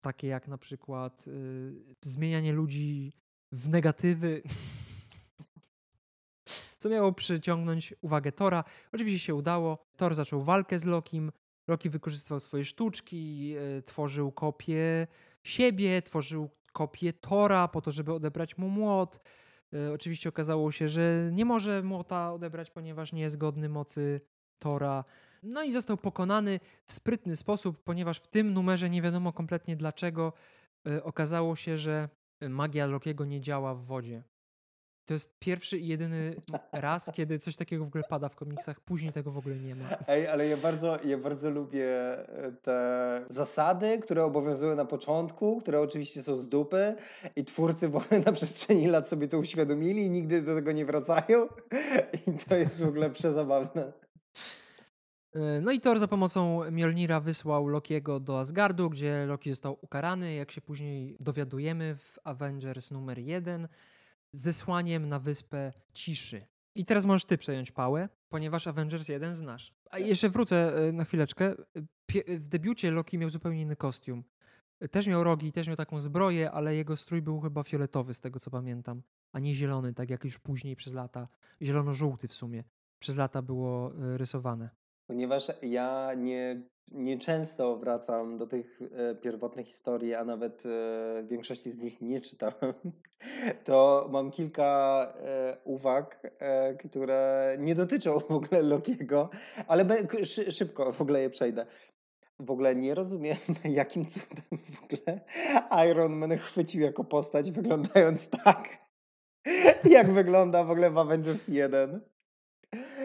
takie 0.00 0.26
jak 0.26 0.48
na 0.48 0.58
przykład 0.58 1.24
y, 1.28 1.94
zmienianie 2.02 2.52
ludzi 2.52 3.12
w 3.52 3.68
negatywy, 3.68 4.42
co 6.78 6.88
miało 6.88 7.12
przyciągnąć 7.12 7.94
uwagę 8.00 8.32
Tora. 8.32 8.64
Oczywiście 8.92 9.18
się 9.18 9.34
udało. 9.34 9.78
Thor 9.96 10.14
zaczął 10.14 10.42
walkę 10.42 10.78
z 10.78 10.84
Lokim. 10.84 11.32
Loki 11.68 11.90
wykorzystywał 11.90 12.40
swoje 12.40 12.64
sztuczki, 12.64 13.54
y, 13.78 13.82
tworzył 13.82 14.32
kopię 14.32 15.06
siebie, 15.42 16.02
tworzył 16.02 16.50
kopię 16.72 17.12
Tora 17.12 17.68
po 17.68 17.80
to, 17.80 17.92
żeby 17.92 18.12
odebrać 18.12 18.58
mu 18.58 18.68
młot. 18.68 19.20
Y, 19.74 19.92
oczywiście 19.92 20.28
okazało 20.28 20.72
się, 20.72 20.88
że 20.88 21.30
nie 21.32 21.44
może 21.44 21.82
młota 21.82 22.32
odebrać, 22.32 22.70
ponieważ 22.70 23.12
nie 23.12 23.22
jest 23.22 23.36
godny 23.36 23.68
mocy 23.68 24.20
Tora. 24.58 25.04
No 25.46 25.62
i 25.62 25.72
został 25.72 25.96
pokonany 25.96 26.60
w 26.86 26.92
sprytny 26.92 27.36
sposób, 27.36 27.82
ponieważ 27.84 28.20
w 28.20 28.26
tym 28.26 28.52
numerze 28.52 28.90
nie 28.90 29.02
wiadomo 29.02 29.32
kompletnie 29.32 29.76
dlaczego 29.76 30.32
y, 30.88 31.04
okazało 31.04 31.56
się, 31.56 31.76
że 31.76 32.08
magia 32.40 32.86
Lokiego 32.86 33.24
nie 33.24 33.40
działa 33.40 33.74
w 33.74 33.82
wodzie. 33.82 34.22
To 35.04 35.14
jest 35.14 35.38
pierwszy 35.38 35.78
i 35.78 35.86
jedyny 35.86 36.36
raz, 36.72 37.10
kiedy 37.14 37.38
coś 37.38 37.56
takiego 37.56 37.84
w 37.84 37.88
ogóle 37.88 38.04
pada 38.08 38.28
w 38.28 38.36
komiksach. 38.36 38.80
Później 38.80 39.12
tego 39.12 39.30
w 39.30 39.38
ogóle 39.38 39.56
nie 39.56 39.74
ma. 39.74 39.88
Ej, 40.08 40.26
ale 40.26 40.48
ja 40.48 40.56
bardzo, 40.56 40.98
ja 41.04 41.18
bardzo 41.18 41.50
lubię 41.50 41.88
e, 42.28 42.52
te 42.52 43.24
zasady, 43.30 43.98
które 43.98 44.24
obowiązują 44.24 44.76
na 44.76 44.84
początku, 44.84 45.58
które 45.60 45.80
oczywiście 45.80 46.22
są 46.22 46.36
z 46.36 46.48
dupy 46.48 46.94
i 47.36 47.44
twórcy 47.44 47.88
w 47.88 47.96
ogóle 47.96 48.20
na 48.20 48.32
przestrzeni 48.32 48.86
lat 48.86 49.08
sobie 49.08 49.28
to 49.28 49.38
uświadomili 49.38 50.02
i 50.02 50.10
nigdy 50.10 50.42
do 50.42 50.54
tego 50.54 50.72
nie 50.72 50.86
wracają. 50.86 51.46
I 52.26 52.32
to 52.48 52.56
jest 52.56 52.80
w 52.80 52.88
ogóle 52.88 53.10
przezabawne. 53.18 53.92
E, 55.36 55.60
no 55.60 55.72
i 55.72 55.80
Thor 55.80 55.98
za 55.98 56.08
pomocą 56.08 56.70
Mjolnira 56.70 57.20
wysłał 57.20 57.68
Lokiego 57.68 58.20
do 58.20 58.40
Asgardu, 58.40 58.90
gdzie 58.90 59.26
Loki 59.26 59.50
został 59.50 59.78
ukarany, 59.80 60.34
jak 60.34 60.50
się 60.50 60.60
później 60.60 61.16
dowiadujemy 61.20 61.96
w 61.96 62.18
Avengers 62.24 62.90
numer 62.90 63.18
1 63.18 63.68
zesłaniem 64.32 65.08
na 65.08 65.18
wyspę 65.18 65.72
ciszy. 65.92 66.46
I 66.74 66.84
teraz 66.84 67.04
możesz 67.06 67.24
ty 67.24 67.38
przejąć 67.38 67.72
pałę, 67.72 68.08
ponieważ 68.28 68.66
Avengers 68.66 69.08
1 69.08 69.36
znasz. 69.36 69.74
A 69.90 69.98
jeszcze 69.98 70.30
wrócę 70.30 70.76
e, 70.76 70.92
na 70.92 71.04
chwileczkę. 71.04 71.54
W 72.28 72.48
debiucie 72.48 72.90
Loki 72.90 73.18
miał 73.18 73.30
zupełnie 73.30 73.62
inny 73.62 73.76
kostium. 73.76 74.24
Też 74.90 75.06
miał 75.06 75.24
rogi, 75.24 75.52
też 75.52 75.66
miał 75.66 75.76
taką 75.76 76.00
zbroję, 76.00 76.50
ale 76.50 76.76
jego 76.76 76.96
strój 76.96 77.22
był 77.22 77.40
chyba 77.40 77.62
fioletowy, 77.62 78.14
z 78.14 78.20
tego 78.20 78.40
co 78.40 78.50
pamiętam, 78.50 79.02
a 79.32 79.38
nie 79.38 79.54
zielony, 79.54 79.94
tak 79.94 80.10
jak 80.10 80.24
już 80.24 80.38
później 80.38 80.76
przez 80.76 80.92
lata. 80.92 81.28
Zielono-żółty 81.62 82.28
w 82.28 82.34
sumie. 82.34 82.64
Przez 82.98 83.16
lata 83.16 83.42
było 83.42 83.92
e, 83.94 84.18
rysowane. 84.18 84.70
Ponieważ 85.06 85.52
ja 85.62 86.14
nie, 86.16 86.62
nie 86.92 87.18
często 87.18 87.76
wracam 87.76 88.36
do 88.36 88.46
tych 88.46 88.80
e, 88.82 89.14
pierwotnych 89.14 89.66
historii, 89.66 90.14
a 90.14 90.24
nawet 90.24 90.62
e, 90.66 91.24
większości 91.24 91.70
z 91.70 91.82
nich 91.82 92.00
nie 92.00 92.20
czytałem, 92.20 92.74
to 93.64 94.08
mam 94.10 94.30
kilka 94.30 95.12
e, 95.16 95.56
uwag, 95.64 96.32
które 96.88 97.56
nie 97.60 97.74
dotyczą 97.74 98.20
w 98.20 98.30
ogóle 98.30 98.62
Lokiego, 98.62 99.30
ale 99.66 99.86
szybko 100.50 100.92
w 100.92 101.00
ogóle 101.00 101.22
je 101.22 101.30
przejdę. 101.30 101.66
W 102.38 102.50
ogóle 102.50 102.74
nie 102.74 102.94
rozumiem, 102.94 103.36
jakim 103.64 104.06
cudem 104.06 104.44
w 104.50 104.84
ogóle 104.84 105.20
Iron 105.90 106.12
Man 106.12 106.38
chwycił 106.38 106.80
jako 106.80 107.04
postać, 107.04 107.50
wyglądając 107.50 108.28
tak, 108.28 108.68
jak 109.96 110.12
wygląda 110.12 110.64
w 110.64 110.70
ogóle 110.70 110.90
w 110.90 110.98
Avengers 110.98 111.48
1. 111.48 112.00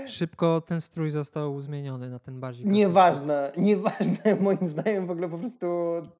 Szybko 0.08 0.62
ten 0.62 0.82
strój 0.82 1.12
został 1.12 1.62
zmieniony 1.62 2.10
na 2.10 2.20
ten 2.20 2.39
bardziej. 2.39 2.66
Nieważne, 2.66 3.52
nieważne. 3.58 4.36
Moim 4.41 4.68
zdaniem 4.68 5.08
w 5.08 5.12
ogóle 5.12 5.30
po 5.30 5.38
prostu 5.38 5.68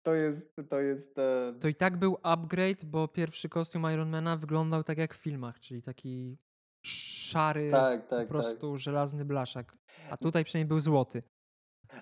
to 0.04 0.16
jest. 0.16 0.56
To, 0.70 0.80
jest, 0.80 1.18
e... 1.20 1.54
to 1.60 1.68
i 1.68 1.76
tak 1.76 1.98
był 1.98 2.18
upgrade, 2.24 2.86
bo 2.86 3.08
pierwszy 3.08 3.50
kostium 3.50 3.92
Ironmana 3.94 4.38
wyglądał 4.38 4.84
tak 4.84 4.98
jak 4.98 5.14
w 5.14 5.18
filmach, 5.18 5.60
czyli 5.60 5.82
taki 5.82 6.38
szary, 6.82 7.72
tak, 7.72 8.08
tak, 8.08 8.22
po 8.22 8.30
prostu 8.30 8.72
tak. 8.72 8.80
żelazny 8.80 9.26
blaszak. 9.26 9.78
A 10.12 10.18
tutaj 10.18 10.44
przynajmniej 10.44 10.68
był 10.68 10.80
złoty. 10.80 11.24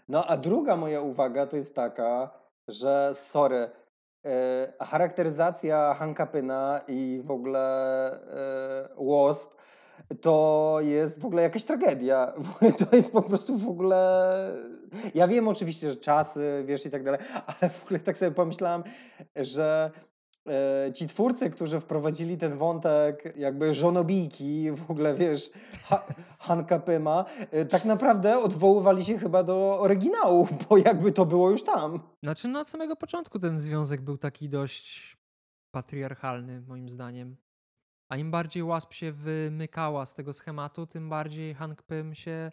No 0.08 0.26
a 0.26 0.38
druga 0.38 0.76
moja 0.76 1.02
uwaga 1.02 1.48
to 1.48 1.58
jest 1.58 1.76
taka, 1.76 2.30
że 2.68 3.12
sorry, 3.16 3.70
e, 4.26 4.74
charakteryzacja 4.82 5.94
Hanka 5.94 6.26
Pyna 6.26 6.82
i 6.88 7.22
w 7.26 7.32
ogóle 7.32 8.12
e, 8.12 8.90
Wasp 8.98 9.59
to 10.16 10.78
jest 10.82 11.20
w 11.20 11.26
ogóle 11.26 11.42
jakaś 11.42 11.64
tragedia. 11.64 12.34
To 12.90 12.96
jest 12.96 13.12
po 13.12 13.22
prostu 13.22 13.58
w 13.58 13.68
ogóle. 13.68 14.54
Ja 15.16 15.28
wiem 15.28 15.48
oczywiście, 15.48 15.90
że 15.90 15.96
czasy, 15.96 16.64
wiesz 16.66 16.86
i 16.86 16.90
tak 16.90 17.04
dalej, 17.04 17.20
ale 17.46 17.70
w 17.70 17.84
ogóle 17.86 18.00
tak 18.00 18.18
sobie 18.18 18.32
pomyślałam, 18.32 18.84
że 19.36 19.92
e, 20.48 20.94
ci 20.94 21.08
twórcy, 21.08 21.50
którzy 21.50 21.80
wprowadzili 21.80 22.38
ten 22.38 22.58
wątek 22.58 23.34
jakby 23.38 23.74
żonobijki, 23.74 24.72
w 24.72 24.92
ogóle 24.92 25.14
wiesz, 25.14 25.52
ha, 25.84 26.04
Hanka 26.40 26.80
Pyma, 26.80 27.26
e, 27.52 27.66
tak 27.66 27.86
naprawdę 27.86 28.38
odwoływali 28.38 29.06
się 29.06 29.18
chyba 29.18 29.44
do 29.44 29.80
oryginału, 29.80 30.48
bo 30.70 30.78
jakby 30.78 31.12
to 31.12 31.26
było 31.26 31.50
już 31.50 31.64
tam. 31.64 32.00
Znaczy 32.24 32.48
na 32.48 32.66
samego 32.66 32.96
początku 32.96 33.40
ten 33.40 33.60
związek 33.60 34.02
był 34.02 34.18
taki 34.18 34.50
dość 34.50 35.18
patriarchalny 35.72 36.62
moim 36.62 36.90
zdaniem. 36.90 37.38
A 38.10 38.18
im 38.18 38.32
bardziej 38.32 38.64
Wasp 38.64 38.94
się 38.94 39.12
wymykała 39.12 40.06
z 40.06 40.16
tego 40.16 40.34
schematu, 40.34 40.88
tym 40.88 41.10
bardziej 41.10 41.54
Hank 41.54 41.82
Pym 41.82 42.16
się 42.16 42.52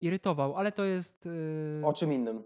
irytował. 0.00 0.56
Ale 0.56 0.72
to 0.72 0.84
jest. 0.84 1.26
Yy, 1.80 1.86
o 1.86 1.92
czym 1.92 2.12
innym? 2.12 2.42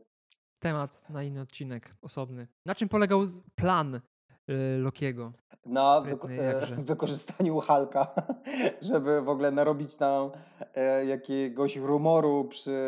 Temat 0.59 1.11
na 1.11 1.23
inny 1.23 1.41
odcinek 1.41 1.95
osobny. 2.03 2.47
Na 2.67 2.75
czym 2.75 2.89
polegał 2.89 3.21
plan 3.55 4.01
yy, 4.49 4.79
Lokiego? 4.79 5.33
Na 5.67 6.03
e, 6.29 6.77
wykorzystaniu 6.83 7.61
Halka, 7.61 8.15
żeby 8.83 9.23
w 9.23 9.29
ogóle 9.29 9.51
narobić 9.51 9.99
nam 9.99 10.31
e, 10.75 11.07
jakiegoś 11.07 11.77
rumoru 11.77 12.45
przy, 12.45 12.79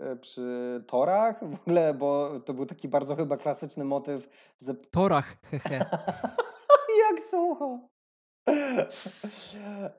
e, 0.00 0.16
przy 0.16 0.84
torach 0.86 1.50
w 1.50 1.54
ogóle, 1.54 1.94
bo 1.94 2.40
to 2.40 2.54
był 2.54 2.66
taki 2.66 2.88
bardzo 2.88 3.16
chyba 3.16 3.36
klasyczny 3.36 3.84
motyw. 3.84 4.28
Ze... 4.58 4.74
Torach, 4.74 5.36
hehe. 5.50 5.78
Jak 7.08 7.20
sucho. 7.30 7.88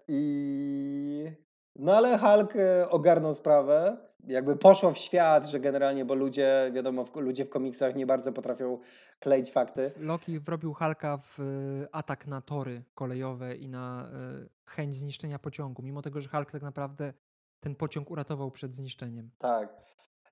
I... 0.07 1.31
No 1.75 1.97
ale 1.97 2.17
Hulk 2.17 2.55
e, 2.55 2.89
ogarnął 2.89 3.33
sprawę. 3.33 3.97
Jakby 4.27 4.55
poszło 4.55 4.91
w 4.91 4.97
świat, 4.97 5.47
że 5.47 5.59
generalnie, 5.59 6.05
bo 6.05 6.15
ludzie, 6.15 6.71
wiadomo, 6.73 7.05
ludzie 7.15 7.45
w 7.45 7.49
komiksach 7.49 7.95
nie 7.95 8.05
bardzo 8.05 8.33
potrafią 8.33 8.79
kleić 9.19 9.51
fakty. 9.51 9.91
Loki 9.97 10.39
wrobił 10.39 10.73
Hulka 10.73 11.17
w 11.17 11.39
e, 11.39 11.43
atak 11.91 12.27
na 12.27 12.41
tory 12.41 12.83
kolejowe 12.95 13.55
i 13.55 13.67
na 13.67 14.09
e, 14.13 14.49
chęć 14.65 14.95
zniszczenia 14.95 15.39
pociągu, 15.39 15.81
mimo 15.81 16.01
tego, 16.01 16.21
że 16.21 16.29
Hulk 16.29 16.51
tak 16.51 16.61
naprawdę 16.61 17.13
ten 17.59 17.75
pociąg 17.75 18.11
uratował 18.11 18.51
przed 18.51 18.75
zniszczeniem. 18.75 19.29
Tak. 19.37 19.89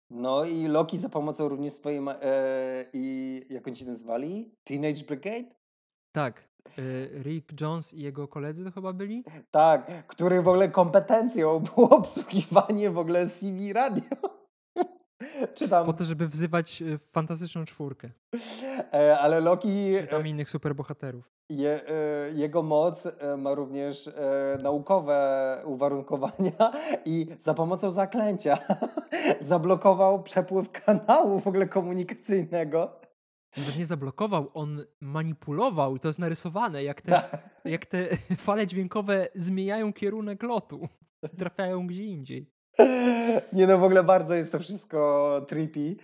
No 0.10 0.46
i 0.46 0.68
Loki 0.68 0.98
za 0.98 1.10
pomocą 1.10 1.50
również 1.50 1.74
swojej, 1.74 2.02
e, 2.22 2.86
i 2.94 3.42
jak 3.50 3.68
oni 3.68 3.76
się 3.76 3.86
nazwali? 3.86 4.56
Teenage 4.64 5.04
Brigade? 5.04 5.56
Tak, 6.12 6.47
Rick 7.24 7.62
Jones 7.62 7.94
i 7.94 8.02
jego 8.02 8.28
koledzy 8.28 8.66
to 8.66 8.72
chyba 8.72 8.94
byli? 8.94 9.24
Tak, 9.52 10.08
który 10.08 10.42
w 10.42 10.48
ogóle 10.48 10.70
kompetencją 10.70 11.60
było 11.76 11.90
obsługiwanie 11.90 12.92
w 12.92 12.98
ogóle 12.98 13.30
CV 13.30 13.74
radio. 13.74 14.04
Czy 15.56 15.70
tam... 15.70 15.86
Po 15.86 15.94
to, 15.94 16.04
żeby 16.04 16.28
wzywać 16.28 16.82
y, 16.82 16.98
fantastyczną 16.98 17.66
czwórkę. 17.66 18.10
E, 18.94 19.20
ale 19.20 19.40
Loki... 19.40 19.94
Czy 20.02 20.08
tam 20.08 20.22
e, 20.22 20.30
innych 20.30 20.50
superbohaterów. 20.50 21.32
Je, 21.50 21.82
e, 21.90 22.32
jego 22.32 22.64
moc 22.64 23.08
ma 23.38 23.54
również 23.54 24.10
naukowe 24.64 25.62
uwarunkowania 25.66 26.72
i 27.06 27.28
za 27.40 27.54
pomocą 27.54 27.92
zaklęcia 27.92 28.58
zablokował 29.42 30.24
przepływ 30.24 30.72
kanału 30.72 31.40
w 31.40 31.48
ogóle 31.48 31.68
komunikacyjnego 31.68 33.07
nawet 33.58 33.78
nie 33.78 33.86
zablokował, 33.86 34.52
on 34.54 34.84
manipulował 35.02 35.96
i 35.96 36.00
to 36.00 36.08
jest 36.08 36.20
narysowane, 36.20 36.84
jak 36.84 37.02
te, 37.02 37.12
tak. 37.12 37.50
jak 37.66 37.86
te 37.86 38.18
fale 38.48 38.68
dźwiękowe 38.68 39.28
zmieniają 39.36 39.94
kierunek 39.94 40.44
lotu. 40.44 40.88
Trafiają 41.40 41.88
gdzie 41.88 42.04
indziej. 42.04 42.52
Nie 43.54 43.68
no, 43.68 43.78
w 43.78 43.84
ogóle 43.84 44.04
bardzo 44.04 44.34
jest 44.34 44.52
to 44.52 44.60
wszystko 44.60 45.42
trippy. 45.48 45.96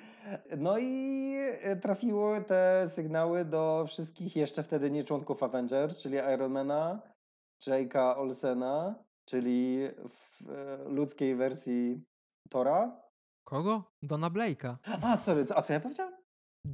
No 0.58 0.78
i 0.78 1.36
e, 1.62 1.76
trafiły 1.76 2.42
te 2.42 2.90
sygnały 2.90 3.46
do 3.46 3.86
wszystkich 3.88 4.36
jeszcze 4.36 4.64
wtedy 4.64 4.92
nie 4.92 5.04
członków 5.04 5.44
Avengers, 5.44 6.02
czyli 6.02 6.18
Ironmana, 6.34 7.02
Jake'a 7.68 8.18
Olsena, 8.18 8.96
czyli 9.26 9.88
w 10.10 10.50
e, 10.50 10.90
ludzkiej 10.90 11.36
wersji 11.36 12.04
Tora. 12.50 13.02
Kogo? 13.44 13.84
Dona 14.02 14.30
Blake'a. 14.30 14.76
A, 15.02 15.18
sorry, 15.18 15.46
a 15.56 15.62
co 15.62 15.74
ja 15.74 15.80
powiedziałem? 15.80 16.23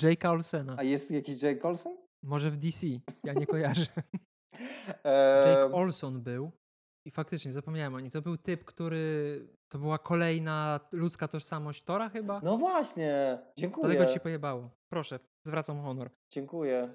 Jake 0.04 0.30
Olsena. 0.30 0.76
A 0.78 0.84
jest 0.84 1.12
jakiś 1.12 1.44
Jake 1.44 1.68
Olsen? 1.68 1.98
Może 2.24 2.52
w 2.52 2.58
DC, 2.58 2.88
ja 3.24 3.34
nie 3.34 3.48
kojarzę. 3.48 3.86
Jake 5.46 5.74
Olson 5.74 6.22
był 6.22 6.52
i 7.06 7.12
faktycznie 7.12 7.52
zapomniałem 7.52 7.96
o 7.96 8.00
nim. 8.00 8.12
To 8.12 8.22
był 8.22 8.38
typ, 8.38 8.66
który. 8.66 9.48
To 9.70 9.80
była 9.80 9.98
kolejna 9.98 10.80
ludzka 10.92 11.28
tożsamość 11.28 11.84
Tora 11.84 12.10
chyba? 12.10 12.42
no 12.44 12.58
właśnie, 12.58 13.40
dziękuję. 13.58 13.88
Dlatego 13.88 14.14
ci 14.14 14.20
pojebało. 14.20 14.70
Proszę, 14.90 15.20
zwracam 15.48 15.82
honor. 15.82 16.10
Dziękuję. 16.32 16.90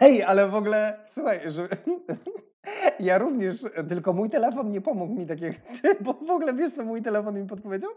Ej, 0.00 0.22
ale 0.22 0.48
w 0.48 0.54
ogóle, 0.54 1.04
słuchaj, 1.06 1.50
że 1.50 1.68
ja 3.00 3.18
również, 3.18 3.62
tylko 3.88 4.12
mój 4.12 4.30
telefon 4.30 4.70
nie 4.70 4.80
pomógł 4.80 5.14
mi 5.14 5.26
tak 5.26 5.38
ty, 5.38 5.94
bo 6.00 6.14
w 6.14 6.30
ogóle 6.30 6.54
wiesz, 6.54 6.70
co 6.70 6.84
mój 6.84 7.02
telefon 7.02 7.42
mi 7.42 7.46
podpowiedział? 7.46 7.90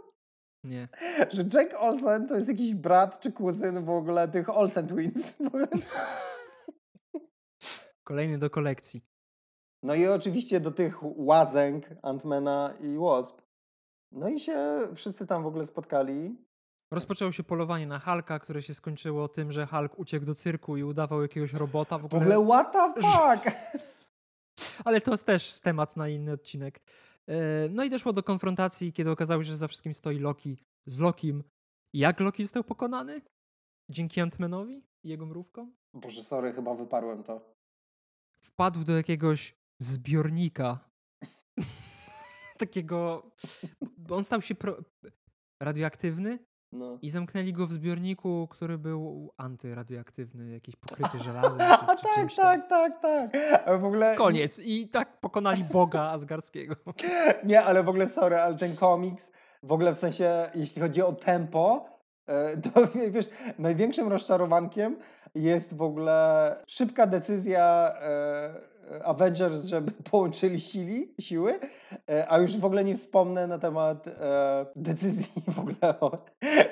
Nie. 0.64 0.88
Że 1.30 1.43
Jack 1.53 1.76
Olsen 1.80 2.28
to 2.28 2.36
jest 2.36 2.47
jakiś 2.49 2.74
brat 2.74 3.20
czy 3.20 3.32
kuzyn 3.32 3.86
w 3.86 3.89
ogóle 3.89 4.28
tych 4.28 4.49
Olsen 4.49 4.88
Twins. 4.88 5.36
W. 5.36 5.68
Kolejny 8.03 8.38
do 8.38 8.49
kolekcji. 8.49 9.01
No 9.84 9.95
i 9.95 10.07
oczywiście 10.07 10.59
do 10.59 10.72
tych 10.72 10.97
łazęk 11.03 11.86
Antmana 12.01 12.74
i 12.80 12.97
Wasp. 12.97 13.41
No 14.11 14.30
i 14.30 14.39
się 14.39 14.80
wszyscy 14.95 15.28
tam 15.28 15.43
w 15.43 15.47
ogóle 15.47 15.66
spotkali. 15.66 16.38
Rozpoczęło 16.91 17.32
się 17.32 17.43
polowanie 17.43 17.88
na 17.88 17.99
Hulka, 17.99 18.39
które 18.39 18.61
się 18.61 18.74
skończyło 18.74 19.28
tym, 19.28 19.51
że 19.51 19.66
Hulk 19.66 19.99
uciekł 19.99 20.26
do 20.26 20.36
cyrku 20.36 20.78
i 20.78 20.84
udawał 20.84 21.22
jakiegoś 21.22 21.53
robota. 21.53 21.97
W 21.97 22.01
W 22.01 22.05
ogóle, 22.05 22.38
ogóle 22.38 22.64
what 22.64 22.74
the 22.74 23.01
fuck? 23.01 23.57
Ale 24.86 25.01
to 25.01 25.11
jest 25.11 25.26
też 25.26 25.59
temat 25.59 25.97
na 25.97 26.07
inny 26.09 26.32
odcinek. 26.32 26.80
E, 27.28 27.70
No 27.70 27.84
i 27.84 27.90
doszło 27.90 28.14
do 28.14 28.24
konfrontacji, 28.24 28.94
kiedy 28.94 29.12
okazało 29.12 29.44
się, 29.44 29.50
że 29.50 29.58
za 29.58 29.68
wszystkim 29.68 29.94
stoi 29.94 30.20
Loki 30.20 30.58
z 30.86 31.00
Lokim. 31.00 31.44
Jak 31.94 32.20
Loki 32.20 32.44
został 32.44 32.64
pokonany? 32.64 33.22
Dzięki 33.90 34.22
Antmanowi 34.22 34.84
i 35.04 35.10
jego 35.10 35.26
mrówkom? 35.26 35.76
Boże, 35.94 36.24
sorry, 36.24 36.54
chyba 36.54 36.76
wyparłem 36.76 37.24
to. 37.24 37.56
Wpadł 38.42 38.84
do 38.84 38.98
jakiegoś 38.98 39.56
zbiornika. 39.80 40.90
Takiego. 42.58 43.32
On 44.10 44.24
stał 44.24 44.42
się 44.42 44.56
pro... 44.56 44.78
radioaktywny 45.62 46.40
No. 46.74 46.98
i 47.02 47.10
zamknęli 47.10 47.54
go 47.54 47.68
w 47.68 47.74
zbiorniku, 47.74 48.48
który 48.52 48.78
był 48.78 49.34
antyradioaktywny, 49.38 50.52
jakiś 50.52 50.76
pokryty 50.76 51.20
żelazem 51.24 51.60
czy, 51.98 52.28
czy 52.30 52.36
tak, 52.36 52.70
tak, 52.70 53.02
tak, 53.02 53.32
tak. 53.32 53.68
A 53.68 53.78
w 53.78 53.86
ogóle 53.86 54.16
Koniec. 54.16 54.60
I 54.60 54.88
tak 54.88 55.20
pokonali 55.20 55.64
Boga 55.64 56.02
Asgardzkiego. 56.02 56.76
Nie, 57.44 57.64
ale 57.64 57.84
w 57.84 57.90
ogóle 57.90 58.10
sorry, 58.10 58.38
ale 58.38 58.58
ten 58.58 58.76
komiks, 58.76 59.32
w 59.64 59.72
ogóle 59.72 59.96
w 59.96 59.98
sensie, 59.98 60.50
jeśli 60.56 60.82
chodzi 60.82 61.02
o 61.02 61.14
tempo, 61.14 61.86
e, 62.28 62.58
to 62.58 62.70
wiesz, 63.12 63.30
największym 63.60 64.08
rozczarowankiem 64.08 64.98
jest 65.36 65.78
w 65.78 65.82
ogóle 65.82 66.56
szybka 66.68 67.08
decyzja 67.08 67.94
e, 68.02 68.73
Avengers, 69.04 69.66
żeby 69.66 69.92
połączyli 70.12 70.60
sili, 70.60 71.14
siły, 71.20 71.60
e, 72.10 72.32
a 72.32 72.40
już 72.40 72.58
w 72.58 72.66
ogóle 72.66 72.84
nie 72.84 72.98
wspomnę 72.98 73.48
na 73.48 73.60
temat 73.60 74.08
e, 74.08 74.66
decyzji 74.76 75.44
w 75.48 75.60
ogóle, 75.60 76.00
o, 76.00 76.18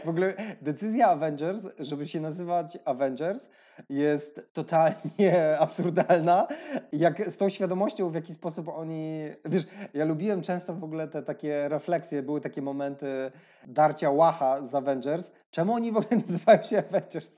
w 0.05 0.09
ogóle 0.09 0.33
decyzja 0.61 1.07
Avengers, 1.07 1.67
żeby 1.79 2.07
się 2.07 2.19
nazywać 2.19 2.77
Avengers 2.85 3.49
jest 3.89 4.41
totalnie 4.53 5.57
absurdalna, 5.59 6.47
jak 6.91 7.31
z 7.31 7.37
tą 7.37 7.49
świadomością, 7.49 8.09
w 8.09 8.15
jaki 8.15 8.33
sposób 8.33 8.67
oni, 8.67 9.21
wiesz, 9.45 9.63
ja 9.93 10.05
lubiłem 10.05 10.41
często 10.41 10.73
w 10.73 10.83
ogóle 10.83 11.07
te 11.07 11.23
takie 11.23 11.69
refleksje, 11.69 12.23
były 12.23 12.41
takie 12.41 12.61
momenty 12.61 13.31
darcia 13.67 14.11
łacha 14.11 14.65
z 14.65 14.75
Avengers. 14.75 15.31
Czemu 15.49 15.73
oni 15.73 15.91
w 15.91 15.97
ogóle 15.97 16.21
nazywają 16.27 16.63
się 16.63 16.77
Avengers? 16.77 17.37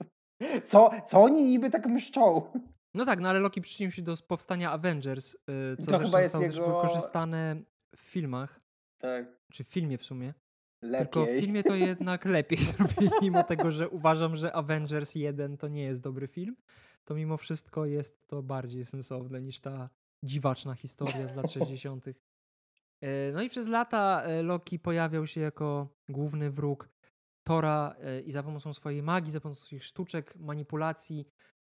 Co, 0.65 0.89
co 1.05 1.21
oni 1.21 1.43
niby 1.43 1.69
tak 1.69 1.88
mszczą? 1.88 2.41
No 2.93 3.05
tak, 3.05 3.19
no 3.19 3.29
ale 3.29 3.39
Loki 3.39 3.61
przyczynił 3.61 3.91
się 3.91 4.01
do 4.01 4.15
powstania 4.27 4.71
Avengers, 4.71 5.33
y, 5.35 5.37
co 5.79 5.91
To 5.91 5.97
zresztą 5.97 6.21
zostało 6.21 6.43
też 6.45 6.55
jego- 6.55 6.65
wykorzystane 6.81 7.55
w 7.95 7.99
filmach, 7.99 8.59
Tak, 8.97 9.25
czy 9.51 9.63
w 9.63 9.67
filmie 9.67 9.97
w 9.97 10.05
sumie. 10.05 10.33
lepiej. 10.81 11.07
Tylko 11.07 11.25
w 11.25 11.39
filmie 11.39 11.63
to 11.63 11.75
jednak 11.75 12.25
lepiej 12.39 12.57
zrobili, 12.73 13.11
mimo 13.21 13.43
tego, 13.43 13.71
że 13.71 13.89
uważam, 13.89 14.35
że 14.35 14.53
Avengers 14.55 15.15
1 15.15 15.57
to 15.57 15.67
nie 15.67 15.83
jest 15.83 16.01
dobry 16.01 16.27
film, 16.27 16.55
to 17.05 17.15
mimo 17.15 17.37
wszystko 17.37 17.85
jest 17.85 18.27
to 18.27 18.43
bardziej 18.43 18.85
sensowne 18.85 19.41
niż 19.41 19.59
ta 19.59 19.89
dziwaczna 20.23 20.75
historia 20.75 21.27
z 21.27 21.35
lat 21.35 21.51
60. 21.77 22.05
E, 22.07 23.31
No 23.33 23.41
i 23.41 23.49
przez 23.49 23.67
lata 23.67 24.21
e, 24.23 24.43
Loki 24.43 24.79
pojawiał 24.79 25.27
się 25.27 25.41
jako 25.41 25.87
główny 26.09 26.51
wróg 26.51 26.89
Tora 27.47 27.95
i 28.25 28.31
za 28.31 28.43
pomocą 28.43 28.73
swojej 28.73 29.03
magii, 29.03 29.31
za 29.31 29.41
pomocą 29.41 29.61
swoich 29.61 29.83
sztuczek, 29.83 30.35
manipulacji 30.35 31.27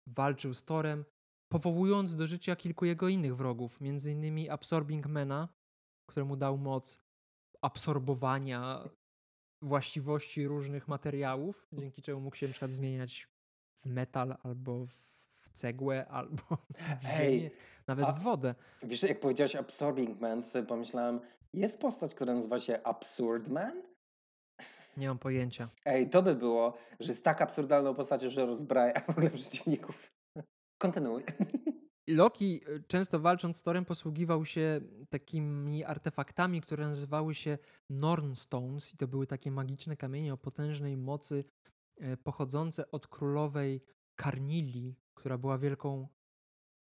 walczył 0.07 0.53
z 0.53 0.63
Torem, 0.63 1.05
powołując 1.49 2.15
do 2.15 2.27
życia 2.27 2.55
kilku 2.55 2.85
jego 2.85 3.07
innych 3.07 3.35
wrogów, 3.35 3.79
innymi 4.05 4.49
Absorbing 4.49 5.07
Mana, 5.07 5.49
któremu 6.05 6.35
dał 6.35 6.57
moc 6.57 6.99
absorbowania 7.61 8.89
właściwości 9.61 10.47
różnych 10.47 10.87
materiałów, 10.87 11.67
dzięki 11.73 12.01
czemu 12.01 12.21
mógł 12.21 12.35
się 12.35 12.45
na 12.47 12.51
przykład 12.51 12.71
zmieniać 12.71 13.27
w 13.73 13.85
metal 13.85 14.37
albo 14.43 14.85
w 14.85 15.49
cegłę, 15.53 16.07
albo 16.19 16.43
w 17.01 17.05
Ej, 17.05 17.39
ziemię, 17.39 17.51
nawet 17.87 18.05
a- 18.05 18.11
w 18.13 18.21
wodę. 18.23 18.55
Wiesz, 18.83 19.03
jak 19.03 19.19
powiedziałeś 19.19 19.55
Absorbing 19.55 20.19
Man, 20.21 20.43
sobie 20.43 20.67
pomyślałem, 20.67 21.19
jest 21.53 21.79
postać, 21.79 22.15
która 22.15 22.33
nazywa 22.33 22.59
się 22.59 22.83
Absurd 22.83 23.47
Man? 23.47 23.81
Nie 24.97 25.07
mam 25.07 25.19
pojęcia. 25.19 25.69
Ej, 25.85 26.09
to 26.09 26.23
by 26.23 26.35
było, 26.35 26.77
że 26.99 27.11
jest 27.11 27.23
tak 27.23 27.41
absurdalną 27.41 27.95
postacią, 27.95 28.29
że 28.29 28.45
rozbraja 28.45 28.93
w 29.07 29.09
ogóle 29.09 29.29
przeciwników. 29.29 30.11
Kontynuuj. 30.77 31.23
Loki, 32.07 32.61
y, 32.69 32.83
często 32.87 33.19
walcząc 33.19 33.57
z 33.57 33.61
Torem, 33.61 33.85
posługiwał 33.85 34.45
się 34.45 34.81
takimi 35.09 35.83
artefaktami, 35.83 36.61
które 36.61 36.87
nazywały 36.87 37.35
się 37.35 37.57
Norn 37.89 38.33
Stones 38.33 38.93
i 38.93 38.97
to 38.97 39.07
były 39.07 39.27
takie 39.27 39.51
magiczne 39.51 39.97
kamienie 39.97 40.33
o 40.33 40.37
potężnej 40.37 40.97
mocy 40.97 41.43
e, 41.97 42.17
pochodzące 42.17 42.91
od 42.91 43.07
królowej 43.07 43.83
Karnili, 44.15 44.95
która 45.13 45.37
była 45.37 45.57
wielką, 45.57 46.07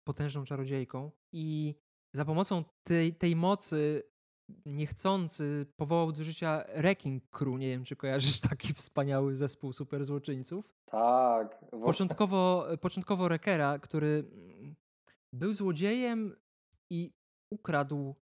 potężną 0.03 0.45
czarodziejką 0.45 1.11
i 1.31 1.75
za 2.13 2.25
pomocą 2.25 2.63
tej, 2.83 3.15
tej 3.15 3.35
mocy 3.35 4.03
niechcący 4.65 5.65
powołał 5.77 6.11
do 6.11 6.23
życia 6.23 6.63
Wrecking 6.75 7.29
Crew. 7.29 7.59
Nie 7.59 7.67
wiem, 7.67 7.83
czy 7.83 7.95
kojarzysz 7.95 8.39
taki 8.49 8.73
wspaniały 8.73 9.35
zespół 9.35 9.73
super 9.73 10.05
złoczyńców. 10.05 10.73
Tak. 10.85 11.57
w- 11.73 11.81
Początkowo, 11.83 12.65
początkowo 12.81 13.27
Rekera, 13.27 13.79
który 13.79 14.23
mm, 14.33 14.75
był 15.33 15.53
złodziejem 15.53 16.35
i 16.89 17.11
ukradł. 17.53 18.15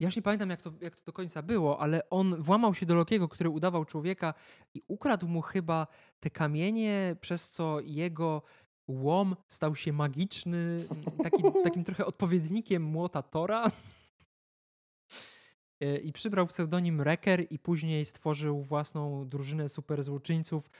Ja 0.00 0.08
już 0.08 0.16
nie 0.16 0.22
pamiętam, 0.22 0.50
jak 0.50 0.62
to, 0.62 0.72
jak 0.80 0.96
to 0.96 1.02
do 1.06 1.12
końca 1.12 1.42
było, 1.42 1.80
ale 1.80 2.10
on 2.10 2.42
włamał 2.42 2.74
się 2.74 2.86
do 2.86 2.94
Lokiego, 2.94 3.28
który 3.28 3.50
udawał 3.50 3.84
człowieka 3.84 4.34
i 4.74 4.82
ukradł 4.88 5.28
mu 5.28 5.40
chyba 5.42 5.86
te 6.20 6.30
kamienie, 6.30 7.16
przez 7.20 7.50
co 7.50 7.80
jego 7.80 8.42
łom 8.88 9.36
stał 9.46 9.76
się 9.76 9.92
magiczny, 9.92 10.84
taki, 11.22 11.42
takim 11.64 11.84
trochę 11.88 12.06
odpowiednikiem 12.06 12.82
młota 12.82 13.22
Tora. 13.22 13.70
E, 15.82 15.96
I 15.96 16.12
przybrał 16.12 16.46
pseudonim 16.46 17.00
Reker 17.00 17.46
i 17.50 17.58
później 17.58 18.04
stworzył 18.04 18.62
własną 18.62 19.28
drużynę 19.28 19.68
super 19.68 20.02
złoczyńców, 20.02 20.70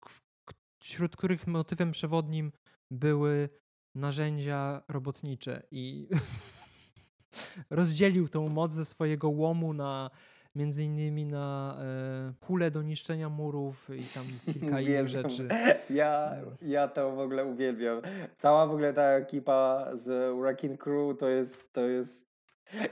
k- 0.00 0.10
k- 0.44 0.54
wśród 0.78 1.16
których 1.16 1.46
motywem 1.46 1.92
przewodnim 1.92 2.52
były 2.90 3.48
narzędzia 3.94 4.82
robotnicze 4.88 5.62
i 5.70 6.08
rozdzielił 7.70 8.28
tą 8.28 8.48
moc 8.48 8.72
ze 8.72 8.84
swojego 8.84 9.28
łomu 9.28 9.72
na 9.74 10.10
między 10.54 10.84
innymi 10.84 11.24
na 11.24 11.78
e, 11.80 12.32
kulę 12.46 12.70
do 12.70 12.82
niszczenia 12.82 13.28
murów 13.28 13.90
i 13.96 14.02
tam 14.04 14.24
kilka 14.54 14.80
innych 14.80 15.08
rzeczy. 15.08 15.48
Ja, 15.90 16.36
ja 16.62 16.88
to 16.88 17.16
w 17.16 17.18
ogóle 17.18 17.44
uwielbiam. 17.44 18.02
Cała 18.36 18.66
w 18.66 18.70
ogóle 18.70 18.92
ta 18.92 19.02
ekipa 19.02 19.86
z 20.00 20.36
Wrecking 20.40 20.80
Crew 20.82 21.18
to 21.18 21.28
jest, 21.28 21.72
to 21.72 21.80
jest 21.80 22.27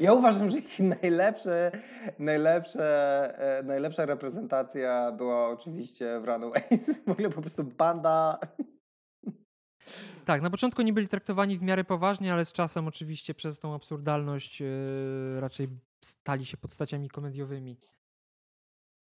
ja 0.01 0.13
uważam, 0.13 0.51
że 0.51 0.59
ich 0.59 0.79
najlepsze, 1.03 1.73
najlepsze, 2.19 3.59
e, 3.59 3.63
najlepsza 3.63 4.07
reprezentacja 4.07 5.13
była 5.13 5.49
oczywiście 5.49 6.21
w 6.21 6.25
Runaways. 6.25 6.99
W 7.07 7.11
ogóle 7.11 7.31
po 7.31 7.41
prostu 7.41 7.65
banda. 7.65 8.39
Tak, 10.25 10.43
na 10.43 10.51
początku 10.51 10.83
nie 10.83 10.93
byli 10.93 11.09
traktowani 11.09 11.59
w 11.59 11.63
miarę 11.63 11.85
poważnie, 11.85 12.33
ale 12.33 12.45
z 12.45 12.53
czasem 12.53 12.89
oczywiście 12.89 13.35
przez 13.35 13.59
tą 13.59 13.75
absurdalność 13.75 14.63
e, 14.63 14.67
raczej 15.41 15.69
stali 16.01 16.45
się 16.45 16.57
postaciami 16.57 17.09
komediowymi. 17.09 17.79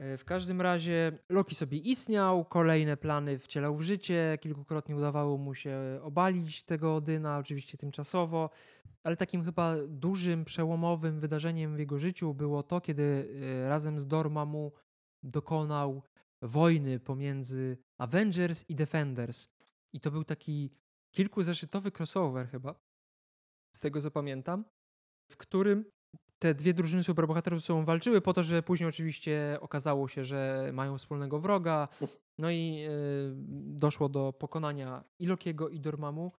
E, 0.02 0.18
W 0.18 0.24
każdym 0.24 0.60
razie 0.60 1.18
Loki 1.28 1.54
sobie 1.54 1.78
istniał, 1.78 2.44
kolejne 2.44 2.96
plany 2.96 3.38
wcielał 3.38 3.76
w 3.76 3.82
życie, 3.82 4.38
kilkukrotnie 4.40 4.96
udawało 4.96 5.38
mu 5.38 5.54
się 5.54 6.00
obalić 6.02 6.62
tego 6.62 6.96
Odyna, 6.96 7.38
oczywiście 7.38 7.78
tymczasowo, 7.78 8.50
ale 9.02 9.16
takim 9.16 9.44
chyba 9.44 9.76
dużym, 9.88 10.44
przełomowym 10.44 11.20
wydarzeniem 11.20 11.76
w 11.76 11.78
jego 11.78 11.98
życiu 11.98 12.34
było 12.34 12.62
to, 12.62 12.80
kiedy 12.80 13.28
e, 13.64 13.68
razem 13.68 14.00
z 14.00 14.06
Dormammu 14.06 14.72
dokonał 15.22 16.02
wojny 16.42 17.00
pomiędzy 17.00 17.78
Avengers 17.98 18.64
i 18.68 18.74
Defenders. 18.74 19.48
I 19.92 20.00
to 20.00 20.10
był 20.10 20.24
taki 20.24 20.70
kilkuzeszytowy 21.14 21.90
crossover 21.98 22.48
chyba, 22.48 22.74
z 23.76 23.80
tego 23.80 24.02
co 24.02 24.10
pamiętam, 24.10 24.64
w 25.32 25.36
którym 25.36 25.84
te 26.42 26.54
dwie 26.54 26.74
drużyny 26.74 27.02
superbohaterów 27.02 27.60
ze 27.60 27.66
sobą 27.66 27.84
walczyły 27.84 28.20
po 28.20 28.32
to, 28.32 28.42
że 28.42 28.62
później 28.62 28.88
oczywiście 28.88 29.58
okazało 29.60 30.08
się, 30.08 30.24
że 30.24 30.70
mają 30.72 30.98
wspólnego 30.98 31.38
wroga. 31.38 31.88
No 32.38 32.50
i 32.50 32.84
y, 32.88 33.32
doszło 33.84 34.08
do 34.08 34.32
pokonania 34.32 35.04
i 35.18 35.26
Lokiego, 35.26 35.68
i 35.68 35.80
Dormamu. 35.80 36.32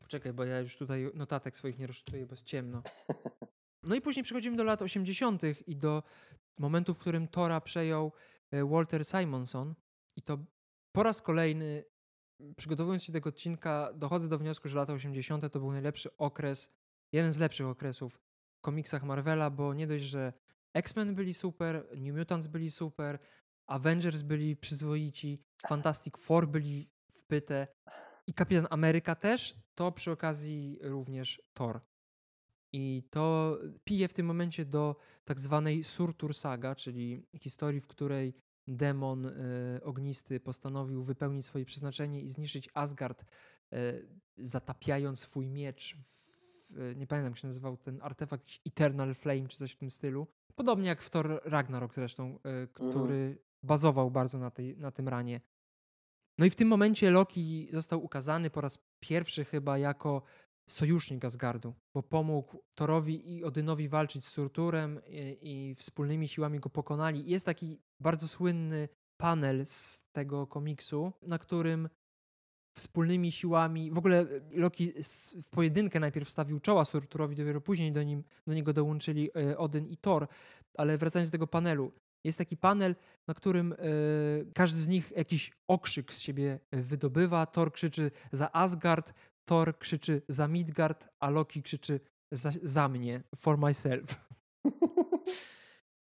Poczekaj, 0.00 0.32
bo 0.32 0.44
ja 0.44 0.60
już 0.60 0.76
tutaj 0.76 1.10
notatek 1.14 1.56
swoich 1.56 1.78
nie 1.78 1.86
rozczytuję, 1.86 2.26
bo 2.26 2.32
jest 2.32 2.44
ciemno. 2.44 2.82
No 3.82 3.94
i 3.94 4.00
później 4.00 4.24
przechodzimy 4.24 4.56
do 4.56 4.64
lat 4.64 4.82
80. 4.82 5.42
i 5.66 5.76
do 5.76 6.02
momentu, 6.58 6.94
w 6.94 6.98
którym 6.98 7.28
Tora 7.28 7.60
przejął 7.60 8.12
e, 8.50 8.64
Walter 8.64 9.04
Simonson. 9.04 9.74
I 10.16 10.22
to 10.22 10.38
po 10.92 11.02
raz 11.02 11.22
kolejny, 11.22 11.84
przygotowując 12.56 13.04
się 13.04 13.12
do 13.12 13.16
tego 13.16 13.28
odcinka, 13.28 13.92
dochodzę 13.94 14.28
do 14.28 14.38
wniosku, 14.38 14.68
że 14.68 14.76
lata 14.76 14.92
80. 14.92 15.52
to 15.52 15.58
był 15.58 15.72
najlepszy 15.72 16.16
okres, 16.16 16.70
jeden 17.12 17.32
z 17.32 17.38
lepszych 17.38 17.66
okresów 17.66 18.27
komiksach 18.60 19.02
Marvela, 19.04 19.50
bo 19.50 19.74
nie 19.74 19.86
dość, 19.86 20.04
że 20.04 20.32
X-Men 20.74 21.14
byli 21.14 21.34
super, 21.34 21.86
New 21.96 22.16
Mutants 22.16 22.46
byli 22.46 22.70
super, 22.70 23.18
Avengers 23.66 24.22
byli 24.22 24.56
przyzwoici, 24.56 25.42
Fantastic 25.68 26.18
Four 26.18 26.48
byli 26.48 26.90
wpyte 27.12 27.66
i 28.26 28.34
Kapitan 28.34 28.66
Ameryka 28.70 29.14
też, 29.14 29.56
to 29.74 29.92
przy 29.92 30.10
okazji 30.10 30.78
również 30.82 31.42
Thor. 31.54 31.80
I 32.72 33.02
to 33.10 33.58
pije 33.84 34.08
w 34.08 34.14
tym 34.14 34.26
momencie 34.26 34.64
do 34.64 34.96
tak 35.24 35.40
zwanej 35.40 35.84
Surtur 35.84 36.34
Saga, 36.34 36.74
czyli 36.74 37.26
historii, 37.40 37.80
w 37.80 37.86
której 37.86 38.34
demon 38.66 39.26
y, 39.26 39.80
ognisty 39.84 40.40
postanowił 40.40 41.02
wypełnić 41.02 41.46
swoje 41.46 41.64
przeznaczenie 41.64 42.20
i 42.20 42.28
zniszczyć 42.28 42.68
Asgard, 42.74 43.24
y, 43.72 44.08
zatapiając 44.38 45.20
swój 45.20 45.48
miecz 45.48 45.96
w, 45.96 46.27
nie 46.96 47.06
pamiętam 47.06 47.32
jak 47.32 47.38
się 47.38 47.46
nazywał 47.46 47.76
ten 47.76 47.98
artefakt, 48.02 48.44
Eternal 48.66 49.14
Flame 49.14 49.48
czy 49.48 49.56
coś 49.56 49.72
w 49.72 49.76
tym 49.76 49.90
stylu. 49.90 50.26
Podobnie 50.54 50.88
jak 50.88 51.02
w 51.02 51.10
Thor 51.10 51.40
Ragnarok 51.44 51.94
zresztą, 51.94 52.38
y, 52.64 52.68
który 52.68 53.14
mhm. 53.14 53.38
bazował 53.62 54.10
bardzo 54.10 54.38
na, 54.38 54.50
tej, 54.50 54.76
na 54.76 54.90
tym 54.90 55.08
ranie. 55.08 55.40
No 56.38 56.46
i 56.46 56.50
w 56.50 56.56
tym 56.56 56.68
momencie 56.68 57.10
Loki 57.10 57.68
został 57.72 58.04
ukazany 58.04 58.50
po 58.50 58.60
raz 58.60 58.78
pierwszy 59.00 59.44
chyba 59.44 59.78
jako 59.78 60.22
sojusznik 60.68 61.24
Asgardu, 61.24 61.74
bo 61.94 62.02
pomógł 62.02 62.62
Thorowi 62.74 63.36
i 63.36 63.44
Odynowi 63.44 63.88
walczyć 63.88 64.24
z 64.24 64.28
Surturem 64.28 65.00
i, 65.06 65.38
i 65.42 65.74
wspólnymi 65.74 66.28
siłami 66.28 66.60
go 66.60 66.70
pokonali. 66.70 67.30
Jest 67.30 67.46
taki 67.46 67.80
bardzo 68.00 68.28
słynny 68.28 68.88
panel 69.16 69.66
z 69.66 70.02
tego 70.12 70.46
komiksu, 70.46 71.12
na 71.22 71.38
którym 71.38 71.88
wspólnymi 72.78 73.32
siłami, 73.32 73.90
w 73.90 73.98
ogóle 73.98 74.26
Loki 74.54 74.92
w 75.42 75.48
pojedynkę 75.50 76.00
najpierw 76.00 76.30
stawił 76.30 76.60
czoła 76.60 76.84
Surturowi, 76.84 77.36
dopiero 77.36 77.60
później 77.60 77.92
do, 77.92 78.02
nim, 78.02 78.24
do 78.46 78.54
niego 78.54 78.72
dołączyli 78.72 79.30
e, 79.36 79.58
Odyn 79.58 79.88
i 79.88 79.96
Thor, 79.96 80.28
ale 80.74 80.98
wracając 80.98 81.28
do 81.30 81.32
tego 81.32 81.46
panelu, 81.46 81.92
jest 82.24 82.38
taki 82.38 82.56
panel, 82.56 82.96
na 83.26 83.34
którym 83.34 83.72
y, 83.72 83.76
każdy 84.54 84.80
z 84.80 84.88
nich 84.88 85.12
jakiś 85.16 85.52
okrzyk 85.68 86.12
z 86.12 86.20
siebie 86.20 86.60
wydobywa. 86.72 87.46
Thor 87.46 87.72
krzyczy 87.72 88.10
za 88.32 88.52
Asgard, 88.52 89.14
Thor 89.44 89.78
krzyczy 89.78 90.22
za 90.28 90.48
Midgard, 90.48 91.08
a 91.20 91.30
Loki 91.30 91.62
krzyczy 91.62 92.00
za, 92.32 92.52
za 92.62 92.88
mnie, 92.88 93.22
for 93.36 93.58
myself. 93.58 94.27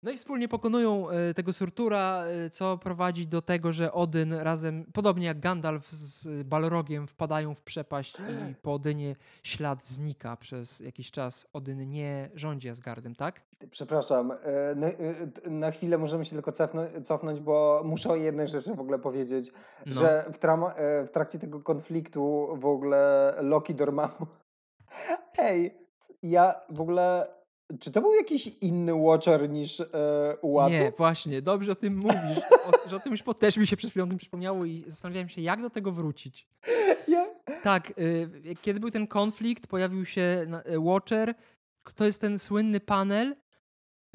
No 0.06 0.12
i 0.12 0.16
wspólnie 0.16 0.48
pokonują 0.48 1.10
e, 1.10 1.34
tego 1.34 1.52
Surtura, 1.52 2.24
e, 2.24 2.50
co 2.50 2.78
prowadzi 2.78 3.26
do 3.26 3.42
tego, 3.42 3.72
że 3.72 3.92
Odyn 3.92 4.32
razem, 4.32 4.86
podobnie 4.92 5.26
jak 5.26 5.40
Gandalf 5.40 5.92
z 5.92 6.42
Balrogiem, 6.42 7.06
wpadają 7.06 7.54
w 7.54 7.62
przepaść 7.62 8.16
i 8.50 8.54
po 8.54 8.74
Odynie 8.74 9.16
ślad 9.42 9.86
znika 9.86 10.36
przez 10.36 10.80
jakiś 10.80 11.10
czas. 11.10 11.46
Odyn 11.52 11.90
nie 11.90 12.30
rządzi 12.34 12.68
Asgardem, 12.68 13.14
tak? 13.14 13.40
Przepraszam, 13.70 14.32
e, 14.32 14.36
na 15.50 15.70
chwilę 15.70 15.98
możemy 15.98 16.24
się 16.24 16.32
tylko 16.32 16.52
cofnąć, 17.02 17.40
bo 17.40 17.82
muszę 17.84 18.08
o 18.08 18.16
jednej 18.16 18.48
rzeczy 18.48 18.74
w 18.74 18.80
ogóle 18.80 18.98
powiedzieć, 18.98 19.52
no. 19.86 19.92
że 19.92 20.24
w, 20.32 20.38
w 21.06 21.10
trakcie 21.10 21.38
tego 21.38 21.60
konfliktu 21.60 22.48
w 22.60 22.66
ogóle 22.66 23.34
Loki 23.42 23.74
Dormammu 23.74 24.26
Hej, 25.36 25.78
ja 26.22 26.54
w 26.70 26.80
ogóle 26.80 27.35
czy 27.80 27.90
to 27.90 28.00
był 28.00 28.14
jakiś 28.14 28.46
inny 28.60 28.94
Watcher 28.94 29.50
niż 29.50 29.80
e, 29.80 29.86
Uatu? 30.42 30.70
Nie, 30.70 30.92
właśnie, 30.96 31.42
dobrze 31.42 31.72
o 31.72 31.74
tym 31.74 31.96
mówisz, 31.96 32.38
o, 32.64 32.88
że 32.88 32.96
o 32.96 33.00
tym 33.00 33.12
już 33.12 33.22
też 33.38 33.56
mi 33.56 33.66
się 33.66 33.76
przed 33.76 33.90
chwilą 33.90 34.08
tym 34.08 34.18
przypomniało 34.18 34.64
i 34.64 34.84
zastanawiałem 34.86 35.28
się, 35.28 35.42
jak 35.42 35.62
do 35.62 35.70
tego 35.70 35.92
wrócić. 35.92 36.46
Ja. 37.08 37.26
Tak, 37.62 37.92
y, 37.98 38.54
kiedy 38.62 38.80
był 38.80 38.90
ten 38.90 39.06
konflikt, 39.06 39.66
pojawił 39.66 40.04
się 40.04 40.46
y, 40.70 40.80
Watcher, 40.80 41.34
to 41.94 42.04
jest 42.04 42.20
ten 42.20 42.38
słynny 42.38 42.80
panel, 42.80 43.36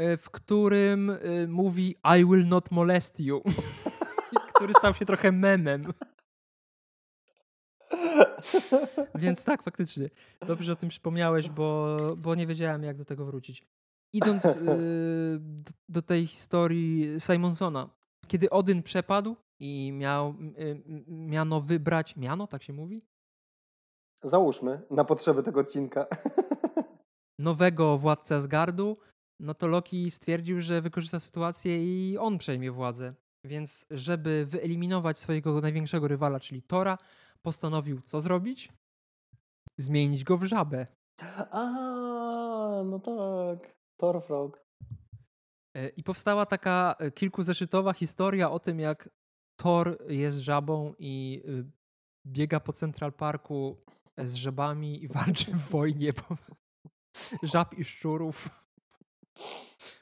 y, 0.01 0.17
w 0.17 0.29
którym 0.29 1.09
y, 1.09 1.47
mówi 1.49 1.95
I 2.19 2.25
will 2.25 2.47
not 2.47 2.71
molest 2.71 3.19
you, 3.19 3.41
który 4.55 4.73
stał 4.73 4.93
się 4.93 5.05
trochę 5.05 5.31
memem. 5.31 5.93
Więc 9.15 9.45
tak, 9.45 9.63
faktycznie. 9.63 10.09
Dobrze, 10.47 10.63
że 10.63 10.73
o 10.73 10.75
tym 10.75 10.89
przypomniałeś, 10.89 11.49
bo, 11.49 11.97
bo 12.17 12.35
nie 12.35 12.47
wiedziałem, 12.47 12.83
jak 12.83 12.97
do 12.97 13.05
tego 13.05 13.25
wrócić. 13.25 13.67
Idąc 14.13 14.43
yy, 14.55 15.41
do 15.89 16.01
tej 16.01 16.27
historii 16.27 17.05
Simonsona, 17.19 17.89
kiedy 18.27 18.49
Odyn 18.49 18.83
przepadł 18.83 19.35
i 19.59 19.91
miał 19.91 20.35
yy, 20.57 20.83
miano 21.07 21.61
wybrać, 21.61 22.15
miano, 22.17 22.47
tak 22.47 22.63
się 22.63 22.73
mówi? 22.73 23.01
Załóżmy, 24.23 24.81
na 24.91 25.05
potrzeby 25.05 25.43
tego 25.43 25.59
odcinka. 25.59 26.05
Nowego 27.39 27.97
władcę 27.97 28.35
Asgardu, 28.35 28.97
no 29.39 29.53
to 29.53 29.67
Loki 29.67 30.11
stwierdził, 30.11 30.61
że 30.61 30.81
wykorzysta 30.81 31.19
sytuację 31.19 31.83
i 31.83 32.17
on 32.17 32.37
przejmie 32.37 32.71
władzę. 32.71 33.13
Więc 33.45 33.85
żeby 33.91 34.45
wyeliminować 34.45 35.17
swojego 35.17 35.61
największego 35.61 36.07
rywala, 36.07 36.39
czyli 36.39 36.61
Tora, 36.61 36.97
postanowił 37.41 38.01
co 38.01 38.21
zrobić? 38.21 38.69
Zmienić 39.77 40.23
go 40.23 40.37
w 40.37 40.43
żabę. 40.43 40.87
A, 41.51 41.63
no 42.85 42.99
tak. 42.99 43.75
Thorfrog. 43.97 44.65
E, 45.75 45.89
I 45.89 46.03
powstała 46.03 46.45
taka 46.45 46.95
e, 46.99 47.11
kilkuzeszytowa 47.11 47.93
historia 47.93 48.51
o 48.51 48.59
tym, 48.59 48.79
jak 48.79 49.09
Thor 49.61 49.97
jest 50.07 50.37
żabą 50.37 50.93
i 50.99 51.43
y, 51.45 51.65
biega 52.27 52.59
po 52.59 52.73
Central 52.73 53.13
Parku 53.13 53.83
z 54.17 54.33
żabami 54.33 55.03
i 55.03 55.07
walczy 55.07 55.51
w 55.51 55.69
wojnie 55.69 56.13
żab 57.43 57.73
i 57.73 57.83
szczurów 57.83 58.49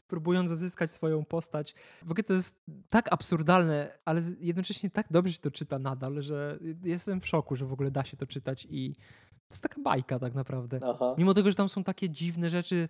próbując 0.10 0.52
zyskać 0.52 0.92
swoją 0.92 1.26
postać. 1.26 1.76
W 2.02 2.12
ogóle 2.12 2.24
to 2.24 2.34
jest 2.34 2.64
tak 2.90 3.14
absurdalne, 3.14 4.00
ale 4.06 4.22
jednocześnie 4.40 4.90
tak 4.90 5.08
dobrze 5.12 5.34
się 5.34 5.40
to 5.40 5.52
czyta 5.52 5.80
nadal, 5.80 6.22
że 6.22 6.60
jestem 6.84 7.22
w 7.22 7.28
szoku, 7.28 7.56
że 7.56 7.66
w 7.66 7.74
ogóle 7.74 7.92
da 7.92 8.04
się 8.04 8.18
to 8.18 8.28
czytać 8.28 8.68
i 8.70 8.96
to 9.30 9.54
jest 9.54 9.64
taka 9.64 9.82
bajka 9.82 10.20
tak 10.20 10.34
naprawdę. 10.34 10.80
Aha. 10.84 11.16
Mimo 11.18 11.34
tego, 11.34 11.50
że 11.50 11.56
tam 11.56 11.70
są 11.70 11.84
takie 11.84 12.10
dziwne 12.10 12.50
rzeczy, 12.50 12.90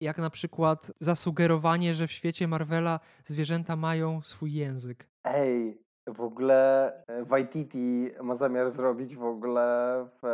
jak 0.00 0.18
na 0.18 0.30
przykład 0.30 0.92
zasugerowanie, 1.00 1.94
że 1.94 2.06
w 2.06 2.12
świecie 2.12 2.48
Marvela 2.48 3.00
zwierzęta 3.24 3.76
mają 3.76 4.22
swój 4.22 4.52
język. 4.52 5.08
Ej, 5.24 5.82
w 6.06 6.20
ogóle 6.20 6.92
e, 7.06 7.24
Waititi 7.24 8.10
ma 8.22 8.34
zamiar 8.34 8.70
zrobić 8.70 9.16
w 9.16 9.24
ogóle 9.24 9.62
w, 10.22 10.26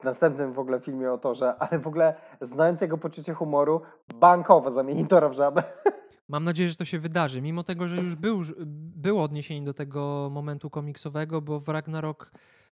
w 0.00 0.04
następnym 0.04 0.52
w 0.52 0.58
ogóle 0.58 0.80
filmie 0.80 1.12
o 1.12 1.18
Torze, 1.18 1.54
ale 1.62 1.78
w 1.78 1.86
ogóle 1.86 2.14
znając 2.40 2.80
jego 2.80 2.98
poczucie 2.98 3.34
humoru, 3.34 3.80
bankowo 4.14 4.70
zamieni 4.70 5.06
Tora 5.06 5.28
w 5.28 5.32
żabę. 5.32 5.62
Mam 6.28 6.44
nadzieję, 6.44 6.70
że 6.70 6.76
to 6.76 6.84
się 6.84 6.98
wydarzy, 6.98 7.42
mimo 7.42 7.64
tego, 7.64 7.88
że 7.88 7.96
już 7.96 8.14
był, 8.14 8.42
było 8.96 9.22
odniesienie 9.22 9.66
do 9.66 9.74
tego 9.74 10.28
momentu 10.32 10.70
komiksowego, 10.70 11.40
bo 11.42 11.60
w 11.60 11.68
Ragnarok 11.68 12.30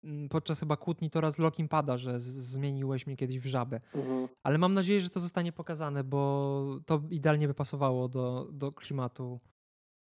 mm, 0.05 0.29
podczas 0.29 0.61
chyba 0.61 0.77
kłótni 0.77 1.11
Tora 1.11 1.31
z 1.31 1.39
Lokim 1.39 1.69
pada, 1.69 1.97
że 1.97 2.21
zmieniłeś 2.21 3.07
mnie 3.07 3.17
kiedyś 3.17 3.39
w 3.39 3.47
żabę. 3.47 3.81
Mhm. 3.95 4.29
Ale 4.43 4.59
mam 4.59 4.75
nadzieję, 4.75 5.01
że 5.01 5.11
to 5.11 5.21
zostanie 5.21 5.53
pokazane, 5.53 6.05
bo 6.05 6.65
to 6.87 7.03
idealnie 7.11 7.49
by 7.49 7.55
pasowało 7.55 8.09
do, 8.09 8.49
do 8.53 8.73
klimatu 8.73 9.41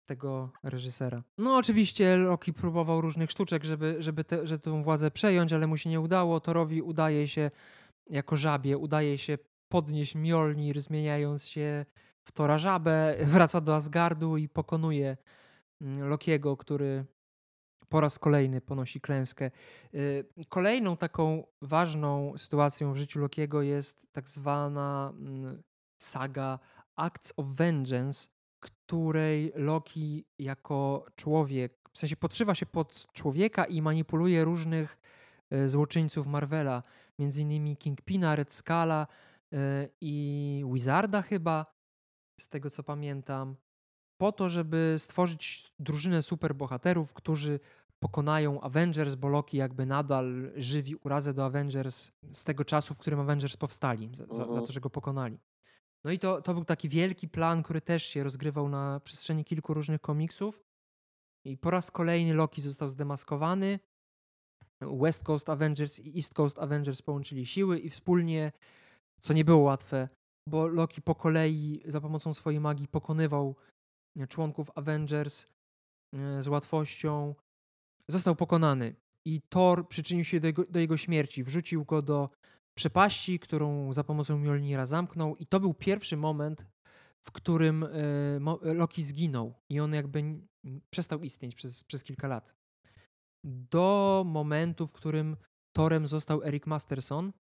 tego 0.09 0.51
reżysera. 0.63 1.23
No 1.39 1.57
oczywiście 1.57 2.17
Loki 2.17 2.53
próbował 2.53 3.01
różnych 3.01 3.31
sztuczek, 3.31 3.65
żeby, 3.65 3.97
żeby, 3.99 4.25
te, 4.25 4.47
żeby 4.47 4.63
tę 4.63 4.83
władzę 4.83 5.11
przejąć, 5.11 5.53
ale 5.53 5.67
mu 5.67 5.77
się 5.77 5.91
nie 5.91 6.01
udało. 6.01 6.41
Torowi 6.41 6.83
udaje 6.83 7.29
się 7.29 7.51
jako 8.11 8.37
żabie, 8.37 8.79
udaje 8.79 9.19
się 9.19 9.39
podnieść 9.69 10.15
Mjolnir, 10.15 10.81
zmieniając 10.81 11.47
się 11.47 11.87
w 12.25 12.33
Tora 12.33 12.59
żabę, 12.59 13.17
wraca 13.35 13.61
do 13.61 13.75
Asgardu 13.75 14.37
i 14.37 14.49
pokonuje 14.49 15.17
mm, 15.81 16.09
Lokiego, 16.09 16.57
który 16.57 17.05
po 17.89 18.01
raz 18.01 18.19
kolejny 18.19 18.61
ponosi 18.61 19.01
klęskę. 19.01 19.51
Y, 19.95 20.25
kolejną 20.49 20.97
taką 20.97 21.47
ważną 21.63 22.39
sytuacją 22.39 22.93
w 22.93 22.97
życiu 22.97 23.21
Lokiego 23.21 23.63
jest 23.63 24.13
tak 24.13 24.29
zwana 24.29 25.13
mm, 25.15 25.63
saga 25.99 26.59
Acts 26.97 27.33
of 27.37 27.47
Vengeance, 27.47 28.29
której 28.89 29.53
Loki 29.55 30.25
jako 30.39 31.07
człowiek, 31.17 31.73
w 31.93 31.99
sensie 31.99 32.17
podszywa 32.17 32.55
się 32.55 32.67
pod 32.67 33.07
człowieka 33.13 33.65
i 33.65 33.83
manipuluje 33.83 34.45
różnych 34.45 34.99
e, 35.51 35.69
złoczyńców 35.69 36.27
Marvela, 36.27 36.83
między 37.19 37.43
innymi 37.43 37.77
Kingpina, 37.77 38.37
Red 38.37 38.53
Scala 38.53 39.07
e, 39.53 39.89
i 40.01 40.65
Wizarda 40.73 41.23
chyba, 41.23 41.67
z 42.41 42.49
tego 42.49 42.71
co 42.71 42.83
pamiętam, 42.83 43.57
po 44.21 44.33
to, 44.33 44.49
żeby 44.49 44.95
stworzyć 44.99 45.73
drużynę 45.79 46.23
superbohaterów, 46.23 47.13
którzy 47.13 47.61
pokonają 47.99 48.61
Avengers, 48.61 49.15
bo 49.15 49.29
Loki 49.29 49.57
jakby 49.57 49.87
nadal 49.87 50.53
żywi 50.57 50.97
urazę 50.97 51.35
do 51.35 51.45
Avengers 51.45 52.11
z 52.33 52.45
tego 52.45 52.65
czasu, 52.65 52.95
w 52.95 52.99
którym 52.99 53.21
Avengers 53.21 53.57
powstali, 53.57 54.11
za, 54.15 54.27
za, 54.27 54.53
za 54.53 54.61
to, 54.61 54.73
że 54.73 54.81
go 54.81 54.91
pokonali. 54.91 55.39
No 56.05 56.11
i 56.11 56.19
to, 56.19 56.43
to 56.43 56.55
był 56.55 56.65
taki 56.65 56.89
wielki 56.89 57.29
plan, 57.29 57.63
który 57.63 57.81
też 57.81 58.05
się 58.05 58.25
rozgrywał 58.25 58.69
na 58.69 59.01
przestrzeni 59.01 59.45
kilku 59.45 59.75
różnych 59.75 60.01
komiksów. 60.01 60.61
I 61.47 61.57
po 61.57 61.71
raz 61.71 61.91
kolejny 61.91 62.35
Loki 62.35 62.63
został 62.63 62.91
zdemaskowany. 62.91 63.79
West 64.81 65.25
Coast 65.25 65.49
Avengers 65.49 66.01
i 66.01 66.17
East 66.17 66.35
Coast 66.35 66.59
Avengers 66.59 67.03
połączyli 67.03 67.47
siły 67.47 67.79
i 67.79 67.91
wspólnie, 67.91 68.53
co 69.21 69.33
nie 69.33 69.45
było 69.45 69.59
łatwe, 69.59 70.09
bo 70.49 70.67
Loki 70.67 71.03
po 71.03 71.15
kolei 71.15 71.83
za 71.87 72.01
pomocą 72.01 72.35
swojej 72.35 72.61
magii 72.61 72.89
pokonywał 72.89 73.57
członków 74.29 74.71
Avengers 74.75 75.47
e, 76.15 76.43
z 76.43 76.49
łatwością. 76.49 77.35
Został 78.09 78.37
pokonany 78.37 78.95
i 79.27 79.41
Thor 79.49 79.89
przyczynił 79.89 80.25
się 80.25 80.41
do 80.41 80.47
jego, 80.47 80.65
do 80.65 80.81
jego 80.81 80.97
śmierci. 80.97 81.45
Wrzucił 81.45 81.85
go 81.85 82.03
do 82.03 82.31
przepaści, 82.79 83.39
którą 83.39 83.93
za 83.93 84.05
pomocą 84.05 84.39
Mjolnira 84.39 84.87
zamknął 84.87 85.37
i 85.37 85.47
to 85.47 85.61
był 85.61 85.75
pierwszy 85.75 86.17
moment, 86.17 86.67
w 87.21 87.33
którym 87.33 87.85
e, 87.85 88.75
Loki 88.75 89.03
zginął 89.03 89.55
i 89.69 89.81
on 89.81 89.95
jakby 89.95 90.23
przestał 90.91 91.23
istnieć 91.23 91.55
przez, 91.55 91.85
przez 91.85 92.05
kilka 92.05 92.29
lat. 92.29 92.55
Do 93.45 94.23
momentu, 94.27 94.87
w 94.87 94.93
którym 94.93 95.37
Torem 95.77 96.09
został 96.09 96.43
Eric 96.45 96.67
Masterson 96.67 97.33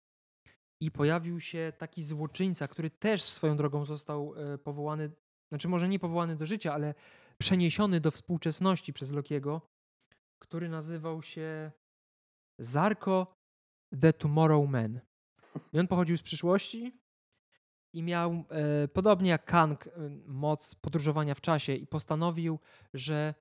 i 0.82 0.92
pojawił 0.92 1.40
się 1.40 1.74
taki 1.78 2.04
złoczyńca, 2.04 2.68
który 2.68 2.90
też 2.90 3.24
swoją 3.24 3.58
drogą 3.58 3.86
został 3.86 4.34
e, 4.36 4.58
powołany, 4.58 5.12
znaczy 5.52 5.68
może 5.68 5.88
nie 5.88 6.00
powołany 6.00 6.36
do 6.36 6.46
życia, 6.46 6.74
ale 6.74 6.94
przeniesiony 7.38 8.00
do 8.00 8.12
współczesności 8.12 8.94
przez 8.94 9.12
Lokiego, 9.12 9.62
który 10.42 10.70
nazywał 10.70 11.22
się 11.22 11.72
Zarko 12.60 13.34
the 14.02 14.14
Tomorrow 14.14 14.70
Man. 14.70 15.00
I 15.74 15.80
on 15.80 15.88
pochodził 15.88 16.18
z 16.18 16.22
przyszłości 16.22 16.94
i 17.94 18.04
miał, 18.04 18.44
e, 18.50 18.88
podobnie 18.88 19.30
jak 19.30 19.46
Kang, 19.46 19.88
e, 19.88 19.92
moc 20.26 20.76
podróżowania 20.76 21.36
w 21.36 21.42
czasie 21.42 21.74
i 21.74 21.88
postanowił, 21.88 22.60
że 22.94 23.34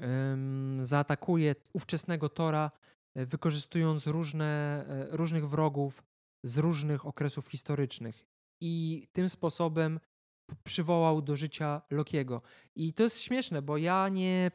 e, 0.00 0.36
zaatakuje 0.82 1.54
ówczesnego 1.72 2.28
Tora, 2.28 2.70
e, 3.14 3.26
wykorzystując 3.26 4.06
różne, 4.06 4.84
e, 4.88 5.16
różnych 5.16 5.48
wrogów 5.48 6.02
z 6.42 6.58
różnych 6.58 7.06
okresów 7.06 7.48
historycznych. 7.48 8.26
I 8.60 9.06
tym 9.12 9.28
sposobem 9.28 10.00
przywołał 10.64 11.22
do 11.22 11.36
życia 11.36 11.82
Lokiego. 11.90 12.42
I 12.74 12.92
to 12.92 13.02
jest 13.02 13.20
śmieszne, 13.20 13.62
bo 13.62 13.76
ja 13.76 14.08
nie, 14.08 14.50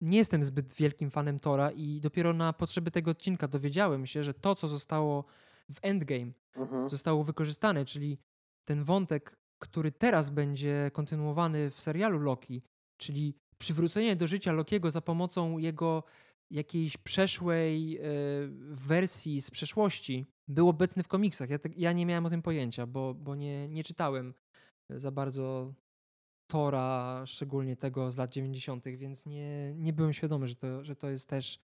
nie 0.00 0.18
jestem 0.18 0.44
zbyt 0.44 0.72
wielkim 0.72 1.10
fanem 1.10 1.40
Tora 1.40 1.70
i 1.70 2.00
dopiero 2.00 2.32
na 2.32 2.52
potrzeby 2.52 2.90
tego 2.90 3.10
odcinka 3.10 3.48
dowiedziałem 3.48 4.06
się, 4.06 4.24
że 4.24 4.34
to, 4.34 4.54
co 4.54 4.68
zostało 4.68 5.24
w 5.70 5.78
Endgame 5.82 6.32
mhm. 6.56 6.88
zostało 6.88 7.24
wykorzystane, 7.24 7.84
czyli 7.84 8.18
ten 8.64 8.84
wątek, 8.84 9.36
który 9.58 9.92
teraz 9.92 10.30
będzie 10.30 10.90
kontynuowany 10.92 11.70
w 11.70 11.80
serialu 11.80 12.18
Loki, 12.18 12.62
czyli 12.96 13.34
przywrócenie 13.58 14.16
do 14.16 14.26
życia 14.26 14.52
Lokiego 14.52 14.90
za 14.90 15.00
pomocą 15.00 15.58
jego 15.58 16.04
jakiejś 16.50 16.96
przeszłej 16.96 17.98
e, 17.98 18.02
wersji 18.70 19.40
z 19.40 19.50
przeszłości, 19.50 20.26
był 20.48 20.68
obecny 20.68 21.02
w 21.02 21.08
komiksach. 21.08 21.50
Ja, 21.50 21.58
te, 21.58 21.68
ja 21.76 21.92
nie 21.92 22.06
miałem 22.06 22.26
o 22.26 22.30
tym 22.30 22.42
pojęcia, 22.42 22.86
bo, 22.86 23.14
bo 23.14 23.34
nie, 23.34 23.68
nie 23.68 23.84
czytałem 23.84 24.34
za 24.90 25.10
bardzo 25.10 25.74
Tora, 26.46 27.22
szczególnie 27.26 27.76
tego 27.76 28.10
z 28.10 28.16
lat 28.16 28.32
90., 28.32 28.84
więc 28.84 29.26
nie, 29.26 29.74
nie 29.74 29.92
byłem 29.92 30.12
świadomy, 30.12 30.48
że 30.48 30.56
to, 30.56 30.84
że 30.84 30.96
to 30.96 31.10
jest 31.10 31.28
też 31.28 31.60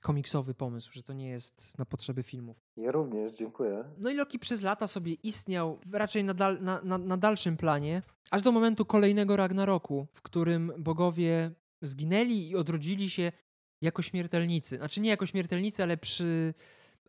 komiksowy 0.00 0.54
pomysł, 0.54 0.90
że 0.92 1.02
to 1.02 1.12
nie 1.12 1.28
jest 1.28 1.78
na 1.78 1.84
potrzeby 1.84 2.22
filmów. 2.22 2.56
Ja 2.76 2.92
również, 2.92 3.30
dziękuję. 3.30 3.84
No 3.98 4.10
i 4.10 4.14
Loki 4.14 4.38
przez 4.38 4.62
lata 4.62 4.86
sobie 4.86 5.12
istniał 5.12 5.78
raczej 5.92 6.24
na, 6.24 6.34
dal, 6.34 6.62
na, 6.62 6.82
na, 6.82 6.98
na 6.98 7.16
dalszym 7.16 7.56
planie, 7.56 8.02
aż 8.30 8.42
do 8.42 8.52
momentu 8.52 8.84
kolejnego 8.84 9.36
Ragnaroku, 9.36 10.06
w 10.12 10.22
którym 10.22 10.72
bogowie 10.78 11.50
zginęli 11.82 12.48
i 12.48 12.56
odrodzili 12.56 13.10
się 13.10 13.32
jako 13.82 14.02
śmiertelnicy. 14.02 14.76
Znaczy 14.76 15.00
nie 15.00 15.10
jako 15.10 15.26
śmiertelnicy, 15.26 15.82
ale 15.82 15.96
przy 15.96 16.54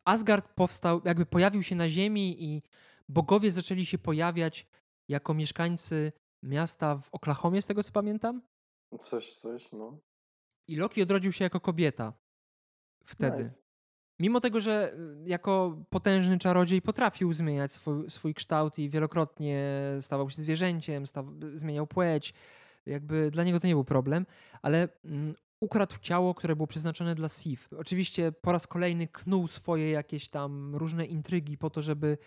Asgard 0.05 0.53
powstał, 0.55 1.01
jakby 1.05 1.25
pojawił 1.25 1.63
się 1.63 1.75
na 1.75 1.89
ziemi 1.89 2.43
i 2.43 2.61
bogowie 3.09 3.51
zaczęli 3.51 3.85
się 3.85 3.97
pojawiać 3.97 4.67
jako 5.09 5.33
mieszkańcy 5.33 6.11
miasta 6.43 6.97
w 6.97 7.09
Oklahomie, 7.11 7.61
z 7.61 7.67
tego 7.67 7.83
co 7.83 7.91
pamiętam. 7.91 8.41
Coś, 8.99 9.33
coś, 9.33 9.71
no. 9.71 9.99
I 10.67 10.75
Loki 10.75 11.01
odrodził 11.01 11.31
się 11.31 11.43
jako 11.43 11.59
kobieta 11.59 12.13
wtedy. 13.05 13.43
Nice. 13.43 13.61
Mimo 14.19 14.39
tego, 14.39 14.61
że 14.61 14.93
y, 14.93 15.29
jako 15.29 15.77
potężny 15.89 16.37
czarodziej 16.37 16.81
potrafił 16.81 17.33
zmieniać 17.33 17.71
swój, 17.71 18.09
swój 18.09 18.33
kształt 18.33 18.79
i 18.79 18.89
wielokrotnie 18.89 19.81
stawał 20.01 20.29
się 20.29 20.41
zwierzęciem, 20.41 21.07
staw, 21.07 21.25
zmieniał 21.53 21.87
płeć, 21.87 22.33
jakby 22.85 23.31
dla 23.31 23.43
niego 23.43 23.59
to 23.59 23.67
nie 23.67 23.73
był 23.73 23.83
problem, 23.83 24.25
ale 24.61 24.87
mm, 25.05 25.33
ukradł 25.59 25.95
ciało, 26.01 26.33
które 26.33 26.55
było 26.55 26.67
przeznaczone 26.67 27.15
dla 27.15 27.29
Sif. 27.29 27.69
Oczywiście 27.77 28.31
po 28.31 28.51
raz 28.51 28.67
kolejny 28.67 29.07
knuł 29.07 29.47
swoje 29.47 29.91
jakieś 29.91 30.29
tam 30.29 30.75
różne 30.75 31.05
intrygi 31.05 31.57
po 31.57 31.69
to, 31.69 31.81
żeby 31.81 32.17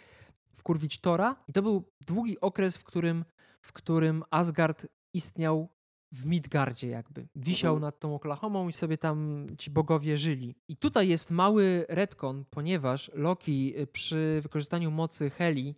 wkurwić 0.52 1.00
Tora. 1.00 1.36
I 1.48 1.52
to 1.52 1.62
był 1.62 1.84
długi 2.00 2.40
okres, 2.40 2.76
w 2.76 2.84
którym, 2.84 3.24
w 3.60 3.72
którym 3.72 4.24
Asgard 4.30 4.86
istniał 5.12 5.68
w 6.12 6.26
Midgardzie 6.26 6.88
jakby. 6.88 7.28
Wisiał 7.36 7.74
mhm. 7.74 7.82
nad 7.82 8.00
tą 8.00 8.14
Oklahomą 8.14 8.68
i 8.68 8.72
sobie 8.72 8.98
tam 8.98 9.46
ci 9.58 9.70
bogowie 9.70 10.18
żyli. 10.18 10.54
I 10.68 10.76
tutaj 10.76 11.08
jest 11.08 11.30
mały 11.30 11.86
retcon, 11.88 12.44
ponieważ 12.50 13.10
Loki 13.14 13.78
y, 13.78 13.86
przy 13.86 14.38
wykorzystaniu 14.42 14.90
mocy 14.90 15.30
Heli 15.30 15.74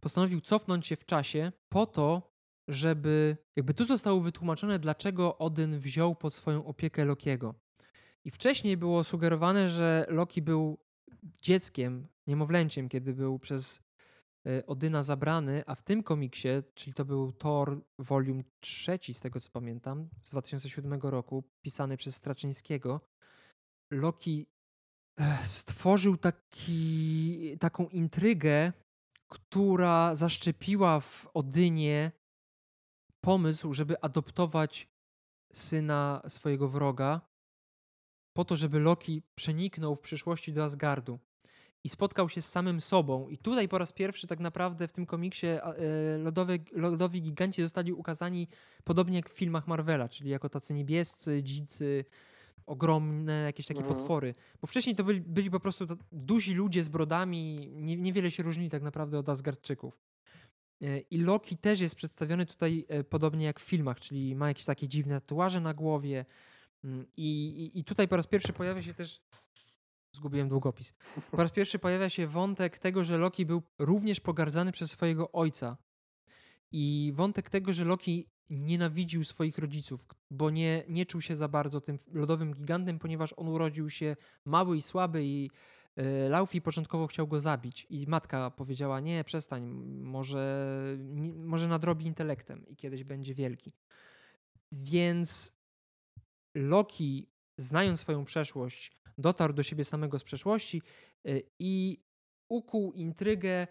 postanowił 0.00 0.40
cofnąć 0.40 0.86
się 0.86 0.96
w 0.96 1.04
czasie 1.04 1.52
po 1.68 1.86
to, 1.86 2.32
żeby 2.68 3.36
jakby 3.56 3.74
tu 3.74 3.84
zostało 3.84 4.20
wytłumaczone, 4.20 4.78
dlaczego 4.78 5.38
Odyn 5.38 5.78
wziął 5.78 6.14
pod 6.14 6.34
swoją 6.34 6.64
opiekę 6.66 7.04
Lokiego. 7.04 7.54
I 8.24 8.30
wcześniej 8.30 8.76
było 8.76 9.04
sugerowane, 9.04 9.70
że 9.70 10.06
Loki 10.08 10.42
był 10.42 10.78
dzieckiem, 11.42 12.08
niemowlęciem, 12.26 12.88
kiedy 12.88 13.14
był 13.14 13.38
przez 13.38 13.82
Odyna 14.66 15.02
zabrany, 15.02 15.62
a 15.66 15.74
w 15.74 15.82
tym 15.82 16.02
komiksie, 16.02 16.48
czyli 16.74 16.94
to 16.94 17.04
był 17.04 17.32
Thor 17.32 17.84
Volume 17.98 18.42
3, 18.60 18.98
z 19.12 19.20
tego 19.20 19.40
co 19.40 19.50
pamiętam, 19.50 20.08
z 20.22 20.30
2007 20.30 21.00
roku, 21.00 21.44
pisany 21.64 21.96
przez 21.96 22.14
Straczyńskiego, 22.14 23.00
Loki 23.92 24.46
e, 25.20 25.38
stworzył 25.44 26.16
taki, 26.16 27.58
taką 27.58 27.88
intrygę, 27.88 28.72
która 29.28 30.14
zaszczepiła 30.14 31.00
w 31.00 31.28
Odynie 31.34 32.12
pomysł, 33.24 33.74
żeby 33.74 34.00
adoptować 34.00 34.88
syna 35.52 36.22
swojego 36.28 36.68
wroga, 36.68 37.20
po 38.36 38.44
to, 38.44 38.56
żeby 38.56 38.80
Loki 38.80 39.22
przeniknął 39.34 39.94
w 39.94 40.00
przyszłości 40.00 40.52
do 40.52 40.64
Asgardu 40.64 41.18
i 41.84 41.88
spotkał 41.88 42.28
się 42.28 42.42
z 42.42 42.48
samym 42.48 42.80
sobą. 42.80 43.28
I 43.28 43.38
tutaj 43.38 43.68
po 43.68 43.78
raz 43.78 43.92
pierwszy 43.92 44.26
tak 44.26 44.40
naprawdę 44.40 44.88
w 44.88 44.92
tym 44.92 45.06
komiksie 45.06 45.46
e, 45.46 45.62
lodowe, 46.18 46.58
lodowi 46.72 47.22
giganci 47.22 47.62
zostali 47.62 47.92
ukazani 47.92 48.48
podobnie 48.84 49.16
jak 49.16 49.30
w 49.30 49.32
filmach 49.32 49.66
Marvela, 49.66 50.08
czyli 50.08 50.30
jako 50.30 50.48
tacy 50.48 50.74
niebiescy, 50.74 51.42
dzicy, 51.42 52.04
ogromne 52.66 53.32
jakieś 53.32 53.66
takie 53.66 53.80
mhm. 53.80 53.98
potwory. 53.98 54.34
Bo 54.60 54.66
wcześniej 54.66 54.96
to 54.96 55.04
byli, 55.04 55.20
byli 55.20 55.50
po 55.50 55.60
prostu 55.60 55.86
duzi 56.12 56.54
ludzie 56.54 56.82
z 56.82 56.88
brodami, 56.88 57.70
nie, 57.74 57.96
niewiele 57.96 58.30
się 58.30 58.42
różnili 58.42 58.70
tak 58.70 58.82
naprawdę 58.82 59.18
od 59.18 59.28
Asgardczyków. 59.28 60.00
E, 60.82 60.98
I 60.98 61.18
Loki 61.18 61.56
też 61.56 61.80
jest 61.80 61.94
przedstawiony 61.94 62.46
tutaj 62.46 62.86
e, 62.88 63.04
podobnie 63.04 63.46
jak 63.46 63.60
w 63.60 63.62
filmach, 63.62 64.00
czyli 64.00 64.34
ma 64.34 64.48
jakieś 64.48 64.64
takie 64.64 64.88
dziwne 64.88 65.20
tatuaże 65.20 65.60
na 65.60 65.74
głowie. 65.74 66.24
Mm, 66.84 67.06
I, 67.16 67.48
i, 67.74 67.78
I 67.78 67.84
tutaj 67.84 68.08
po 68.08 68.16
raz 68.16 68.26
pierwszy 68.26 68.52
pojawia 68.52 68.82
się 68.82 68.94
też 68.94 69.20
Zgubiłem 70.12 70.48
długopis. 70.48 70.94
Po 71.30 71.36
raz 71.36 71.52
pierwszy 71.52 71.78
pojawia 71.78 72.08
się 72.08 72.26
wątek 72.26 72.78
tego, 72.78 73.04
że 73.04 73.18
Loki 73.18 73.46
był 73.46 73.62
również 73.78 74.20
pogardzany 74.20 74.72
przez 74.72 74.90
swojego 74.90 75.32
ojca. 75.32 75.76
I 76.72 77.12
wątek 77.14 77.50
tego, 77.50 77.72
że 77.72 77.84
Loki 77.84 78.28
nienawidził 78.50 79.24
swoich 79.24 79.58
rodziców, 79.58 80.06
bo 80.30 80.50
nie, 80.50 80.84
nie 80.88 81.06
czuł 81.06 81.20
się 81.20 81.36
za 81.36 81.48
bardzo 81.48 81.80
tym 81.80 81.98
lodowym 82.12 82.54
gigantem, 82.54 82.98
ponieważ 82.98 83.34
on 83.36 83.48
urodził 83.48 83.90
się 83.90 84.16
mały 84.44 84.76
i 84.76 84.82
słaby 84.82 85.24
i 85.24 85.50
y, 85.98 86.28
Laufey 86.28 86.60
początkowo 86.60 87.06
chciał 87.06 87.26
go 87.26 87.40
zabić 87.40 87.86
i 87.90 88.06
matka 88.06 88.50
powiedziała, 88.50 89.00
nie, 89.00 89.24
przestań, 89.24 89.62
może, 90.02 90.76
nie, 90.98 91.32
może 91.32 91.68
nadrobi 91.68 92.06
intelektem 92.06 92.66
i 92.66 92.76
kiedyś 92.76 93.04
będzie 93.04 93.34
wielki. 93.34 93.72
Więc 94.72 95.52
Loki, 96.54 97.28
znając 97.58 98.00
swoją 98.00 98.24
przeszłość, 98.24 98.99
dotarł 99.20 99.52
do 99.52 99.62
siebie 99.62 99.84
samego 99.84 100.18
z 100.18 100.24
przeszłości 100.24 100.82
y, 101.26 101.42
i 101.58 101.98
ukuł 102.48 102.92
intrygę 102.92 103.66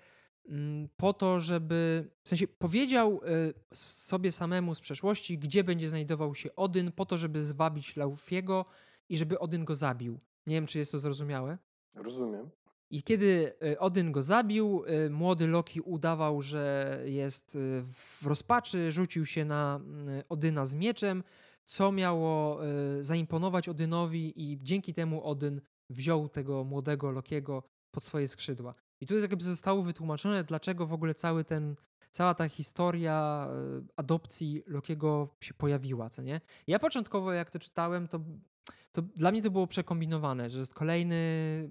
mm, 0.50 0.90
po 0.98 1.14
to, 1.14 1.42
żeby, 1.42 2.10
w 2.24 2.30
sensie 2.30 2.48
powiedział 2.48 3.22
y, 3.24 3.54
sobie 3.74 4.32
samemu 4.32 4.76
z 4.76 4.80
przeszłości, 4.80 5.38
gdzie 5.38 5.64
będzie 5.64 5.90
znajdował 5.90 6.36
się 6.36 6.56
Odyn, 6.56 6.92
po 6.92 7.06
to, 7.06 7.18
żeby 7.18 7.44
zwabić 7.44 7.96
Laufiego 7.96 8.66
i 9.10 9.18
żeby 9.18 9.40
Odyn 9.40 9.66
go 9.66 9.76
zabił. 9.76 10.20
Nie 10.48 10.56
wiem, 10.56 10.66
czy 10.66 10.80
jest 10.80 10.92
to 10.92 11.00
zrozumiałe. 11.00 11.58
Rozumiem. 11.96 12.50
I 12.92 13.04
kiedy 13.04 13.54
y, 13.64 13.80
Odyn 13.80 14.12
go 14.12 14.22
zabił, 14.22 14.84
młody 15.10 15.48
Loki 15.48 15.82
udawał, 15.82 16.42
że 16.42 16.98
jest 17.06 17.58
w 17.94 18.26
rozpaczy, 18.26 18.92
rzucił 18.92 19.26
się 19.26 19.46
na 19.46 19.82
Odyna 20.30 20.66
z 20.66 20.74
mieczem, 20.74 21.24
co 21.70 21.92
miało 21.92 22.60
zaimponować 23.02 23.70
Odynowi 23.70 24.52
i 24.52 24.60
dzięki 24.64 24.94
temu 24.94 25.24
Odyn 25.24 25.62
wziął 25.90 26.30
tego 26.30 26.64
młodego 26.64 27.12
Lokiego 27.12 27.64
pod 27.92 28.04
swoje 28.04 28.28
skrzydła. 28.28 28.74
I 29.02 29.08
tu 29.08 29.20
jakby 29.20 29.44
zostało 29.44 29.82
wytłumaczone, 29.82 30.44
dlaczego 30.44 30.86
w 30.86 30.94
ogóle 30.94 31.16
cały 31.16 31.44
ten, 31.44 31.76
cała 32.12 32.34
ta 32.34 32.50
historia 32.50 33.48
adopcji 33.96 34.64
Lokiego 34.68 35.36
się 35.42 35.54
pojawiła, 35.54 36.10
co 36.10 36.22
nie? 36.22 36.42
Ja 36.68 36.80
początkowo 36.80 37.34
jak 37.34 37.52
to 37.52 37.60
czytałem, 37.60 38.08
to 38.08 38.20
to 38.92 39.02
dla 39.02 39.32
mnie 39.32 39.42
to 39.42 39.52
było 39.52 39.68
przekombinowane, 39.68 40.50
że 40.50 40.60
jest 40.60 40.74
kolejny 40.74 41.18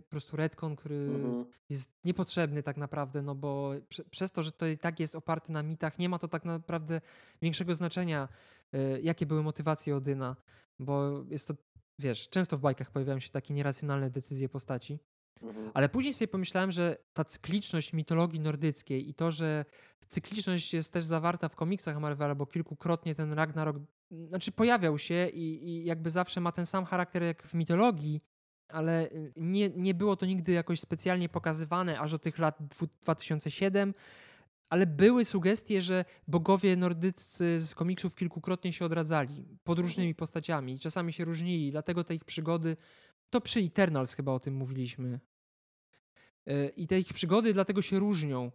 po 0.05 0.11
prostu 0.11 0.37
retcon, 0.37 0.77
który 0.77 0.97
mhm. 0.97 1.45
jest 1.69 1.91
niepotrzebny 2.05 2.63
tak 2.63 2.77
naprawdę, 2.77 3.23
no 3.23 3.35
bo 3.35 3.73
prze, 3.89 4.05
przez 4.05 4.33
to, 4.33 4.43
że 4.43 4.53
to 4.53 4.67
i 4.67 4.79
tak 4.79 5.01
jest 5.01 5.15
oparte 5.15 5.53
na 5.53 5.63
mitach, 5.63 5.99
nie 5.99 6.09
ma 6.09 6.19
to 6.19 6.29
tak 6.29 6.45
naprawdę 6.45 7.01
większego 7.43 7.75
znaczenia, 7.75 8.29
y, 8.75 9.01
jakie 9.03 9.27
były 9.27 9.43
motywacje 9.43 9.97
Odyna, 9.97 10.37
bo 10.79 11.25
jest 11.31 11.49
to, 11.49 11.55
wiesz, 11.99 12.29
często 12.29 12.57
w 12.57 12.61
bajkach 12.61 12.91
pojawiają 12.91 13.21
się 13.21 13.31
takie 13.31 13.55
nieracjonalne 13.55 14.11
decyzje 14.11 14.49
postaci. 14.49 14.99
Mhm. 15.43 15.71
Ale 15.75 15.89
później 15.89 16.15
sobie 16.15 16.29
pomyślałem, 16.29 16.73
że 16.73 16.97
ta 17.13 17.25
cykliczność 17.25 17.93
mitologii 17.93 18.41
nordyckiej 18.41 19.09
i 19.09 19.15
to, 19.15 19.33
że 19.33 19.65
cykliczność 20.09 20.75
jest 20.75 20.93
też 20.93 21.05
zawarta 21.05 21.49
w 21.49 21.57
komiksach 21.57 22.01
Marvela, 22.01 22.35
bo 22.35 22.47
kilkukrotnie 22.47 23.15
ten 23.15 23.33
Ragnarok 23.33 23.77
znaczy 24.27 24.53
pojawiał 24.53 24.99
się 24.99 25.29
i, 25.29 25.69
i 25.69 25.85
jakby 25.85 26.11
zawsze 26.11 26.41
ma 26.41 26.53
ten 26.53 26.67
sam 26.67 26.85
charakter 26.85 27.23
jak 27.23 27.43
w 27.43 27.55
mitologii, 27.55 28.21
ale 28.69 29.07
y, 29.07 29.33
nie, 29.37 29.69
nie 29.69 29.95
było 29.95 30.17
to 30.17 30.27
nigdy 30.27 30.53
jakoś 30.53 30.81
specjalnie 30.81 31.29
pokazywane 31.29 32.01
aż 32.01 32.11
do 32.11 32.19
tych 32.19 32.39
lat 32.39 32.59
2007, 33.03 33.95
ale 34.69 34.87
były 34.87 35.25
sugestie, 35.25 35.83
że 35.83 36.05
bogowie 36.29 36.77
nordyccy 36.77 37.61
z 37.61 37.75
komiksów 37.75 38.17
kilkukrotnie 38.17 38.73
się 38.73 38.85
odradzali 38.85 39.59
pod 39.65 39.79
różnymi 39.79 40.15
postaciami, 40.15 40.79
czasami 40.79 41.13
się 41.13 41.25
różnili, 41.25 41.71
dlatego 41.71 42.05
te 42.05 42.15
ich 42.15 42.25
przygody, 42.25 42.77
to 43.31 43.41
przy 43.41 43.61
Eternals 43.61 44.15
chyba 44.15 44.33
o 44.33 44.41
tym 44.41 44.55
mówiliśmy. 44.55 45.21
Y, 46.49 46.73
I 46.77 46.87
te 46.87 47.01
ich 47.01 47.13
przygody 47.13 47.55
dlatego 47.55 47.83
się 47.83 47.99
różnią. 47.99 48.51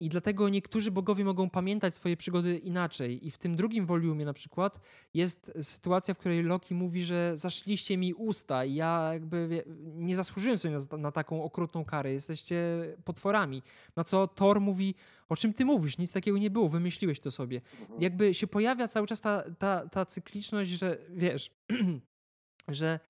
I 0.00 0.08
dlatego 0.08 0.48
niektórzy 0.48 0.90
bogowie 0.90 1.24
mogą 1.24 1.50
pamiętać 1.50 1.94
swoje 1.94 2.16
przygody 2.16 2.58
inaczej. 2.58 3.26
I 3.26 3.30
w 3.30 3.38
tym 3.38 3.56
drugim 3.56 3.86
volumie 3.86 4.24
na 4.24 4.32
przykład 4.32 4.80
jest 5.14 5.52
sytuacja, 5.62 6.14
w 6.14 6.18
której 6.18 6.42
Loki 6.42 6.74
mówi, 6.74 7.04
że 7.04 7.32
zaszliście 7.36 7.96
mi 7.96 8.14
usta 8.14 8.64
i 8.64 8.74
ja 8.74 9.10
jakby 9.12 9.64
nie 9.94 10.16
zasłużyłem 10.16 10.58
sobie 10.58 10.78
na, 10.90 10.96
na 10.98 11.12
taką 11.12 11.42
okrutną 11.42 11.84
karę. 11.84 12.12
Jesteście 12.12 12.56
potworami. 13.04 13.62
Na 13.96 14.04
co 14.04 14.26
Thor 14.26 14.60
mówi, 14.60 14.94
o 15.28 15.36
czym 15.36 15.54
ty 15.54 15.64
mówisz? 15.64 15.98
Nic 15.98 16.12
takiego 16.12 16.38
nie 16.38 16.50
było, 16.50 16.68
wymyśliłeś 16.68 17.20
to 17.20 17.30
sobie. 17.30 17.60
Mhm. 17.80 18.02
Jakby 18.02 18.34
się 18.34 18.46
pojawia 18.46 18.88
cały 18.88 19.06
czas 19.06 19.20
ta, 19.20 19.44
ta, 19.58 19.88
ta 19.88 20.06
cykliczność, 20.06 20.70
że 20.70 20.98
wiesz, 21.10 21.50
że 22.68 23.00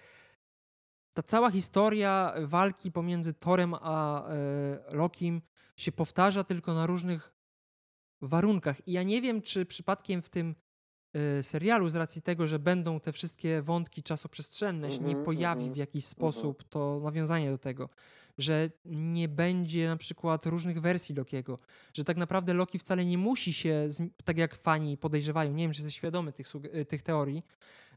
ta 1.17 1.23
cała 1.23 1.51
historia 1.51 2.35
walki 2.39 2.93
pomiędzy 2.93 3.35
Torem 3.35 3.75
a 3.81 4.29
e, 4.29 4.97
Lokim 4.97 5.43
się 5.77 5.93
powtarza 5.93 6.45
tylko 6.45 6.75
na 6.75 6.87
różnych 6.87 7.33
warunkach. 8.23 8.89
I 8.89 8.93
ja 8.93 9.03
nie 9.03 9.23
wiem, 9.23 9.43
czy 9.43 9.67
przypadkiem 9.67 10.23
w 10.23 10.29
tym 10.29 10.55
y, 11.39 11.43
serialu, 11.43 11.89
z 11.89 11.95
racji 11.95 12.23
tego, 12.23 12.49
że 12.49 12.59
będą 12.59 13.01
te 13.01 13.13
wszystkie 13.13 13.63
wątki 13.63 14.03
czasoprzestrzenne, 14.03 14.93
się 14.93 14.99
nie 14.99 15.07
mhm, 15.07 15.25
pojawi 15.25 15.61
mhm, 15.61 15.75
w 15.75 15.77
jakiś 15.77 16.05
mhm. 16.05 16.11
sposób 16.11 16.65
to 16.65 17.01
nawiązanie 17.05 17.51
do 17.51 17.59
tego, 17.59 17.89
że 18.39 18.71
nie 18.85 19.29
będzie 19.29 19.89
na 19.89 19.97
przykład 19.97 20.47
różnych 20.47 20.81
wersji 20.81 21.15
Lokiego, 21.15 21.59
że 21.95 22.05
tak 22.05 22.17
naprawdę 22.17 22.55
Loki 22.55 22.79
wcale 22.79 23.05
nie 23.05 23.19
musi 23.19 23.53
się, 23.53 23.89
tak 24.25 24.39
jak 24.39 24.55
fani 24.55 24.97
podejrzewają, 24.97 25.53
nie 25.53 25.65
wiem, 25.65 25.73
czy 25.73 25.81
jesteś 25.81 25.95
świadomy 25.95 26.33
tych, 26.33 26.47
tych 26.89 27.03
teorii, 27.03 27.43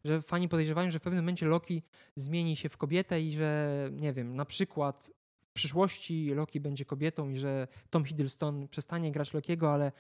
że 0.04 0.22
fani 0.22 0.50
podejrzewają, 0.50 0.92
że 0.92 1.00
w 1.00 1.02
pewnym 1.02 1.24
momencie 1.24 1.46
Loki 1.46 1.84
zmieni 2.16 2.56
się 2.56 2.70
w 2.70 2.78
kobietę 2.78 3.22
i 3.22 3.32
że, 3.32 3.90
nie 3.92 4.14
wiem, 4.14 4.36
na 4.36 4.46
przykład 4.46 5.12
przyszłości 5.54 6.34
Loki 6.36 6.60
będzie 6.60 6.86
kobietą 6.86 7.30
i 7.30 7.38
że 7.38 7.68
Tom 7.90 8.06
Hiddleston 8.06 8.68
przestanie 8.68 9.12
grać 9.12 9.34
Lokiego, 9.34 9.74
ale 9.74 9.92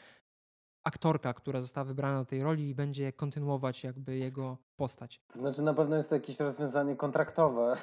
aktorka, 0.83 1.33
która 1.33 1.61
została 1.61 1.85
wybrana 1.85 2.19
do 2.19 2.25
tej 2.25 2.43
roli 2.43 2.75
będzie 2.75 3.13
kontynuować 3.13 3.83
jakby 3.83 4.17
jego 4.17 4.57
postać. 4.75 5.21
To 5.27 5.39
znaczy 5.39 5.61
na 5.61 5.73
pewno 5.73 5.95
jest 5.95 6.09
to 6.09 6.15
jakieś 6.15 6.39
rozwiązanie 6.39 6.95
kontraktowe, 6.95 7.77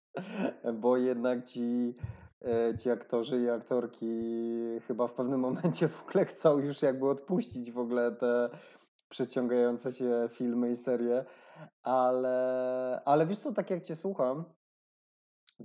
bo 0.82 0.96
jednak 0.96 1.44
ci, 1.44 1.94
e, 2.44 2.78
ci 2.78 2.90
aktorzy 2.90 3.42
i 3.42 3.50
aktorki 3.50 4.06
chyba 4.86 5.06
w 5.06 5.14
pewnym 5.14 5.40
momencie 5.40 5.88
w 5.88 6.08
ogóle 6.08 6.24
chcą 6.24 6.58
już 6.58 6.82
jakby 6.82 7.08
odpuścić 7.08 7.72
w 7.72 7.78
ogóle 7.78 8.12
te 8.12 8.50
przeciągające 9.08 9.92
się 9.92 10.28
filmy 10.30 10.70
i 10.70 10.76
serie, 10.76 11.24
ale, 11.82 13.02
ale 13.04 13.26
wiesz 13.26 13.38
co, 13.38 13.52
tak 13.52 13.70
jak 13.70 13.82
cię 13.82 13.96
słucham, 13.96 14.44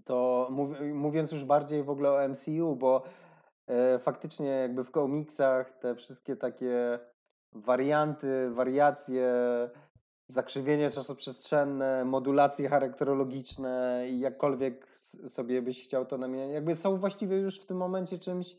to 0.06 0.48
mów, 0.52 0.70
mówiąc 0.94 1.32
już 1.32 1.46
bardziej 1.46 1.84
w 1.84 1.90
ogóle 1.90 2.12
o 2.12 2.30
MCU, 2.30 2.76
bo 2.76 3.04
e, 3.68 4.00
faktycznie 4.00 4.48
jakby 4.48 4.84
w 4.84 4.92
komiksach 4.92 5.72
te 5.78 5.96
wszystkie 5.96 6.36
takie 6.36 7.00
warianty, 7.54 8.50
wariacje, 8.50 9.34
zakrzywienie 10.28 10.90
czasoprzestrzenne, 10.90 12.06
modulacje 12.06 12.70
charakterologiczne 12.70 14.06
i 14.10 14.20
jakkolwiek 14.20 14.96
sobie 15.28 15.62
byś 15.62 15.84
chciał 15.84 16.06
to 16.06 16.18
namieniać, 16.18 16.52
jakby 16.52 16.76
są 16.76 16.98
właściwie 16.98 17.38
już 17.38 17.60
w 17.60 17.66
tym 17.66 17.78
momencie 17.78 18.18
czymś. 18.18 18.56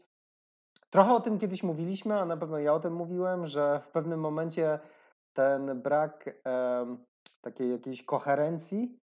Trochę 0.91 1.13
o 1.13 1.21
tym 1.21 1.39
kiedyś 1.39 1.63
mówiliśmy, 1.63 2.21
a 2.21 2.25
na 2.25 2.37
pewno 2.37 2.59
ja 2.59 2.75
o 2.75 2.81
tym 2.81 2.95
mówiłem, 2.95 3.47
że 3.47 3.81
w 3.81 3.91
pewnym 3.91 4.21
momencie 4.21 4.79
ten 5.33 5.83
brak 5.83 6.31
takiej 7.41 7.71
jakiejś 7.71 8.03
koherencji 8.03 8.99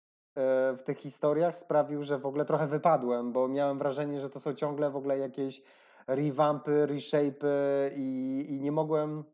w 0.76 0.80
tych 0.85 0.99
historiach 0.99 1.57
sprawił, 1.57 2.03
że 2.03 2.18
w 2.18 2.26
ogóle 2.26 2.45
trochę 2.45 2.66
wypadłem, 2.66 3.32
bo 3.32 3.49
miałem 3.49 3.78
wrażenie, 3.78 4.20
że 4.20 4.30
to 4.30 4.41
są 4.41 4.55
ciągle 4.55 4.91
w 4.91 4.97
ogóle 4.97 5.18
jakieś 5.18 5.62
revampy, 6.07 6.87
reshape'y 6.87 7.49
i, 7.97 8.47
i 8.49 8.61
nie 8.61 8.72
mogłem 8.72 9.24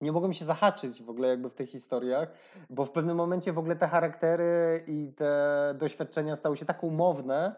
nie 0.00 0.12
mogłem 0.12 0.32
się 0.32 0.44
zahaczyć 0.44 1.02
w 1.02 1.10
ogóle 1.10 1.28
jakby 1.28 1.50
w 1.50 1.54
tych 1.54 1.70
historiach, 1.70 2.28
bo 2.70 2.84
w 2.84 2.90
pewnym 2.90 3.16
momencie 3.16 3.52
w 3.52 3.58
ogóle 3.58 3.76
te 3.76 3.88
charaktery 3.88 4.84
i 4.86 5.12
te 5.16 5.74
doświadczenia 5.78 6.36
stały 6.36 6.56
się 6.56 6.64
tak 6.64 6.84
umowne, 6.84 7.54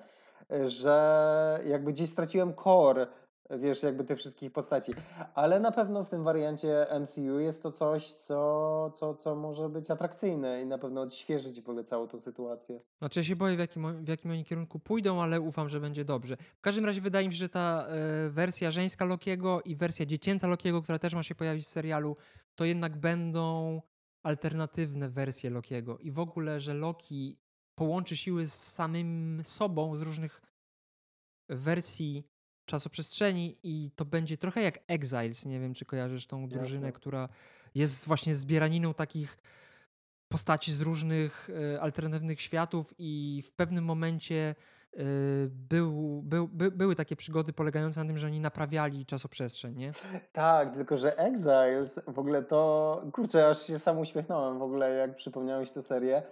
że 0.65 1.61
jakby 1.67 1.93
gdzieś 1.93 2.11
straciłem 2.11 2.55
core 2.55 3.07
wiesz, 3.51 3.83
jakby 3.83 4.05
tych 4.05 4.19
wszystkich 4.19 4.53
postaci. 4.53 4.93
Ale 5.35 5.61
na 5.61 5.73
pewno 5.73 6.05
w 6.05 6.11
tym 6.11 6.25
wariancie 6.25 6.87
MCU 7.01 7.39
jest 7.39 7.63
to 7.63 7.71
coś, 7.71 8.13
co, 8.13 8.91
co, 8.95 9.15
co 9.15 9.37
może 9.37 9.69
być 9.69 9.91
atrakcyjne 9.91 10.63
i 10.63 10.67
na 10.67 10.79
pewno 10.79 11.01
odświeżyć 11.01 11.61
w 11.61 11.69
ogóle 11.69 11.85
całą 11.85 12.09
tą 12.09 12.21
sytuację. 12.21 12.81
Znaczy 12.99 13.21
ja 13.21 13.25
się 13.25 13.37
boję, 13.37 13.57
w 13.57 13.59
jakim, 13.59 14.05
w 14.05 14.09
jakim 14.09 14.31
oni 14.31 14.45
kierunku 14.45 14.79
pójdą, 14.79 15.23
ale 15.23 15.41
ufam, 15.41 15.69
że 15.69 15.81
będzie 15.81 16.05
dobrze. 16.05 16.37
W 16.37 16.61
każdym 16.61 16.85
razie 16.85 17.01
wydaje 17.01 17.29
mi 17.29 17.35
się, 17.35 17.39
że 17.39 17.49
ta 17.49 17.87
e, 17.87 18.31
wersja 18.31 18.71
żeńska 18.71 19.05
Lokiego 19.05 19.63
i 19.63 19.77
wersja 19.77 20.07
dziecięca 20.07 20.47
Lokiego, 20.47 20.83
która 20.83 20.99
też 20.99 21.15
ma 21.15 21.23
się 21.23 21.35
pojawić 21.35 21.65
w 21.65 21.69
serialu, 21.69 22.17
to 22.55 22.65
jednak 22.65 22.97
będą 22.97 23.81
alternatywne 24.23 25.09
wersje 25.09 25.51
Lokiego. 25.51 25.99
I 25.99 26.11
w 26.11 26.19
ogóle, 26.19 26.61
że 26.61 26.75
Loki 26.75 27.39
połączy 27.75 28.17
siły 28.17 28.47
z 28.47 28.55
samym 28.55 29.43
sobą 29.45 29.97
z 29.97 30.03
różnych 30.03 30.43
wersji 31.49 32.34
czasoprzestrzeni 32.65 33.59
i 33.63 33.91
to 33.97 34.05
będzie 34.05 34.37
trochę 34.37 34.63
jak 34.63 34.79
Exiles. 34.89 35.47
Nie 35.47 35.61
wiem, 35.61 35.75
czy 35.75 35.85
kojarzysz 35.85 36.27
tą 36.27 36.49
drużynę, 36.49 36.87
Jasne. 36.87 36.93
która 36.93 37.29
jest 37.75 38.07
właśnie 38.07 38.35
zbieraniną 38.35 38.95
takich 38.95 39.39
postaci 40.29 40.73
z 40.73 40.81
różnych 40.81 41.51
e, 41.75 41.81
alternatywnych 41.81 42.41
światów 42.41 42.95
i 42.99 43.43
w 43.47 43.51
pewnym 43.51 43.85
momencie 43.85 44.55
e, 44.97 45.03
był, 45.51 46.23
był, 46.23 46.49
by, 46.49 46.71
były 46.71 46.95
takie 46.95 47.17
przygody 47.17 47.53
polegające 47.53 48.01
na 48.01 48.07
tym, 48.07 48.19
że 48.19 48.27
oni 48.27 48.41
naprawiali 48.41 49.07
czasoprzestrzeń, 49.07 49.77
nie? 49.77 49.93
Tak, 50.33 50.75
tylko 50.75 50.97
że 50.97 51.19
Exiles 51.19 52.01
w 52.07 52.19
ogóle 52.19 52.43
to, 52.43 53.03
kurczę, 53.13 53.49
aż 53.49 53.67
się 53.67 53.79
sam 53.79 53.99
uśmiechnąłem 53.99 54.59
w 54.59 54.63
ogóle, 54.63 54.91
jak 54.95 55.17
przypomniałeś 55.17 55.73
tę 55.73 55.83
serię, 55.83 56.23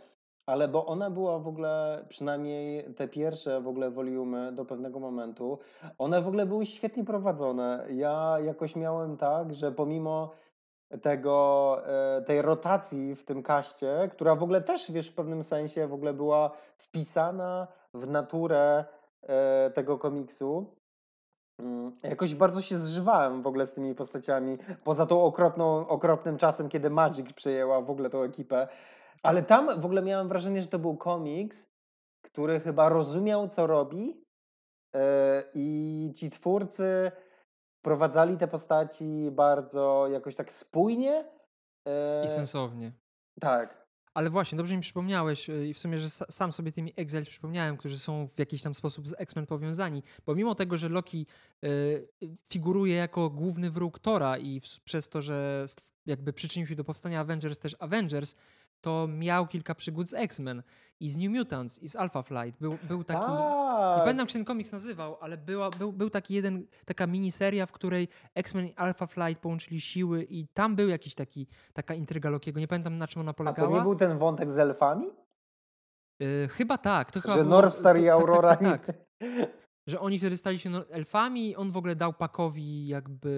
ale 0.47 0.69
bo 0.69 0.87
ona 0.87 1.11
była 1.11 1.39
w 1.39 1.49
ogóle, 1.49 2.05
przynajmniej 2.09 2.95
te 2.95 3.09
pierwsze 3.09 3.61
w 3.61 3.69
ogóle 3.69 3.91
woliumy 3.91 4.53
do 4.53 4.65
pewnego 4.65 5.01
momentu, 5.01 5.59
one 5.99 6.23
w 6.23 6.29
ogóle 6.29 6.47
były 6.47 6.67
świetnie 6.67 7.05
prowadzone. 7.05 7.87
Ja 7.91 8.37
jakoś 8.45 8.77
miałem 8.77 9.17
tak, 9.17 9.55
że 9.55 9.73
pomimo 9.73 10.31
tego, 11.03 11.77
e, 11.87 12.23
tej 12.23 12.43
rotacji 12.43 13.15
w 13.15 13.25
tym 13.25 13.43
kaście, 13.43 14.09
która 14.13 14.35
w 14.35 14.43
ogóle 14.43 14.61
też, 14.61 14.93
wiesz, 14.93 15.09
w 15.09 15.15
pewnym 15.15 15.43
sensie 15.43 15.87
w 15.87 15.93
ogóle 15.93 16.13
była 16.13 16.51
wpisana 16.77 17.69
w 17.95 18.09
naturę 18.09 18.85
e, 19.23 19.71
tego 19.71 19.99
komiksu. 19.99 20.77
Mm, 21.59 21.93
jakoś 22.03 22.35
bardzo 22.35 22.63
się 22.63 22.77
zżywałem 22.77 23.43
w 23.43 23.47
ogóle 23.47 23.67
z 23.67 23.73
tymi 23.73 23.95
postaciami, 23.95 24.59
poza 24.85 25.07
tą 25.07 25.23
okropną, 25.23 25.89
okropnym 25.89 26.39
czasem, 26.39 26.69
kiedy 26.69 26.91
Magic 26.91 27.33
przejęła 27.33 27.81
w 27.81 27.91
ogóle 27.91 28.11
tą 28.11 28.23
ekipę. 28.23 28.69
Ale 29.23 29.43
tam 29.43 29.81
w 29.81 29.85
ogóle 29.85 30.03
miałem 30.03 30.29
wrażenie, 30.29 30.63
że 30.63 30.69
to 30.69 30.79
był 30.79 30.97
komiks, 30.97 31.67
który 32.23 32.61
chyba 32.61 32.89
rozumiał, 32.89 33.49
co 33.49 33.67
robi 33.67 34.25
e, 34.97 35.45
i 35.55 36.13
ci 36.17 36.31
twórcy 36.31 37.13
prowadzali 37.83 38.37
te 38.37 38.49
postaci 38.49 39.31
bardzo 39.31 40.09
jakoś 40.09 40.37
tak 40.37 40.53
spójnie. 40.53 41.25
I 42.25 42.29
sensownie. 42.29 42.93
Tak. 43.41 43.83
Ale 44.15 44.31
właśnie, 44.31 44.57
dobrze 44.57 44.77
mi 44.77 44.83
przypomniałeś 44.83 45.51
y, 45.51 45.69
i 45.69 45.75
w 45.75 45.79
sumie, 45.79 45.99
że 45.99 46.11
sam 46.11 46.53
sobie 46.53 46.73
tymi 46.73 46.93
Exile 46.97 47.23
przypomniałem, 47.23 47.77
którzy 47.77 47.99
są 47.99 48.29
w 48.29 48.39
jakiś 48.39 48.63
tam 48.63 48.75
sposób 48.75 49.09
z 49.09 49.15
X-Men 49.19 49.47
powiązani, 49.47 50.03
bo 50.27 50.35
mimo 50.35 50.55
tego, 50.55 50.79
że 50.79 50.89
Loki 50.89 51.27
y, 51.65 52.09
figuruje 52.51 52.97
jako 52.97 53.31
główny 53.31 53.71
wróg 53.71 53.99
Tora 53.99 54.39
i 54.39 54.61
w, 54.61 54.81
przez 54.81 55.09
to, 55.09 55.23
że 55.23 55.67
jakby 56.07 56.33
przyczynił 56.33 56.67
się 56.67 56.77
do 56.77 56.85
powstania 56.85 57.21
Avengers 57.21 57.59
też 57.59 57.77
Avengers, 57.79 58.35
to 58.83 59.09
miał 59.09 59.47
kilka 59.47 59.75
przygód 59.75 60.09
z 60.09 60.15
X-Men 60.15 60.63
i 61.01 61.11
z 61.11 61.19
New 61.19 61.31
Mutants 61.31 61.79
i 61.79 61.89
z 61.89 61.97
Alpha 61.97 62.23
Flight. 62.23 62.61
Był, 62.61 62.79
był 62.83 63.05
taki. 63.05 63.21
Tak. 63.21 63.97
Nie 63.97 64.01
pamiętam, 64.01 64.19
jak 64.19 64.31
się 64.31 64.39
ten 64.39 64.45
komiks 64.45 64.73
nazywał, 64.73 65.17
ale 65.21 65.37
była, 65.37 65.71
był, 65.71 65.93
był 65.93 66.11
taki 66.11 66.35
jeden, 66.35 66.67
taka 66.85 67.07
miniseria, 67.07 67.67
w 67.67 67.73
której 67.73 68.09
X-Men 68.35 68.67
i 68.67 68.75
Alpha 68.75 69.07
Flight 69.07 69.43
połączyli 69.43 69.81
siły 69.81 70.23
i 70.23 70.49
tam 70.49 70.77
był 70.77 70.89
jakiś 70.89 71.15
taki, 71.15 71.47
taka 71.73 71.95
intryga 71.95 72.31
Lokiego. 72.31 72.61
Nie 72.61 72.69
pamiętam, 72.69 72.97
na 72.97 73.07
czym 73.07 73.21
ona 73.21 73.33
polegała. 73.33 73.69
A 73.69 73.71
to 73.71 73.77
nie 73.77 73.83
był 73.83 73.95
ten 73.95 74.19
wątek 74.19 74.51
z 74.51 74.59
elfami? 74.59 75.07
Yy, 76.21 76.49
chyba 76.49 76.79
tak. 76.79 77.13
To 77.13 77.21
chyba 77.21 77.35
że 77.35 77.45
Northstar 77.45 78.01
i 78.01 78.09
Aurora. 78.09 78.57
Tak, 78.57 78.61
tak, 78.61 78.87
tak, 78.87 78.97
tak 79.19 79.62
że 79.87 80.01
oni 80.01 80.19
wtedy 80.19 80.37
stali 80.37 80.59
się 80.59 80.71
no, 80.71 80.89
elfami, 80.89 81.57
on 81.57 81.71
w 81.71 81.77
ogóle 81.77 81.97
dał 81.97 82.13
Pakowi 82.13 82.87
jakby 82.87 83.29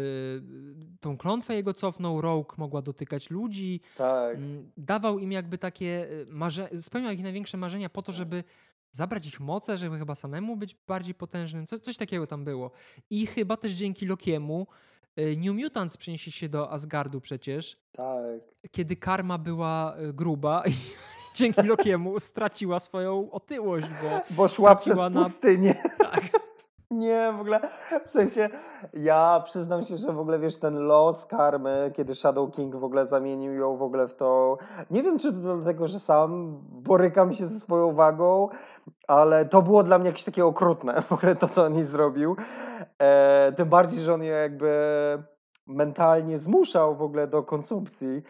y, 0.94 0.98
tą 1.00 1.16
klątwę 1.16 1.54
jego 1.54 1.74
cofnął, 1.74 2.20
Rogue 2.20 2.54
mogła 2.56 2.82
dotykać 2.82 3.30
ludzi. 3.30 3.80
Tak. 3.96 4.36
Mm, 4.36 4.70
dawał 4.76 5.18
im 5.18 5.32
jakby 5.32 5.58
takie 5.58 6.10
y, 6.10 6.26
marzenia, 6.28 6.68
spełniał 6.80 7.12
ich 7.12 7.22
największe 7.22 7.56
marzenia 7.56 7.88
po 7.88 8.02
to, 8.02 8.12
tak. 8.12 8.16
żeby 8.16 8.44
zabrać 8.90 9.26
ich 9.26 9.40
moce, 9.40 9.78
żeby 9.78 9.98
chyba 9.98 10.14
samemu 10.14 10.56
być 10.56 10.76
bardziej 10.86 11.14
potężnym. 11.14 11.66
Co, 11.66 11.78
coś 11.78 11.96
takiego 11.96 12.26
tam 12.26 12.44
było. 12.44 12.70
I 13.10 13.26
chyba 13.26 13.56
też 13.56 13.72
dzięki 13.72 14.06
Lokiemu 14.06 14.66
y, 15.18 15.36
New 15.36 15.56
Mutants 15.56 15.96
przenieśli 15.96 16.32
się 16.32 16.48
do 16.48 16.72
Asgardu 16.72 17.20
przecież. 17.20 17.76
Tak. 17.92 18.70
Kiedy 18.70 18.96
karma 18.96 19.38
była 19.38 19.96
gruba 20.12 20.62
i 20.66 20.72
dzięki 21.34 21.62
Lokiemu 21.62 22.20
straciła 22.20 22.78
swoją 22.78 23.30
otyłość, 23.30 23.86
bo, 24.02 24.20
bo 24.30 24.48
szła 24.48 24.76
przez 24.76 24.98
na... 24.98 25.10
pustynię. 25.10 25.74
Tak. 25.98 26.20
Nie, 26.90 27.32
w 27.36 27.40
ogóle, 27.40 27.60
w 28.04 28.08
sensie, 28.08 28.48
ja 28.92 29.42
przyznam 29.44 29.82
się, 29.82 29.96
że 29.96 30.12
w 30.12 30.18
ogóle, 30.18 30.38
wiesz, 30.38 30.56
ten 30.56 30.78
los 30.78 31.26
karmy, 31.26 31.92
kiedy 31.96 32.14
Shadow 32.14 32.50
King 32.50 32.76
w 32.76 32.84
ogóle 32.84 33.06
zamienił 33.06 33.54
ją 33.54 33.76
w 33.76 33.82
ogóle 33.82 34.06
w 34.06 34.14
to, 34.14 34.58
nie 34.90 35.02
wiem, 35.02 35.18
czy 35.18 35.32
to 35.32 35.38
dlatego, 35.38 35.88
że 35.88 36.00
sam 36.00 36.58
borykam 36.70 37.32
się 37.32 37.46
ze 37.46 37.60
swoją 37.60 37.92
wagą, 37.92 38.48
ale 39.08 39.44
to 39.44 39.62
było 39.62 39.82
dla 39.82 39.98
mnie 39.98 40.06
jakieś 40.06 40.24
takie 40.24 40.44
okrutne, 40.44 41.02
w 41.08 41.12
ogóle 41.12 41.36
to, 41.36 41.48
co 41.48 41.64
on 41.64 41.74
jej 41.74 41.84
zrobił. 41.84 42.36
E, 42.98 43.52
tym 43.56 43.68
bardziej, 43.68 44.00
że 44.00 44.14
on 44.14 44.22
je 44.22 44.32
jakby 44.32 44.72
mentalnie 45.66 46.38
zmuszał 46.38 46.96
w 46.96 47.02
ogóle 47.02 47.26
do 47.26 47.42
konsumpcji. 47.42 48.22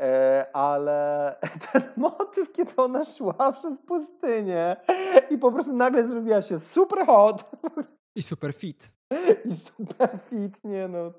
E, 0.00 0.46
ale 0.52 1.36
ten 1.72 1.82
motyw, 1.96 2.52
kiedy 2.52 2.76
ona 2.76 3.04
szła 3.04 3.52
przez 3.52 3.78
pustynię 3.78 4.76
i 5.30 5.38
po 5.38 5.52
prostu 5.52 5.76
nagle 5.76 6.08
zrobiła 6.08 6.42
się 6.42 6.58
super 6.58 7.06
hot. 7.06 7.50
I 8.16 8.22
super 8.22 8.54
fit. 8.54 8.92
I 9.50 9.56
super 9.56 10.18
fit, 10.30 10.64
nie 10.64 10.88
no. 10.88 11.12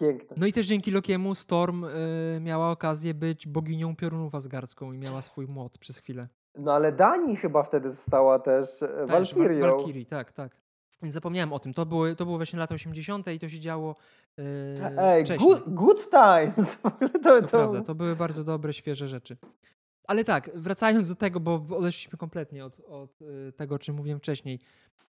Piękne. 0.00 0.36
No 0.40 0.46
i 0.46 0.52
też 0.52 0.66
dzięki 0.66 0.90
Lokiemu 0.90 1.34
Storm 1.34 1.84
y, 1.84 2.38
miała 2.40 2.70
okazję 2.70 3.14
być 3.14 3.46
boginią 3.46 3.96
piorunów 3.96 4.34
asgardzką 4.34 4.92
i 4.92 4.98
miała 4.98 5.22
swój 5.22 5.46
młot 5.46 5.78
przez 5.78 5.98
chwilę. 5.98 6.28
No 6.58 6.72
ale 6.72 6.92
Dani 6.92 7.36
chyba 7.36 7.62
wtedy 7.62 7.90
została 7.90 8.38
też 8.38 8.82
e, 8.82 9.06
Walkirią. 9.06 9.76
Walkirii, 9.76 10.06
tak, 10.06 10.32
tak. 10.32 10.56
Zapomniałem 11.02 11.52
o 11.52 11.58
tym. 11.58 11.74
To 11.74 11.86
były, 11.86 12.16
to 12.16 12.24
były 12.24 12.36
właśnie 12.36 12.58
lata 12.58 12.74
80. 12.74 13.28
i 13.28 13.38
to 13.38 13.48
się 13.48 13.60
działo 13.60 13.96
yy, 14.36 14.44
Ej, 14.98 15.24
wcześniej. 15.24 15.48
Good, 15.48 15.62
good 15.66 16.10
times. 16.10 16.76
to, 16.82 16.90
to, 17.22 17.42
to, 17.42 17.48
prawda, 17.48 17.82
to 17.82 17.94
były 17.94 18.16
bardzo 18.16 18.44
dobre, 18.44 18.72
świeże 18.72 19.08
rzeczy. 19.08 19.36
Ale 20.04 20.24
tak, 20.24 20.50
wracając 20.54 21.08
do 21.08 21.14
tego, 21.14 21.40
bo 21.40 21.64
odeszliśmy 21.76 22.18
kompletnie 22.18 22.64
od, 22.64 22.80
od 22.80 23.20
yy, 23.20 23.52
tego, 23.56 23.74
o 23.74 23.78
czym 23.78 23.96
mówiłem 23.96 24.18
wcześniej. 24.18 24.60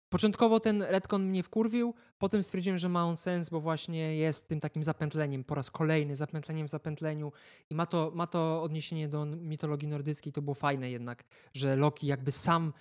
Początkowo 0.09 0.61
ten 0.61 0.82
retcon 0.82 1.24
mnie 1.24 1.43
wkurwił, 1.43 1.95
potem 2.18 2.43
stwierdziłem, 2.43 2.78
że 2.78 2.89
ma 2.89 3.05
on 3.05 3.16
sens, 3.16 3.49
bo 3.51 3.61
właśnie 3.61 4.16
jest 4.16 4.49
tym 4.49 4.61
takim 4.61 4.82
zapętleniem, 4.82 5.45
po 5.45 5.55
raz 5.55 5.70
kolejny 5.70 6.16
zapętleniem 6.16 6.66
w 6.66 6.70
zapętleniu 6.70 7.32
i 7.70 7.74
ma 7.74 7.87
to, 7.87 8.12
ma 8.14 8.26
to 8.26 8.62
odniesienie 8.62 9.09
do 9.09 9.26
mitologii 9.26 9.89
nordyckiej, 9.89 10.32
to 10.32 10.43
było 10.43 10.55
fajne 10.55 10.91
jednak, 10.91 11.24
że 11.55 11.76
Loki 11.76 12.07
jakby 12.07 12.32
sam 12.32 12.72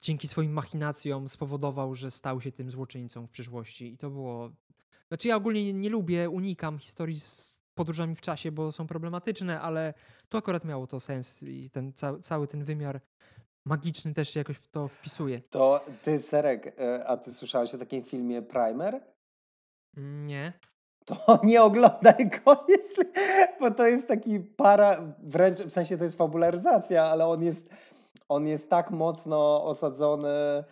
dzięki 0.00 0.28
swoim 0.28 0.52
machinacjom 0.52 1.28
spowodował, 1.28 1.94
że 1.94 2.10
stał 2.10 2.40
się 2.40 2.52
tym 2.52 2.70
złoczyńcą 2.70 3.26
w 3.26 3.30
przyszłości. 3.30 3.92
I 3.92 3.98
to 3.98 4.10
było. 4.10 4.50
Znaczy, 5.08 5.28
ja 5.28 5.36
ogólnie 5.36 5.64
nie, 5.64 5.72
nie 5.72 5.90
lubię, 5.90 6.30
unikam 6.30 6.78
historii 6.78 7.20
z 7.20 7.60
podróżami 7.74 8.16
w 8.16 8.20
czasie, 8.20 8.52
bo 8.52 8.72
są 8.72 8.86
problematyczne, 8.86 9.60
ale 9.60 9.94
tu 10.28 10.38
akurat 10.38 10.64
miało 10.64 10.86
to 10.86 11.00
sens 11.00 11.42
i 11.42 11.70
ten 11.70 11.92
ca 11.92 12.18
cały 12.18 12.48
ten 12.48 12.64
wymiar 12.64 13.00
magiczny 13.64 14.14
też 14.14 14.30
się 14.30 14.40
jakoś 14.40 14.56
w 14.56 14.68
to 14.68 14.88
wpisuje. 14.88 15.40
To 15.50 15.84
ty, 16.04 16.22
Serek, 16.22 16.74
e, 16.80 17.06
a 17.06 17.16
ty 17.16 17.32
słyszałeś 17.32 17.74
o 17.74 17.78
takim 17.78 18.02
filmie 18.02 18.42
Primer? 18.42 19.00
Nie. 19.96 20.52
To 21.04 21.16
nie 21.44 21.62
oglądaj 21.62 22.28
go, 22.28 22.64
jeśli, 22.68 23.04
bo 23.60 23.70
to 23.70 23.86
jest 23.86 24.08
taki 24.08 24.40
para, 24.40 25.14
wręcz 25.22 25.58
w 25.58 25.70
sensie 25.70 25.98
to 25.98 26.04
jest 26.04 26.16
fabularyzacja, 26.16 27.04
ale 27.04 27.26
on 27.26 27.42
jest 27.42 27.68
on 28.32 28.46
jest 28.46 28.70
tak 28.70 28.90
mocno 28.90 29.64
osadzony 29.64 30.28
e, 30.28 30.64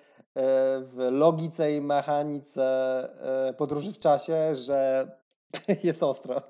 w 0.80 1.08
logice 1.10 1.76
i 1.76 1.80
mechanice 1.80 2.64
e, 3.48 3.54
podróży 3.54 3.92
w 3.92 3.98
czasie, 3.98 4.56
że 4.56 5.10
jest 5.84 6.02
ostro. 6.02 6.42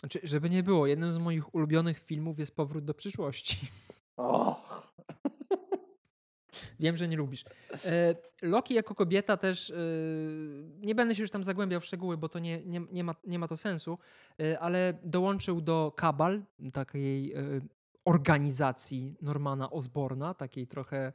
Znaczy, 0.00 0.20
żeby 0.22 0.50
nie 0.50 0.62
było, 0.62 0.86
jednym 0.86 1.12
z 1.12 1.18
moich 1.18 1.54
ulubionych 1.54 1.98
filmów 1.98 2.38
jest 2.38 2.56
Powrót 2.56 2.84
do 2.84 2.94
przyszłości. 2.94 3.58
Oh. 4.16 4.56
Wiem, 6.80 6.96
że 6.96 7.08
nie 7.08 7.16
lubisz. 7.16 7.44
E, 7.84 8.14
Loki 8.42 8.74
jako 8.74 8.94
kobieta 8.94 9.36
też, 9.36 9.72
nie 10.80 10.94
będę 10.94 11.14
się 11.14 11.22
już 11.22 11.30
tam 11.30 11.44
zagłębiał 11.44 11.80
w 11.80 11.84
szczegóły, 11.84 12.16
bo 12.16 12.28
to 12.28 12.38
nie, 12.38 12.64
nie, 12.64 12.80
nie, 12.92 13.04
ma, 13.04 13.14
nie 13.26 13.38
ma 13.38 13.48
to 13.48 13.56
sensu, 13.56 13.98
ale 14.60 14.94
dołączył 15.02 15.60
do 15.60 15.92
Kabal, 15.96 16.42
takiej 16.72 17.34
organizacji 18.04 19.16
Normana 19.22 19.70
Osborna, 19.70 20.34
takiej 20.34 20.66
trochę, 20.66 21.12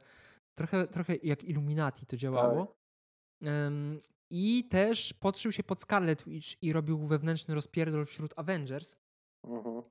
trochę, 0.54 0.86
trochę 0.86 1.16
jak 1.22 1.44
Illuminati 1.44 2.06
to 2.06 2.16
działało. 2.16 2.66
Tak. 2.66 3.48
Um, 3.48 4.00
I 4.30 4.68
też 4.68 5.12
podszył 5.12 5.52
się 5.52 5.62
pod 5.62 5.80
Scarlet 5.80 6.24
Witch 6.24 6.62
i 6.62 6.72
robił 6.72 7.06
wewnętrzny 7.06 7.54
rozpierdol 7.54 8.06
wśród 8.06 8.32
Avengers. 8.36 8.96
Uh-huh. 9.44 9.82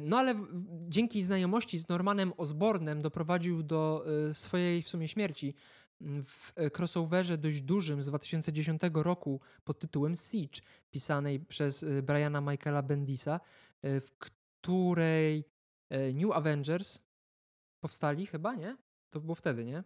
No 0.00 0.18
ale 0.18 0.34
dzięki 0.88 1.22
znajomości 1.22 1.78
z 1.78 1.88
Normanem 1.88 2.32
Osbornem 2.36 3.02
doprowadził 3.02 3.62
do 3.62 4.04
y, 4.30 4.34
swojej 4.34 4.82
w 4.82 4.88
sumie 4.88 5.08
śmierci 5.08 5.54
w 6.02 6.52
crossoverze 6.78 7.38
dość 7.38 7.62
dużym 7.62 8.02
z 8.02 8.06
2010 8.06 8.82
roku 8.94 9.40
pod 9.64 9.78
tytułem 9.78 10.16
Siege, 10.16 10.60
pisanej 10.90 11.40
przez 11.40 11.82
y, 11.82 12.02
Briana 12.02 12.40
Michaela 12.40 12.82
Bendisa, 12.82 13.40
y, 13.84 14.00
w 14.00 14.12
której 14.18 15.44
New 16.14 16.32
Avengers 16.32 17.00
powstali 17.80 18.26
chyba, 18.26 18.54
nie? 18.54 18.76
To 19.10 19.20
było 19.20 19.34
wtedy, 19.34 19.64
nie? 19.64 19.84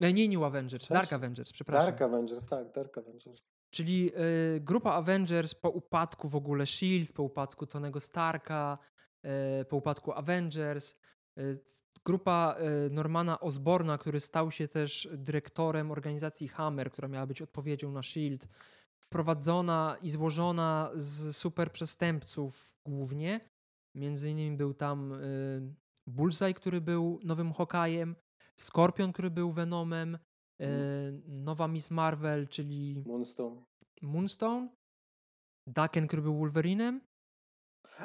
Nie, 0.00 0.12
nie 0.12 0.28
New 0.28 0.42
Avengers, 0.42 0.82
Cześć. 0.82 0.92
Dark 0.92 1.12
Avengers, 1.12 1.52
przepraszam. 1.52 1.90
Dark 1.90 2.02
Avengers, 2.02 2.46
tak, 2.46 2.72
Dark 2.72 2.98
Avengers. 2.98 3.50
Czyli 3.70 4.12
y, 4.56 4.60
grupa 4.60 4.92
Avengers 4.92 5.54
po 5.54 5.70
upadku 5.70 6.28
w 6.28 6.36
ogóle 6.36 6.66
SHIELD, 6.66 7.12
po 7.12 7.22
upadku 7.22 7.66
Tonego 7.66 8.00
Starka, 8.00 8.78
y, 9.60 9.64
po 9.64 9.76
upadku 9.76 10.12
Avengers, 10.12 10.94
y, 11.38 11.60
grupa 12.04 12.56
Normana 12.90 13.40
Osborna, 13.40 13.98
który 13.98 14.20
stał 14.20 14.50
się 14.50 14.68
też 14.68 15.08
dyrektorem 15.12 15.90
organizacji 15.90 16.48
Hammer, 16.48 16.90
która 16.90 17.08
miała 17.08 17.26
być 17.26 17.42
odpowiedzią 17.42 17.92
na 17.92 18.02
SHIELD, 18.02 18.48
prowadzona 19.08 19.96
i 20.02 20.10
złożona 20.10 20.90
z 20.94 21.36
super 21.36 21.72
przestępców 21.72 22.76
głównie, 22.86 23.40
Między 23.98 24.30
innymi 24.30 24.56
był 24.56 24.74
tam 24.74 25.12
y, 25.12 25.74
Bullseye, 26.06 26.54
który 26.54 26.80
był 26.80 27.20
nowym 27.24 27.52
Hokajem, 27.52 28.16
Skorpion, 28.56 29.12
który 29.12 29.30
był 29.30 29.50
Venomem, 29.50 30.14
y, 30.14 30.18
mhm. 30.64 31.44
nowa 31.44 31.68
Miss 31.68 31.90
Marvel, 31.90 32.48
czyli 32.48 33.02
Moonstone. 33.06 33.62
Moonstone. 34.02 34.68
Daken, 35.66 36.06
który 36.06 36.22
był 36.22 36.38
Wolverinem. 36.38 37.00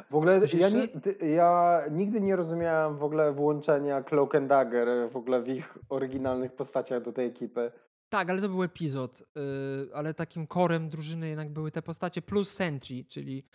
W 0.09 0.15
ogóle 0.15 0.39
ja, 0.59 0.69
nie, 0.69 0.87
ja 1.35 1.81
nigdy 1.91 2.21
nie 2.21 2.35
rozumiałem 2.35 2.97
w 2.97 3.03
ogóle 3.03 3.33
włączenia 3.33 4.03
Cloak 4.03 4.35
and 4.35 4.49
Dagger 4.49 5.11
w 5.11 5.15
ogóle 5.15 5.41
w 5.41 5.47
ich 5.47 5.77
oryginalnych 5.89 6.55
postaciach 6.55 7.03
do 7.03 7.13
tej 7.13 7.27
ekipy. 7.27 7.71
Tak, 8.09 8.29
ale 8.29 8.41
to 8.41 8.49
był 8.49 8.63
epizod. 8.63 9.23
Yy, 9.35 9.89
ale 9.93 10.13
takim 10.13 10.47
korem 10.47 10.89
drużyny 10.89 11.29
jednak 11.29 11.49
były 11.49 11.71
te 11.71 11.81
postacie 11.81 12.21
plus 12.21 12.51
Sentry, 12.51 13.05
czyli 13.05 13.45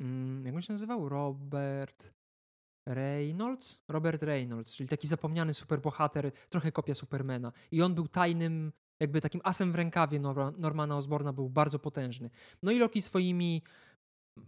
mm, 0.00 0.46
jak 0.46 0.54
on 0.54 0.62
się 0.62 0.72
nazywał? 0.72 1.08
Robert 1.08 2.12
Reynolds? 2.88 3.84
Robert 3.88 4.22
Reynolds, 4.22 4.74
czyli 4.74 4.88
taki 4.88 5.08
zapomniany 5.08 5.54
superbohater, 5.54 6.32
trochę 6.48 6.72
kopia 6.72 6.94
Supermana. 6.94 7.52
I 7.70 7.82
on 7.82 7.94
był 7.94 8.08
tajnym, 8.08 8.72
jakby 9.00 9.20
takim 9.20 9.40
asem 9.44 9.72
w 9.72 9.74
rękawie 9.74 10.20
Normana 10.58 10.96
Osborna, 10.96 11.32
był 11.32 11.50
bardzo 11.50 11.78
potężny. 11.78 12.30
No 12.62 12.72
i 12.72 12.78
Loki 12.78 13.02
swoimi 13.02 13.62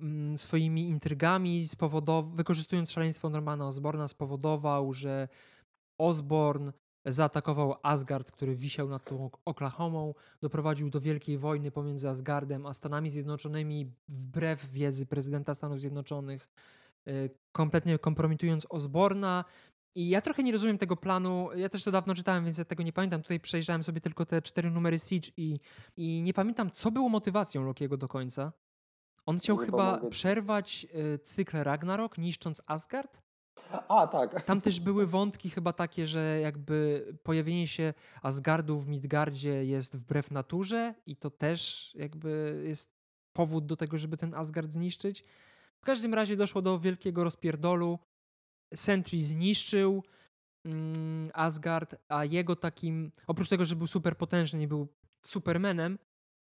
mm, 0.00 0.38
swoimi 0.38 0.88
intrygami, 0.88 1.62
spowodow- 1.62 2.34
wykorzystując 2.34 2.90
szaleństwo 2.90 3.30
Normana 3.30 3.66
Osborna, 3.66 4.08
spowodował, 4.08 4.94
że 4.94 5.28
Osborn 6.00 6.70
zaatakował 7.04 7.74
Asgard, 7.82 8.30
który 8.30 8.56
wisiał 8.56 8.88
nad 8.88 9.04
tą 9.04 9.24
Ok- 9.24 9.40
Oklahomą, 9.44 10.14
doprowadził 10.40 10.90
do 10.90 11.00
wielkiej 11.00 11.38
wojny 11.38 11.70
pomiędzy 11.70 12.08
Asgardem 12.08 12.66
a 12.66 12.74
Stanami 12.74 13.10
Zjednoczonymi 13.10 13.92
wbrew 14.08 14.72
wiedzy 14.72 15.06
prezydenta 15.06 15.54
Stanów 15.54 15.80
Zjednoczonych, 15.80 16.48
y, 17.08 17.30
kompletnie 17.52 17.98
kompromitując 17.98 18.66
Osborna. 18.70 19.44
I 19.94 20.08
ja 20.08 20.20
trochę 20.20 20.42
nie 20.42 20.52
rozumiem 20.52 20.78
tego 20.78 20.96
planu. 20.96 21.48
Ja 21.54 21.68
też 21.68 21.84
to 21.84 21.90
dawno 21.90 22.14
czytałem, 22.14 22.44
więc 22.44 22.58
ja 22.58 22.64
tego 22.64 22.82
nie 22.82 22.92
pamiętam. 22.92 23.22
Tutaj 23.22 23.40
przejrzałem 23.40 23.84
sobie 23.84 24.00
tylko 24.00 24.26
te 24.26 24.42
cztery 24.42 24.70
numery 24.70 24.98
Siege 24.98 25.28
i, 25.36 25.58
i 25.96 26.22
nie 26.22 26.34
pamiętam, 26.34 26.70
co 26.70 26.90
było 26.90 27.08
motywacją 27.08 27.64
Lokiego 27.64 27.96
do 27.96 28.08
końca. 28.08 28.52
On 29.26 29.38
chciał 29.38 29.56
Nie 29.60 29.64
chyba 29.66 29.90
pomogę 29.92 30.10
przerwać 30.10 30.86
y, 31.14 31.18
cykl 31.18 31.56
Ragnarok, 31.56 32.18
niszcząc 32.18 32.62
Asgard. 32.66 33.22
A, 33.88 34.06
tak. 34.06 34.44
Tam 34.44 34.60
też 34.60 34.80
były 34.80 35.06
wątki 35.06 35.50
chyba 35.50 35.72
takie, 35.72 36.06
że 36.06 36.40
jakby 36.42 37.06
pojawienie 37.22 37.68
się 37.68 37.94
Asgardu 38.22 38.78
w 38.78 38.88
Midgardzie 38.88 39.64
jest 39.64 39.96
wbrew 39.96 40.30
naturze 40.30 40.94
i 41.06 41.16
to 41.16 41.30
też 41.30 41.90
jakby 41.94 42.62
jest 42.66 43.02
powód 43.32 43.66
do 43.66 43.76
tego, 43.76 43.98
żeby 43.98 44.16
ten 44.16 44.34
Asgard 44.34 44.70
zniszczyć. 44.70 45.24
W 45.82 45.84
każdym 45.84 46.14
razie 46.14 46.36
doszło 46.36 46.62
do 46.62 46.78
wielkiego 46.78 47.24
rozpierdolu. 47.24 47.98
Sentry 48.74 49.20
zniszczył 49.20 50.02
mm, 50.64 51.30
Asgard, 51.34 51.94
a 52.08 52.24
jego 52.24 52.56
takim, 52.56 53.12
oprócz 53.26 53.48
tego, 53.48 53.66
że 53.66 53.76
był 53.76 53.86
super 53.86 54.16
potężny 54.16 54.62
i 54.62 54.68
był 54.68 54.88
Supermanem, 55.26 55.98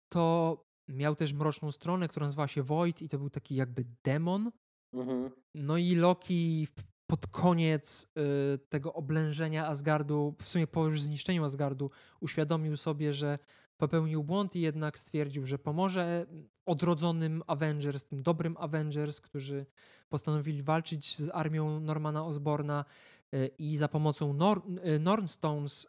to 0.10 0.58
miał 0.88 1.16
też 1.16 1.34
mroczną 1.34 1.72
stronę, 1.72 2.08
która 2.08 2.26
nazywała 2.26 2.48
się 2.48 2.64
Void 2.64 3.02
i 3.02 3.10
to 3.10 3.18
był 3.18 3.30
taki 3.30 3.56
jakby 3.56 3.86
demon. 4.04 4.52
Mhm. 4.94 5.32
No 5.56 5.78
i 5.78 5.96
Loki 5.96 6.68
pod 7.14 7.28
koniec 7.28 8.08
y, 8.56 8.58
tego 8.58 8.94
oblężenia 8.94 9.68
Asgardu, 9.68 10.36
w 10.42 10.48
sumie 10.48 10.68
po 10.68 10.86
już 10.86 11.02
zniszczeniu 11.02 11.46
Asgardu, 11.46 11.92
uświadomił 12.20 12.78
sobie, 12.78 13.14
że 13.14 13.40
popełnił 13.78 14.24
błąd 14.24 14.56
i 14.56 14.62
jednak 14.62 15.00
stwierdził, 15.00 15.46
że 15.46 15.60
pomoże 15.60 16.26
odrodzonym 16.66 17.44
Avengers, 17.48 18.06
tym 18.06 18.24
dobrym 18.24 18.58
Avengers, 18.58 19.22
którzy 19.22 19.66
postanowili 20.10 20.64
walczyć 20.64 21.18
z 21.18 21.30
armią 21.34 21.80
Normana 21.80 22.26
Osborna 22.26 22.86
y, 23.34 23.48
i 23.58 23.78
za 23.78 23.88
pomocą 23.88 24.34
Nor- 24.34 24.88
y, 24.96 25.00
Nornstones 25.00 25.86
y, 25.86 25.88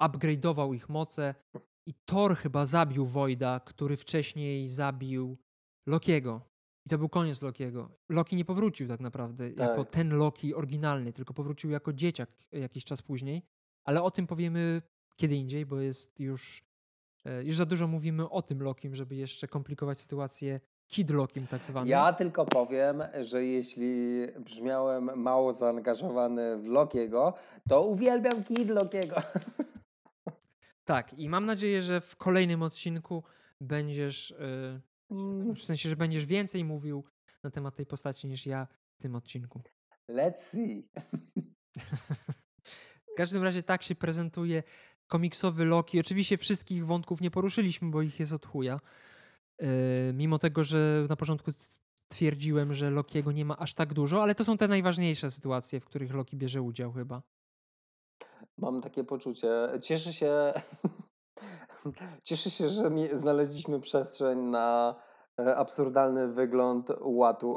upgrade'ował 0.00 0.74
ich 0.74 0.88
moce 0.88 1.34
i 1.86 1.94
Thor 1.94 2.36
chyba 2.36 2.66
zabił 2.66 3.06
Voida, 3.06 3.60
który 3.60 3.96
wcześniej 3.96 4.68
zabił 4.68 5.38
Lokiego. 5.86 6.49
I 6.90 6.92
to 6.92 6.98
był 6.98 7.08
koniec 7.08 7.42
Lokiego. 7.42 7.90
Loki 8.08 8.36
nie 8.36 8.44
powrócił 8.44 8.88
tak 8.88 9.00
naprawdę 9.00 9.50
jako 9.50 9.84
Tak. 9.84 9.92
ten 9.92 10.16
Loki 10.16 10.54
oryginalny, 10.54 11.12
tylko 11.12 11.34
powrócił 11.34 11.70
jako 11.70 11.92
dzieciak 11.92 12.30
jakiś 12.52 12.84
czas 12.84 13.02
później. 13.02 13.42
Ale 13.84 14.02
o 14.02 14.10
tym 14.10 14.26
powiemy 14.26 14.82
kiedy 15.16 15.34
indziej, 15.36 15.66
bo 15.66 15.80
jest 15.80 16.20
już, 16.20 16.62
e, 17.24 17.44
już 17.44 17.56
za 17.56 17.66
dużo 17.66 17.86
mówimy 17.86 18.30
o 18.30 18.42
tym 18.42 18.62
Lokim, 18.62 18.94
żeby 18.94 19.16
jeszcze 19.16 19.48
komplikować 19.48 20.00
sytuację 20.00 20.60
Kid 20.86 21.10
Lokim 21.10 21.46
tak 21.46 21.64
zwanym. 21.64 21.88
Ja 21.88 22.12
tylko 22.12 22.44
powiem, 22.44 23.02
że 23.22 23.44
jeśli 23.44 24.26
brzmiałem 24.40 25.10
mało 25.16 25.52
zaangażowany 25.52 26.56
w 26.58 26.66
Lokiego, 26.66 27.34
to 27.68 27.82
uwielbiam 27.82 28.44
Kid 28.44 28.68
Lokiego. 28.68 29.16
Tak, 30.84 31.14
i 31.14 31.28
mam 31.28 31.46
nadzieję, 31.46 31.82
że 31.82 32.00
w 32.00 32.16
kolejnym 32.16 32.62
odcinku 32.62 33.22
będziesz, 33.60 34.30
e, 34.30 34.80
w 35.56 35.62
sensie, 35.62 35.88
że 35.88 35.96
będziesz 35.96 36.26
więcej 36.26 36.64
mówił 36.64 37.04
na 37.42 37.50
temat 37.50 37.76
tej 37.76 37.86
postaci 37.86 38.28
niż 38.28 38.46
ja 38.46 38.66
w 38.92 39.02
tym 39.02 39.14
odcinku. 39.14 39.62
Let's 40.08 40.40
see. 40.40 40.88
W 43.12 43.14
każdym 43.16 43.42
razie 43.42 43.62
tak 43.62 43.82
się 43.82 43.94
prezentuje 43.94 44.62
komiksowy 45.06 45.64
Loki. 45.64 46.00
Oczywiście 46.00 46.36
wszystkich 46.36 46.86
wątków 46.86 47.20
nie 47.20 47.30
poruszyliśmy, 47.30 47.90
bo 47.90 48.02
ich 48.02 48.20
jest 48.20 48.32
od 48.32 48.46
chuja. 48.46 48.80
Yy, 49.60 49.68
mimo 50.14 50.38
tego, 50.38 50.64
że 50.64 51.06
na 51.08 51.16
początku 51.16 51.50
twierdziłem, 52.08 52.74
że 52.74 52.90
Lokiego 52.90 53.32
nie 53.32 53.44
ma 53.44 53.56
aż 53.56 53.74
tak 53.74 53.94
dużo, 53.94 54.22
ale 54.22 54.34
to 54.34 54.44
są 54.44 54.56
te 54.56 54.68
najważniejsze 54.68 55.30
sytuacje, 55.30 55.80
w 55.80 55.84
których 55.84 56.14
Loki 56.14 56.36
bierze 56.36 56.62
udział 56.62 56.92
chyba. 56.92 57.22
Mam 58.58 58.80
takie 58.80 59.04
poczucie. 59.04 59.48
Cieszę 59.82 60.12
się, 60.12 60.52
cieszę 62.22 62.50
się, 62.50 62.68
że 62.68 62.90
znaleźliśmy 63.12 63.80
przestrzeń 63.80 64.38
na 64.38 64.94
e, 65.38 65.56
absurdalny 65.56 66.28
wygląd 66.28 66.88
łatu 67.00 67.54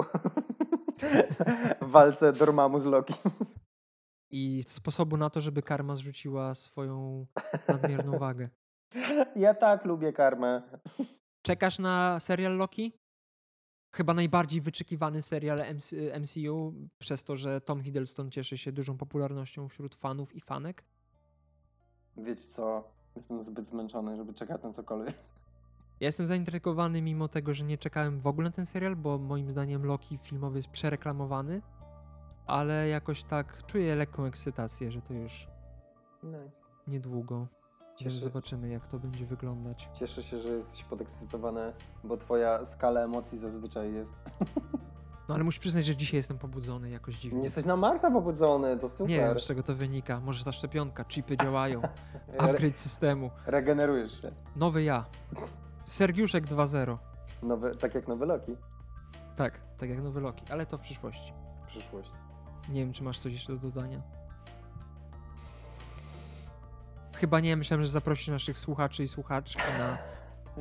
w 1.81 1.91
walce 1.91 2.33
Dormammu 2.33 2.79
z 2.79 2.85
Loki. 2.85 3.13
I 4.31 4.63
sposobu 4.67 5.17
na 5.17 5.29
to, 5.29 5.41
żeby 5.41 5.61
karma 5.61 5.95
zrzuciła 5.95 6.55
swoją 6.55 7.25
nadmierną 7.67 8.19
wagę. 8.19 8.49
Ja 9.35 9.53
tak 9.53 9.85
lubię 9.85 10.13
karmę. 10.13 10.61
Czekasz 11.41 11.79
na 11.79 12.19
serial 12.19 12.57
Loki? 12.57 12.93
Chyba 13.95 14.13
najbardziej 14.13 14.61
wyczekiwany 14.61 15.21
serial 15.21 15.57
MC, 15.75 15.95
MCU, 16.19 16.73
przez 16.97 17.23
to, 17.23 17.37
że 17.37 17.61
Tom 17.61 17.83
Hiddleston 17.83 18.31
cieszy 18.31 18.57
się 18.57 18.71
dużą 18.71 18.97
popularnością 18.97 19.69
wśród 19.69 19.95
fanów 19.95 20.35
i 20.35 20.41
fanek. 20.41 20.83
Wiecie 22.17 22.47
co? 22.47 22.93
Jestem 23.15 23.43
zbyt 23.43 23.67
zmęczony, 23.69 24.15
żeby 24.17 24.33
czekać 24.33 24.63
na 24.63 24.73
cokolwiek. 24.73 25.15
Ja 25.99 26.07
jestem 26.07 26.27
zaintrygowany 26.27 27.01
mimo 27.01 27.27
tego, 27.27 27.53
że 27.53 27.63
nie 27.63 27.77
czekałem 27.77 28.19
w 28.19 28.27
ogóle 28.27 28.49
na 28.49 28.55
ten 28.55 28.65
serial, 28.65 28.95
bo 28.95 29.17
moim 29.17 29.51
zdaniem 29.51 29.85
Loki 29.85 30.17
filmowy 30.17 30.59
jest 30.59 30.69
przereklamowany, 30.69 31.61
ale 32.47 32.87
jakoś 32.87 33.23
tak 33.23 33.65
czuję 33.65 33.95
lekką 33.95 34.25
ekscytację, 34.25 34.91
że 34.91 35.01
to 35.01 35.13
już 35.13 35.47
Nice. 36.23 36.59
niedługo. 36.87 37.47
Cieszę, 37.95 38.19
zobaczymy, 38.19 38.69
jak 38.69 38.87
to 38.87 38.99
będzie 38.99 39.25
wyglądać. 39.25 39.89
cieszę 39.93 40.23
się, 40.23 40.37
że 40.37 40.53
jesteś 40.53 40.83
podekscytowany, 40.83 41.73
bo 42.03 42.17
twoja 42.17 42.65
skala 42.65 42.99
emocji 43.01 43.37
zazwyczaj 43.37 43.93
jest. 43.93 44.13
No 45.27 45.35
ale 45.35 45.43
musisz 45.43 45.59
przyznać, 45.59 45.85
że 45.85 45.95
dzisiaj 45.95 46.17
jestem 46.17 46.37
pobudzony 46.37 46.89
jakoś 46.89 47.15
Nie 47.15 47.21
dziwnie. 47.21 47.43
jesteś 47.43 47.65
na 47.65 47.75
Marsa 47.75 48.11
pobudzony, 48.11 48.77
to 48.79 48.89
super. 48.89 49.09
Nie 49.09 49.17
wiem, 49.19 49.39
z 49.39 49.45
czego 49.45 49.63
to 49.63 49.75
wynika. 49.75 50.19
Może 50.19 50.43
ta 50.45 50.51
szczepionka, 50.51 51.05
chipy 51.05 51.37
działają, 51.37 51.81
upgrade 52.39 52.79
systemu. 52.79 53.31
regenerujesz 53.45 54.21
się. 54.21 54.31
Nowy 54.55 54.83
ja. 54.83 55.05
Sergiuszek 55.85 56.45
2.0. 56.47 56.97
Nowy, 57.43 57.75
tak 57.75 57.95
jak 57.95 58.07
nowy 58.07 58.25
Loki. 58.25 58.55
Tak, 59.35 59.59
tak 59.77 59.89
jak 59.89 60.01
nowy 60.03 60.21
Loki, 60.21 60.43
ale 60.51 60.65
to 60.65 60.77
w 60.77 60.81
przyszłości. 60.81 61.33
Przyszłość. 61.67 62.09
Nie 62.69 62.81
wiem, 62.81 62.93
czy 62.93 63.03
masz 63.03 63.19
coś 63.19 63.33
jeszcze 63.33 63.53
do 63.53 63.59
dodania. 63.59 64.01
Chyba 67.15 67.39
nie, 67.39 67.57
myślałem, 67.57 67.83
że 67.85 67.91
zaprosisz 67.91 68.27
naszych 68.27 68.57
słuchaczy 68.57 69.03
i 69.03 69.07
słuchaczki 69.07 69.61
na, 69.79 69.97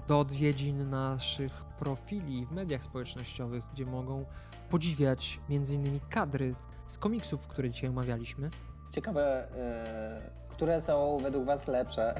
do 0.09 0.21
odwiedzin 0.21 0.91
naszych 0.91 1.65
profili 1.65 2.47
w 2.47 2.53
mediach 2.53 2.83
społecznościowych, 2.83 3.65
gdzie 3.73 3.87
mogą 3.87 4.25
podziwiać 4.71 5.41
m.in. 5.51 6.01
kadry 6.11 6.55
z 6.87 6.99
komiksów, 6.99 7.49
które 7.49 7.71
dzisiaj 7.71 7.91
omawialiśmy. 7.91 8.51
Ciekawe, 8.91 9.49
e, 9.57 10.31
które 10.49 10.81
są 10.81 11.19
według 11.23 11.45
Was 11.45 11.69
lepsze? 11.69 12.15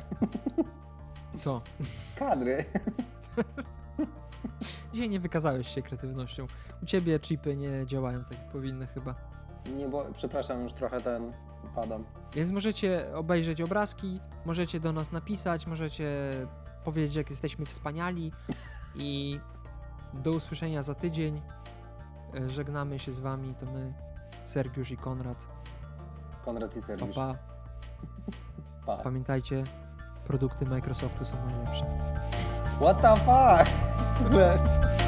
Co? 1.37 1.63
Kadry. 2.17 2.65
Dzisiaj 4.93 5.09
nie 5.09 5.21
wykazałeś 5.21 5.69
się 5.69 5.83
kreatywnością. 5.83 6.47
U 6.83 6.87
ciebie 6.87 7.21
chipy 7.21 7.57
nie 7.57 7.87
działają 7.87 8.25
tak 8.25 8.39
jak 8.39 8.51
powinny 8.51 8.87
chyba. 8.87 9.15
Nie, 9.77 9.89
bo 9.89 10.05
przepraszam, 10.13 10.63
już 10.63 10.73
trochę 10.73 11.01
ten 11.01 11.33
padam. 11.75 12.05
Więc 12.35 12.53
możecie 12.53 13.15
obejrzeć 13.15 13.61
obrazki, 13.61 14.21
możecie 14.45 14.81
do 14.81 14.93
nas 14.93 15.13
napisać, 15.13 15.67
możecie 15.67 16.07
powiedzieć, 16.85 17.15
jak 17.17 17.31
jesteśmy 17.31 17.67
wspaniali 17.67 18.33
i 18.95 19.41
do 20.15 20.31
usłyszenia 20.31 20.83
za 20.83 20.95
tydzień. 20.95 21.43
Żegnamy 22.47 22.99
się 22.99 23.13
z 23.13 23.19
wami, 23.19 23.55
to 23.55 23.67
my, 23.67 23.93
Sergiusz 24.45 24.91
i 24.91 24.97
Konrad. 24.97 25.47
Konrad 26.45 26.77
i 26.77 26.81
Pa, 26.81 26.87
Sergiusz. 26.87 27.17
pa. 27.17 27.35
Pa. 28.87 28.97
Pamiętajcie, 28.97 29.65
produkty 30.27 30.67
Microsoftu 30.67 31.25
są 31.25 31.35
najlepsze. 31.47 31.85
What 32.81 33.03
the 33.03 33.17
fuck? 33.17 33.71